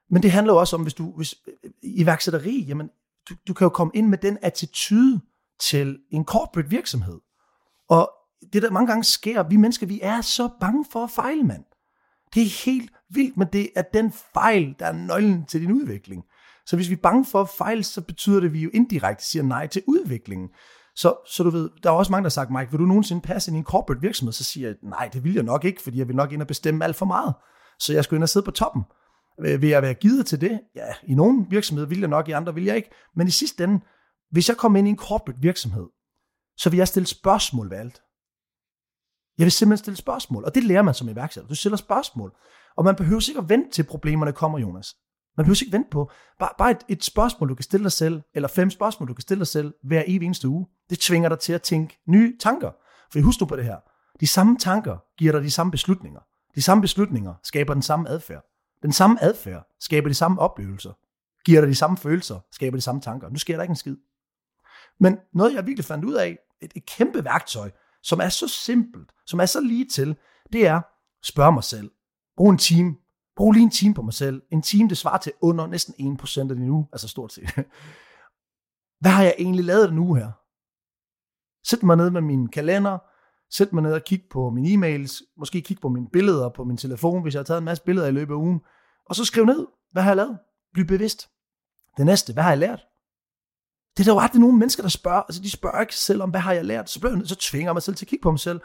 men 0.10 0.24
det 0.24 0.32
handler 0.32 0.54
jo 0.54 0.60
også 0.60 0.76
om, 0.76 0.82
hvis 0.82 0.94
du, 0.94 1.14
hvis, 1.18 1.36
øh, 1.48 1.72
iværksætteri, 1.84 2.66
jamen, 2.68 2.90
du, 3.30 3.36
du 3.48 3.54
kan 3.54 3.66
jo 3.66 3.70
komme 3.70 3.92
ind 3.96 4.08
med 4.08 4.18
den 4.18 4.38
attitude 4.42 5.22
til 5.60 6.00
en 6.12 6.26
corporate 6.26 6.70
virksomhed. 6.70 7.20
Og 7.90 8.12
det 8.54 8.62
der 8.62 8.72
mange 8.72 8.88
gange 8.88 9.04
sker, 9.04 9.44
vi 9.44 9.56
mennesker, 9.56 9.88
vi 9.88 10.00
er 10.04 10.22
så 10.22 10.50
bange 10.60 10.86
for 10.92 11.04
at 11.04 11.12
fejle, 11.12 11.44
mand. 11.44 11.64
Det 12.34 12.42
er 12.42 12.66
helt 12.66 12.92
vildt, 13.10 13.38
men 13.38 13.48
det 13.54 13.70
er 13.76 13.82
den 13.94 14.12
fejl, 14.34 14.76
der 14.80 14.86
er 14.86 14.92
nøglen 14.92 15.46
til 15.46 15.62
din 15.62 15.72
udvikling. 15.72 16.24
Så 16.66 16.76
hvis 16.76 16.90
vi 16.90 16.94
er 16.94 17.02
bange 17.04 17.26
for 17.26 17.42
at 17.42 17.50
fejle, 17.50 17.84
så 17.84 18.02
betyder 18.02 18.40
det, 18.40 18.48
at 18.48 18.54
vi 18.54 18.64
jo 18.64 18.70
indirekte 18.74 19.26
siger 19.26 19.44
nej 19.44 19.68
til 19.68 19.84
udviklingen. 19.88 20.50
Så, 20.96 21.16
så 21.28 21.44
du 21.44 21.50
ved, 21.50 21.70
der 21.84 21.90
er 21.90 21.94
også 21.94 22.12
mange, 22.12 22.24
der 22.24 22.30
har 22.30 22.30
sagt, 22.30 22.52
Mike, 22.52 22.72
vil 22.72 22.80
du 22.80 22.86
nogensinde 22.86 23.22
passe 23.22 23.52
ind 23.52 23.56
i 23.56 23.60
en 23.60 23.64
corporate 23.64 24.02
virksomhed? 24.02 24.34
Så 24.34 24.44
siger 24.44 24.68
jeg, 24.68 24.76
nej, 24.84 25.10
det 25.14 25.24
vil 25.24 25.34
jeg 25.34 25.44
nok 25.44 25.66
ikke, 25.66 25.82
fordi 25.82 25.98
jeg 25.98 26.08
vil 26.08 26.16
nok 26.16 26.32
ind 26.32 26.42
og 26.42 26.48
bestemme 26.48 26.86
alt 26.86 26.96
for 26.96 27.06
meget. 27.06 27.34
Så 27.80 27.94
jeg 27.94 28.04
skulle 28.04 28.18
ind 28.18 28.24
og 28.24 28.30
sidde 28.30 28.46
på 28.46 28.52
toppen. 28.52 28.84
Øh, 29.46 29.62
vil 29.62 29.70
jeg 29.70 29.82
være 29.82 29.94
givet 29.94 30.26
til 30.26 30.42
det? 30.42 30.60
Ja, 30.76 30.94
i 31.04 31.16
nogle 31.16 31.46
virksomheder 31.50 31.88
vil 31.88 32.00
jeg 32.00 32.08
nok, 32.08 32.28
i 32.30 32.32
andre 32.32 32.54
vil 32.54 32.64
jeg 32.64 32.76
ikke. 32.76 32.90
Men 33.16 33.28
i 33.28 33.32
sidste 33.32 33.64
ende, 33.64 33.80
hvis 34.32 34.50
jeg 34.50 34.58
kommer 34.58 34.80
ind 34.80 34.88
i 34.88 34.92
en 34.92 34.98
corporate 34.98 35.42
virksomhed, 35.42 35.86
så 36.58 36.70
vil 36.70 36.78
jeg 36.78 36.88
stille 36.88 37.08
spørgsmål 37.08 37.70
ved 37.70 37.78
alt. 37.78 38.02
Jeg 39.38 39.46
vil 39.46 39.52
simpelthen 39.52 39.84
stille 39.84 39.98
spørgsmål, 39.98 40.44
og 40.44 40.56
det 40.56 40.64
lærer 40.64 40.82
man 40.82 40.94
som 40.94 41.10
iværksætter. 41.10 41.48
Du 41.48 41.56
stiller 41.56 41.78
spørgsmål, 41.78 42.36
og 42.78 42.84
man 42.84 42.96
behøver 42.96 43.30
ikke 43.30 43.40
at 43.40 43.50
vente 43.50 43.72
til 43.72 43.84
problemerne 43.84 44.34
kommer, 44.34 44.60
Jonas. 44.60 44.96
Man 45.38 45.46
behøver 45.46 45.64
ikke 45.64 45.72
vente 45.72 45.90
på 45.92 46.12
bare, 46.40 46.50
bare 46.58 46.72
et, 46.72 46.84
et 46.88 47.04
spørgsmål, 47.04 47.50
du 47.50 47.56
kan 47.56 47.64
stille 47.64 47.84
dig 47.84 47.92
selv, 47.92 48.22
eller 48.34 48.48
fem 48.48 48.70
spørgsmål, 48.70 49.10
du 49.10 49.14
kan 49.14 49.22
stille 49.22 49.40
dig 49.40 49.48
selv 49.48 49.74
hver 49.84 50.04
evig 50.08 50.26
eneste 50.26 50.48
uge. 50.48 50.68
Det 50.90 51.00
tvinger 51.00 51.30
dig 51.30 51.40
til 51.40 51.54
at 51.54 51.62
tænke 51.62 52.02
nye 52.08 52.38
tanker. 52.40 52.72
For 53.12 53.22
husk 53.22 53.40
du 53.40 53.46
på 53.46 53.56
det 53.56 53.66
her. 53.66 53.78
De 54.20 54.28
samme 54.28 54.58
tanker 54.58 54.98
giver 55.18 55.32
dig 55.32 55.42
de 55.42 55.52
samme 55.52 55.72
beslutninger. 55.72 56.20
De 56.56 56.62
samme 56.62 56.82
beslutninger 56.82 57.34
skaber 57.44 57.74
den 57.74 57.82
samme 57.82 58.10
adfærd. 58.10 58.44
Den 58.82 58.92
samme 58.92 59.24
adfærd 59.24 59.68
skaber 59.80 60.08
de 60.08 60.14
samme 60.14 60.40
oplevelser. 60.40 60.94
Giver 61.46 61.62
dig 61.62 61.70
de 61.70 61.76
samme 61.76 61.98
følelser, 61.98 62.40
skaber 62.52 62.78
de 62.78 62.82
samme 62.82 63.02
tanker. 63.02 63.30
Nu 63.30 63.38
sker 63.38 63.56
der 63.56 63.64
ikke 63.64 63.72
en 63.72 63.76
skid. 63.76 63.98
Men 65.00 65.18
noget, 65.34 65.54
jeg 65.54 65.66
virkelig 65.66 65.86
fandt 65.86 66.06
ud 66.06 66.14
af, 66.14 66.38
et, 66.62 66.72
et 66.76 66.86
kæmpe 66.86 67.26
værktøj, 67.26 67.72
som 68.06 68.20
er 68.20 68.30
så 68.30 68.48
simpelt, 68.48 69.12
som 69.26 69.40
er 69.40 69.46
så 69.46 69.62
lige 69.62 69.86
til, 69.86 70.18
det 70.54 70.68
er, 70.68 70.82
spørg 71.24 71.54
mig 71.54 71.64
selv. 71.64 71.92
Brug 72.38 72.50
en 72.50 72.58
time. 72.58 72.96
Brug 73.36 73.52
lige 73.52 73.64
en 73.64 73.72
time 73.72 73.94
på 73.94 74.02
mig 74.02 74.14
selv. 74.14 74.42
En 74.52 74.62
time, 74.62 74.90
det 74.90 74.98
svarer 74.98 75.18
til 75.18 75.32
under 75.42 75.68
næsten 75.68 76.18
1% 76.22 76.40
af 76.40 76.56
din 76.56 76.70
uge, 76.70 76.88
altså 76.92 77.08
stort 77.08 77.34
set. 77.34 77.50
Hvad 79.02 79.12
har 79.12 79.24
jeg 79.24 79.36
egentlig 79.38 79.66
lavet 79.66 79.90
den 79.90 80.00
uge 80.00 80.20
her? 80.20 80.32
Sæt 81.68 81.84
mig 81.84 81.98
ned 81.98 82.10
med 82.10 82.22
min 82.22 82.48
kalender, 82.48 82.98
sæt 83.50 83.74
mig 83.74 83.84
ned 83.84 83.94
og 83.94 84.04
kig 84.04 84.24
på 84.32 84.50
mine 84.50 84.68
e-mails, 84.70 85.34
måske 85.38 85.62
kig 85.62 85.78
på 85.82 85.90
mine 85.90 86.10
billeder 86.14 86.50
på 86.50 86.64
min 86.64 86.78
telefon, 86.78 87.22
hvis 87.22 87.34
jeg 87.34 87.40
har 87.40 87.44
taget 87.44 87.58
en 87.58 87.66
masse 87.66 87.84
billeder 87.84 88.08
i 88.08 88.12
løbet 88.12 88.34
af 88.34 88.38
ugen, 88.38 88.62
og 89.06 89.16
så 89.16 89.26
skriv 89.26 89.46
ned, 89.46 89.68
hvad 89.92 90.04
har 90.04 90.10
jeg 90.10 90.18
lavet? 90.18 90.40
Bliv 90.74 90.86
bevidst. 90.86 91.30
Det 91.98 92.06
næste, 92.06 92.34
hvad 92.34 92.44
har 92.44 92.50
jeg 92.50 92.60
lært? 92.60 92.86
Det 93.98 94.04
er 94.04 94.04
der 94.04 94.14
jo 94.14 94.20
aldrig 94.20 94.42
nogen 94.42 94.60
mennesker, 94.60 94.84
der 94.84 94.90
spørger. 94.90 95.22
Altså, 95.22 95.42
de 95.42 95.52
spørger 95.52 95.82
ikke 95.82 95.96
selv 95.96 96.22
om, 96.22 96.30
hvad 96.30 96.42
har 96.42 96.54
jeg 96.54 96.66
lært? 96.66 96.90
Så, 96.90 97.00
bliver 97.00 97.18
jeg, 97.18 97.28
så 97.28 97.36
tvinger 97.36 97.68
jeg 97.68 97.74
mig 97.76 97.84
selv 97.84 97.96
til 97.96 98.06
at 98.06 98.10
kigge 98.10 98.24
på 98.24 98.32
mig 98.32 98.40
selv. 98.40 98.62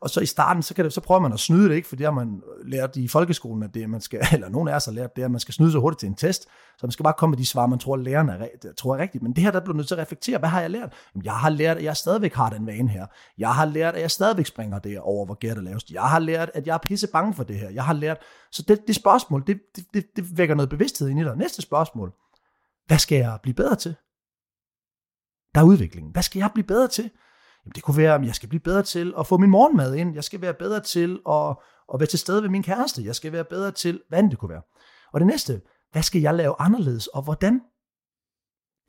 Og 0.00 0.10
så 0.10 0.20
i 0.20 0.26
starten, 0.26 0.62
så, 0.62 0.74
kan 0.74 0.84
det, 0.84 0.92
så 0.92 1.00
prøver 1.00 1.20
man 1.20 1.32
at 1.32 1.40
snyde 1.40 1.68
det, 1.68 1.74
ikke? 1.74 1.88
for 1.88 1.96
det 1.96 2.06
har 2.06 2.12
man 2.12 2.42
lært 2.64 2.96
i 2.96 3.08
folkeskolen, 3.08 3.62
at 3.62 3.74
det, 3.74 3.90
man 3.90 4.00
skal, 4.00 4.20
eller 4.32 4.48
nogen 4.48 4.68
af 4.68 4.74
os 4.74 4.84
har 4.84 4.92
lært 4.92 5.16
det, 5.16 5.22
at 5.22 5.30
man 5.30 5.40
skal 5.40 5.54
snyde 5.54 5.72
så 5.72 5.78
hurtigt 5.78 6.00
til 6.00 6.06
en 6.06 6.14
test, 6.14 6.42
så 6.78 6.86
man 6.86 6.90
skal 6.90 7.04
bare 7.04 7.14
komme 7.18 7.30
med 7.30 7.38
de 7.38 7.46
svar, 7.46 7.66
man 7.66 7.78
tror, 7.78 7.96
læreren 7.96 8.28
er, 8.28 8.46
tror 8.78 8.94
er 8.94 8.98
rigtigt. 8.98 9.22
Men 9.22 9.32
det 9.32 9.44
her, 9.44 9.50
der 9.50 9.60
bliver 9.60 9.76
nødt 9.76 9.88
til 9.88 9.94
at 9.94 10.00
reflektere, 10.00 10.38
hvad 10.38 10.48
har 10.48 10.60
jeg 10.60 10.70
lært? 10.70 10.92
Jamen, 11.14 11.24
jeg 11.24 11.32
har 11.32 11.50
lært, 11.50 11.76
at 11.76 11.84
jeg 11.84 11.96
stadigvæk 11.96 12.34
har 12.34 12.50
den 12.50 12.66
vane 12.66 12.88
her. 12.88 13.06
Jeg 13.38 13.54
har 13.54 13.64
lært, 13.64 13.94
at 13.94 14.00
jeg 14.00 14.10
stadigvæk 14.10 14.46
springer 14.46 14.78
det 14.78 15.00
over, 15.00 15.26
hvor 15.26 15.34
gært 15.34 15.56
er 15.56 15.62
lavest. 15.62 15.90
Jeg 15.90 16.02
har 16.02 16.18
lært, 16.18 16.50
at 16.54 16.66
jeg 16.66 16.74
er 16.74 16.78
pisse 16.78 17.06
bange 17.06 17.34
for 17.34 17.44
det 17.44 17.56
her. 17.56 17.70
Jeg 17.70 17.84
har 17.84 17.94
lært, 17.94 18.18
så 18.52 18.62
det, 18.62 18.86
det 18.86 18.94
spørgsmål, 18.94 19.44
det, 19.46 19.60
det, 19.76 19.84
det, 19.94 20.06
det 20.16 20.38
vækker 20.38 20.54
noget 20.54 20.68
bevidsthed 20.68 21.08
ind 21.08 21.20
i 21.20 21.24
dig. 21.24 21.36
Næste 21.36 21.62
spørgsmål, 21.62 22.12
hvad 22.86 22.98
skal 22.98 23.18
jeg 23.18 23.38
blive 23.42 23.54
bedre 23.54 23.76
til? 23.76 23.94
Der 25.54 25.60
er 25.60 25.64
udviklingen. 25.64 26.12
Hvad 26.12 26.22
skal 26.22 26.38
jeg 26.38 26.50
blive 26.54 26.66
bedre 26.66 26.88
til? 26.88 27.10
Jamen, 27.64 27.72
det 27.74 27.82
kunne 27.82 27.96
være, 27.96 28.14
at 28.14 28.26
jeg 28.26 28.34
skal 28.34 28.48
blive 28.48 28.60
bedre 28.60 28.82
til 28.82 29.14
at 29.18 29.26
få 29.26 29.36
min 29.36 29.50
morgenmad 29.50 29.94
ind. 29.94 30.14
Jeg 30.14 30.24
skal 30.24 30.40
være 30.40 30.54
bedre 30.54 30.80
til 30.80 31.20
at, 31.28 31.56
at 31.94 32.00
være 32.00 32.06
til 32.06 32.18
stede 32.18 32.42
ved 32.42 32.48
min 32.48 32.62
kæreste. 32.62 33.04
Jeg 33.04 33.14
skal 33.14 33.32
være 33.32 33.44
bedre 33.44 33.70
til, 33.70 34.00
hvad 34.08 34.22
det 34.22 34.38
kunne 34.38 34.48
være. 34.48 34.62
Og 35.12 35.20
det 35.20 35.26
næste, 35.26 35.60
hvad 35.92 36.02
skal 36.02 36.20
jeg 36.20 36.34
lave 36.34 36.54
anderledes, 36.58 37.06
og 37.06 37.22
hvordan? 37.22 37.60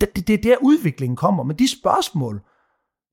Det, 0.01 0.15
det, 0.15 0.27
det 0.27 0.33
er 0.33 0.41
der 0.41 0.57
udviklingen 0.61 1.17
kommer. 1.17 1.43
Men 1.43 1.59
de 1.59 1.79
spørgsmål, 1.79 2.41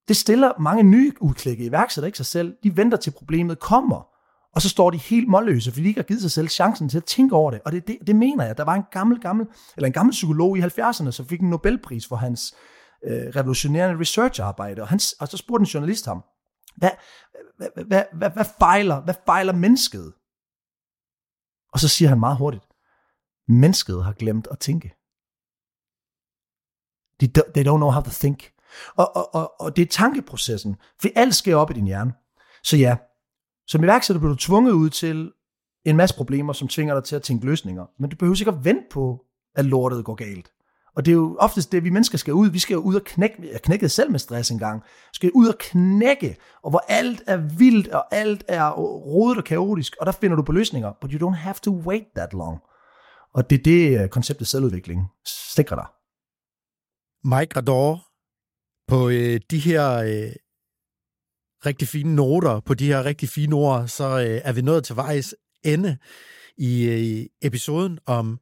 det 0.08 0.16
stiller 0.16 0.52
mange 0.60 0.82
nye 0.82 1.12
udklikke 1.20 1.64
iværksætter 1.64 2.06
ikke 2.06 2.16
sig 2.16 2.26
selv. 2.26 2.56
De 2.62 2.76
venter 2.76 2.96
til 2.96 3.10
problemet 3.10 3.60
kommer. 3.60 4.06
Og 4.54 4.62
så 4.62 4.68
står 4.68 4.90
de 4.90 4.98
helt 4.98 5.28
målløse, 5.28 5.70
fordi 5.70 5.82
de 5.82 5.88
ikke 5.88 6.00
har 6.00 6.06
givet 6.06 6.20
sig 6.22 6.30
selv 6.30 6.48
chancen 6.48 6.88
til 6.88 6.96
at 6.96 7.04
tænke 7.04 7.36
over 7.36 7.50
det. 7.50 7.60
Og 7.64 7.72
det, 7.72 7.86
det, 7.86 7.98
det 8.06 8.16
mener 8.16 8.44
jeg. 8.44 8.56
Der 8.56 8.64
var 8.64 8.74
en 8.74 8.82
gammel, 8.92 9.20
gammel, 9.20 9.46
eller 9.76 9.86
en 9.86 9.92
gammel 9.92 10.10
psykolog 10.10 10.58
i 10.58 10.60
70'erne, 10.60 11.10
som 11.10 11.26
fik 11.26 11.40
en 11.40 11.50
Nobelpris 11.50 12.06
for 12.06 12.16
hans 12.16 12.54
øh, 13.04 13.26
revolutionerende 13.36 14.00
researcharbejde, 14.00 14.82
og, 14.82 14.88
han, 14.88 15.00
og 15.20 15.28
så 15.28 15.36
spurgte 15.36 15.62
en 15.62 15.66
journalist 15.66 16.06
ham, 16.06 16.24
hvad, 16.76 16.90
hvad, 17.56 17.68
hvad, 17.86 18.04
hvad, 18.12 18.30
hvad, 18.30 18.44
fejler, 18.58 19.00
hvad 19.00 19.14
fejler 19.26 19.52
mennesket? 19.52 20.12
Og 21.72 21.80
så 21.80 21.88
siger 21.88 22.08
han 22.08 22.20
meget 22.20 22.38
hurtigt, 22.38 22.64
mennesket 23.48 24.04
har 24.04 24.12
glemt 24.12 24.48
at 24.50 24.58
tænke. 24.58 24.88
They, 27.20 27.28
they 27.54 27.64
don't 27.68 27.76
know 27.76 27.90
how 27.90 28.02
to 28.02 28.10
think. 28.10 28.52
Og, 28.94 29.16
og, 29.16 29.34
og, 29.34 29.60
og 29.60 29.76
det 29.76 29.82
er 29.82 29.86
tankeprocessen, 29.86 30.76
for 31.00 31.08
alt 31.16 31.34
sker 31.34 31.56
op 31.56 31.70
i 31.70 31.74
din 31.74 31.86
hjerne. 31.86 32.12
Så 32.62 32.76
ja, 32.76 32.96
som 33.66 33.84
iværksætter 33.84 34.20
bliver 34.20 34.32
du 34.32 34.38
tvunget 34.38 34.72
ud 34.72 34.90
til 34.90 35.32
en 35.84 35.96
masse 35.96 36.16
problemer, 36.16 36.52
som 36.52 36.68
tvinger 36.68 36.94
dig 36.94 37.04
til 37.04 37.16
at 37.16 37.22
tænke 37.22 37.46
løsninger. 37.46 37.86
Men 37.98 38.10
du 38.10 38.16
behøver 38.16 38.40
ikke 38.40 38.50
at 38.50 38.64
vente 38.64 38.86
på, 38.90 39.26
at 39.54 39.64
lortet 39.64 40.04
går 40.04 40.14
galt. 40.14 40.52
Og 40.98 41.04
det 41.04 41.12
er 41.12 41.16
jo 41.16 41.36
oftest 41.40 41.72
det, 41.72 41.84
vi 41.84 41.90
mennesker 41.90 42.18
skal 42.18 42.34
ud. 42.34 42.50
Vi 42.50 42.58
skal 42.58 42.74
jo 42.74 42.80
ud 42.80 42.94
og 42.94 43.04
knække, 43.04 43.48
jeg 43.52 43.62
knækkede 43.62 43.88
selv 43.88 44.10
med 44.10 44.18
stress 44.18 44.50
engang, 44.50 44.82
vi 44.82 45.14
skal 45.14 45.30
ud 45.34 45.48
og 45.48 45.54
knække, 45.58 46.36
og 46.62 46.70
hvor 46.70 46.84
alt 46.88 47.22
er 47.26 47.36
vildt, 47.36 47.88
og 47.88 48.14
alt 48.14 48.44
er 48.48 48.70
rodet 48.70 49.38
og 49.38 49.44
kaotisk, 49.44 49.96
og 50.00 50.06
der 50.06 50.12
finder 50.12 50.36
du 50.36 50.42
på 50.42 50.52
løsninger, 50.52 50.92
but 51.00 51.10
you 51.10 51.28
don't 51.28 51.34
have 51.34 51.54
to 51.62 51.70
wait 51.74 52.04
that 52.16 52.32
long. 52.32 52.58
Og 53.34 53.50
det 53.50 53.58
er 53.58 53.62
det, 53.62 54.02
øh, 54.02 54.08
konceptet 54.08 54.46
selvudvikling 54.46 55.00
sikrer 55.54 55.76
dig. 55.76 55.86
Mike 57.24 57.56
Rador, 57.56 58.04
på 58.88 59.08
øh, 59.08 59.40
de 59.50 59.58
her 59.58 59.94
øh, 59.94 60.32
rigtig 61.66 61.88
fine 61.88 62.16
noter, 62.16 62.60
på 62.60 62.74
de 62.74 62.86
her 62.86 63.04
rigtig 63.04 63.28
fine 63.28 63.54
ord, 63.54 63.88
så 63.88 64.04
øh, 64.04 64.40
er 64.44 64.52
vi 64.52 64.62
nået 64.62 64.84
til 64.84 64.96
vejs 64.96 65.34
ende 65.64 65.98
i 66.56 66.88
øh, 66.88 67.26
episoden 67.42 67.98
om 68.06 68.38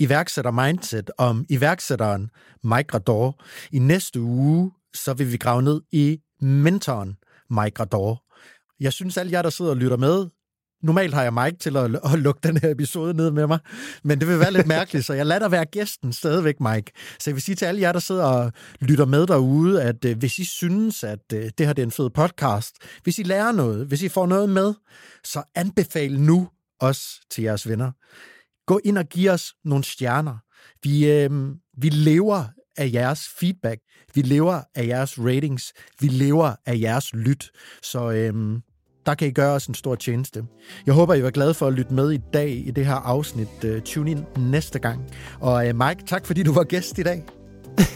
iværksætter 0.00 0.50
mindset 0.50 1.10
om 1.18 1.46
iværksætteren 1.48 2.30
Mike 2.64 2.94
Rador. 2.94 3.44
I 3.72 3.78
næste 3.78 4.20
uge, 4.20 4.72
så 4.94 5.14
vil 5.14 5.32
vi 5.32 5.36
grave 5.36 5.62
ned 5.62 5.80
i 5.92 6.18
mentoren 6.40 7.16
Mike 7.50 7.80
Rador. 7.80 8.24
Jeg 8.80 8.92
synes, 8.92 9.16
alle 9.16 9.32
jer, 9.32 9.42
der 9.42 9.50
sidder 9.50 9.70
og 9.70 9.76
lytter 9.76 9.96
med, 9.96 10.26
Normalt 10.82 11.14
har 11.14 11.22
jeg 11.22 11.34
Mike 11.34 11.56
til 11.58 11.76
at, 11.76 11.84
at 12.12 12.18
lukke 12.18 12.40
den 12.42 12.56
her 12.56 12.70
episode 12.70 13.14
ned 13.14 13.30
med 13.30 13.46
mig, 13.46 13.58
men 14.04 14.20
det 14.20 14.28
vil 14.28 14.38
være 14.38 14.52
lidt 14.52 14.66
mærkeligt, 14.66 15.06
så 15.06 15.14
jeg 15.14 15.26
lader 15.26 15.40
dig 15.40 15.50
være 15.50 15.64
gæsten 15.64 16.12
stadigvæk, 16.12 16.60
Mike. 16.60 16.92
Så 17.18 17.30
jeg 17.30 17.34
vil 17.34 17.42
sige 17.42 17.54
til 17.54 17.64
alle 17.64 17.80
jer, 17.80 17.92
der 17.92 17.98
sidder 17.98 18.24
og 18.24 18.52
lytter 18.80 19.04
med 19.04 19.26
derude, 19.26 19.82
at 19.82 20.04
øh, 20.04 20.18
hvis 20.18 20.38
I 20.38 20.44
synes, 20.44 21.04
at 21.04 21.32
øh, 21.34 21.50
det 21.58 21.66
her 21.66 21.72
det 21.72 21.82
er 21.82 21.86
en 21.86 21.92
fed 21.92 22.10
podcast, 22.10 22.74
hvis 23.02 23.18
I 23.18 23.22
lærer 23.22 23.52
noget, 23.52 23.86
hvis 23.86 24.02
I 24.02 24.08
får 24.08 24.26
noget 24.26 24.48
med, 24.48 24.74
så 25.24 25.42
anbefal 25.54 26.20
nu 26.20 26.48
os 26.80 27.20
til 27.30 27.44
jeres 27.44 27.68
venner. 27.68 27.92
Gå 28.70 28.80
ind 28.84 28.98
og 28.98 29.04
giv 29.04 29.30
os 29.30 29.54
nogle 29.64 29.84
stjerner. 29.84 30.36
Vi, 30.82 31.10
øh, 31.10 31.30
vi 31.78 31.88
lever 31.88 32.44
af 32.76 32.90
jeres 32.92 33.20
feedback. 33.40 33.80
Vi 34.14 34.22
lever 34.22 34.60
af 34.74 34.86
jeres 34.86 35.18
ratings. 35.18 35.72
Vi 36.00 36.08
lever 36.08 36.54
af 36.66 36.80
jeres 36.80 37.14
lyt. 37.14 37.50
Så 37.82 38.10
øh, 38.10 38.60
der 39.06 39.14
kan 39.14 39.28
I 39.28 39.30
gøre 39.30 39.52
os 39.52 39.66
en 39.66 39.74
stor 39.74 39.94
tjeneste. 39.94 40.44
Jeg 40.86 40.94
håber, 40.94 41.14
I 41.14 41.22
var 41.22 41.30
glade 41.30 41.54
for 41.54 41.66
at 41.66 41.72
lytte 41.72 41.94
med 41.94 42.12
i 42.12 42.18
dag 42.32 42.50
i 42.50 42.70
det 42.70 42.86
her 42.86 42.94
afsnit. 42.94 43.64
Øh, 43.64 43.82
tune 43.82 44.10
ind 44.10 44.24
næste 44.36 44.78
gang. 44.78 45.00
Og 45.40 45.68
øh, 45.68 45.76
Mike, 45.76 46.02
tak 46.06 46.26
fordi 46.26 46.42
du 46.42 46.52
var 46.52 46.64
gæst 46.64 46.98
i 46.98 47.02
dag. 47.02 47.24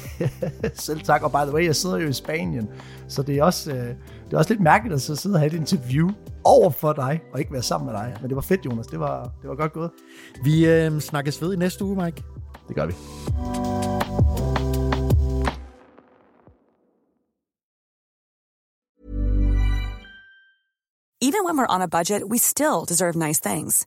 Selv 0.75 1.01
tak. 1.01 1.23
Og 1.23 1.31
by 1.33 1.47
the 1.47 1.53
way, 1.53 1.65
jeg 1.65 1.77
sidder 1.77 1.99
jo 1.99 2.09
i 2.09 2.13
Spanien, 2.13 2.69
så 3.09 3.23
det 3.23 3.37
er 3.37 3.45
også, 3.45 3.73
øh, 3.73 3.87
det 4.25 4.33
er 4.33 4.39
også 4.39 4.53
lidt 4.53 4.63
mærkeligt 4.63 4.95
at 4.95 5.19
sidde 5.19 5.35
og 5.35 5.41
have 5.41 5.53
et 5.53 5.57
interview 5.57 6.11
over 6.45 6.71
for 6.71 6.93
dig, 6.93 7.21
og 7.33 7.39
ikke 7.39 7.53
være 7.53 7.63
sammen 7.63 7.87
med 7.87 7.95
dig. 8.01 8.17
Men 8.21 8.29
det 8.29 8.37
var 8.37 8.43
fedt, 8.43 8.67
Jonas. 8.67 8.87
Det 8.87 9.01
var, 9.01 9.23
det 9.43 9.51
var 9.51 9.55
godt 9.55 9.73
gået. 9.73 9.91
Vi 10.45 10.67
øh, 10.67 11.01
snakkes 11.01 11.43
ved 11.43 11.53
i 11.53 11.57
næste 11.57 11.85
uge, 11.85 12.05
Mike. 12.05 12.25
Det 12.69 12.77
gør 12.77 12.87
vi. 12.87 12.95
Even 21.21 21.45
when 21.45 21.57
we're 21.57 21.75
on 21.75 21.83
a 21.83 21.89
budget, 21.89 22.29
we 22.29 22.39
still 22.39 22.85
deserve 22.85 23.17
nice 23.17 23.41
things. 23.41 23.87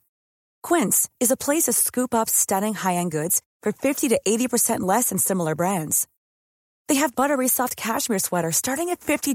Quince 0.62 1.08
is 1.20 1.30
a 1.30 1.36
place 1.36 1.64
to 1.64 1.72
scoop 1.72 2.12
up 2.14 2.28
stunning 2.28 2.74
high-end 2.74 3.12
goods 3.12 3.40
for 3.62 3.72
50 3.72 4.08
to 4.08 4.20
80% 4.26 4.80
less 4.80 5.10
than 5.10 5.18
similar 5.18 5.54
brands. 5.54 6.08
They 6.88 6.96
have 6.96 7.14
buttery 7.14 7.46
soft 7.46 7.76
cashmere 7.76 8.18
sweaters 8.18 8.56
starting 8.56 8.90
at 8.90 9.00
$50 9.00 9.34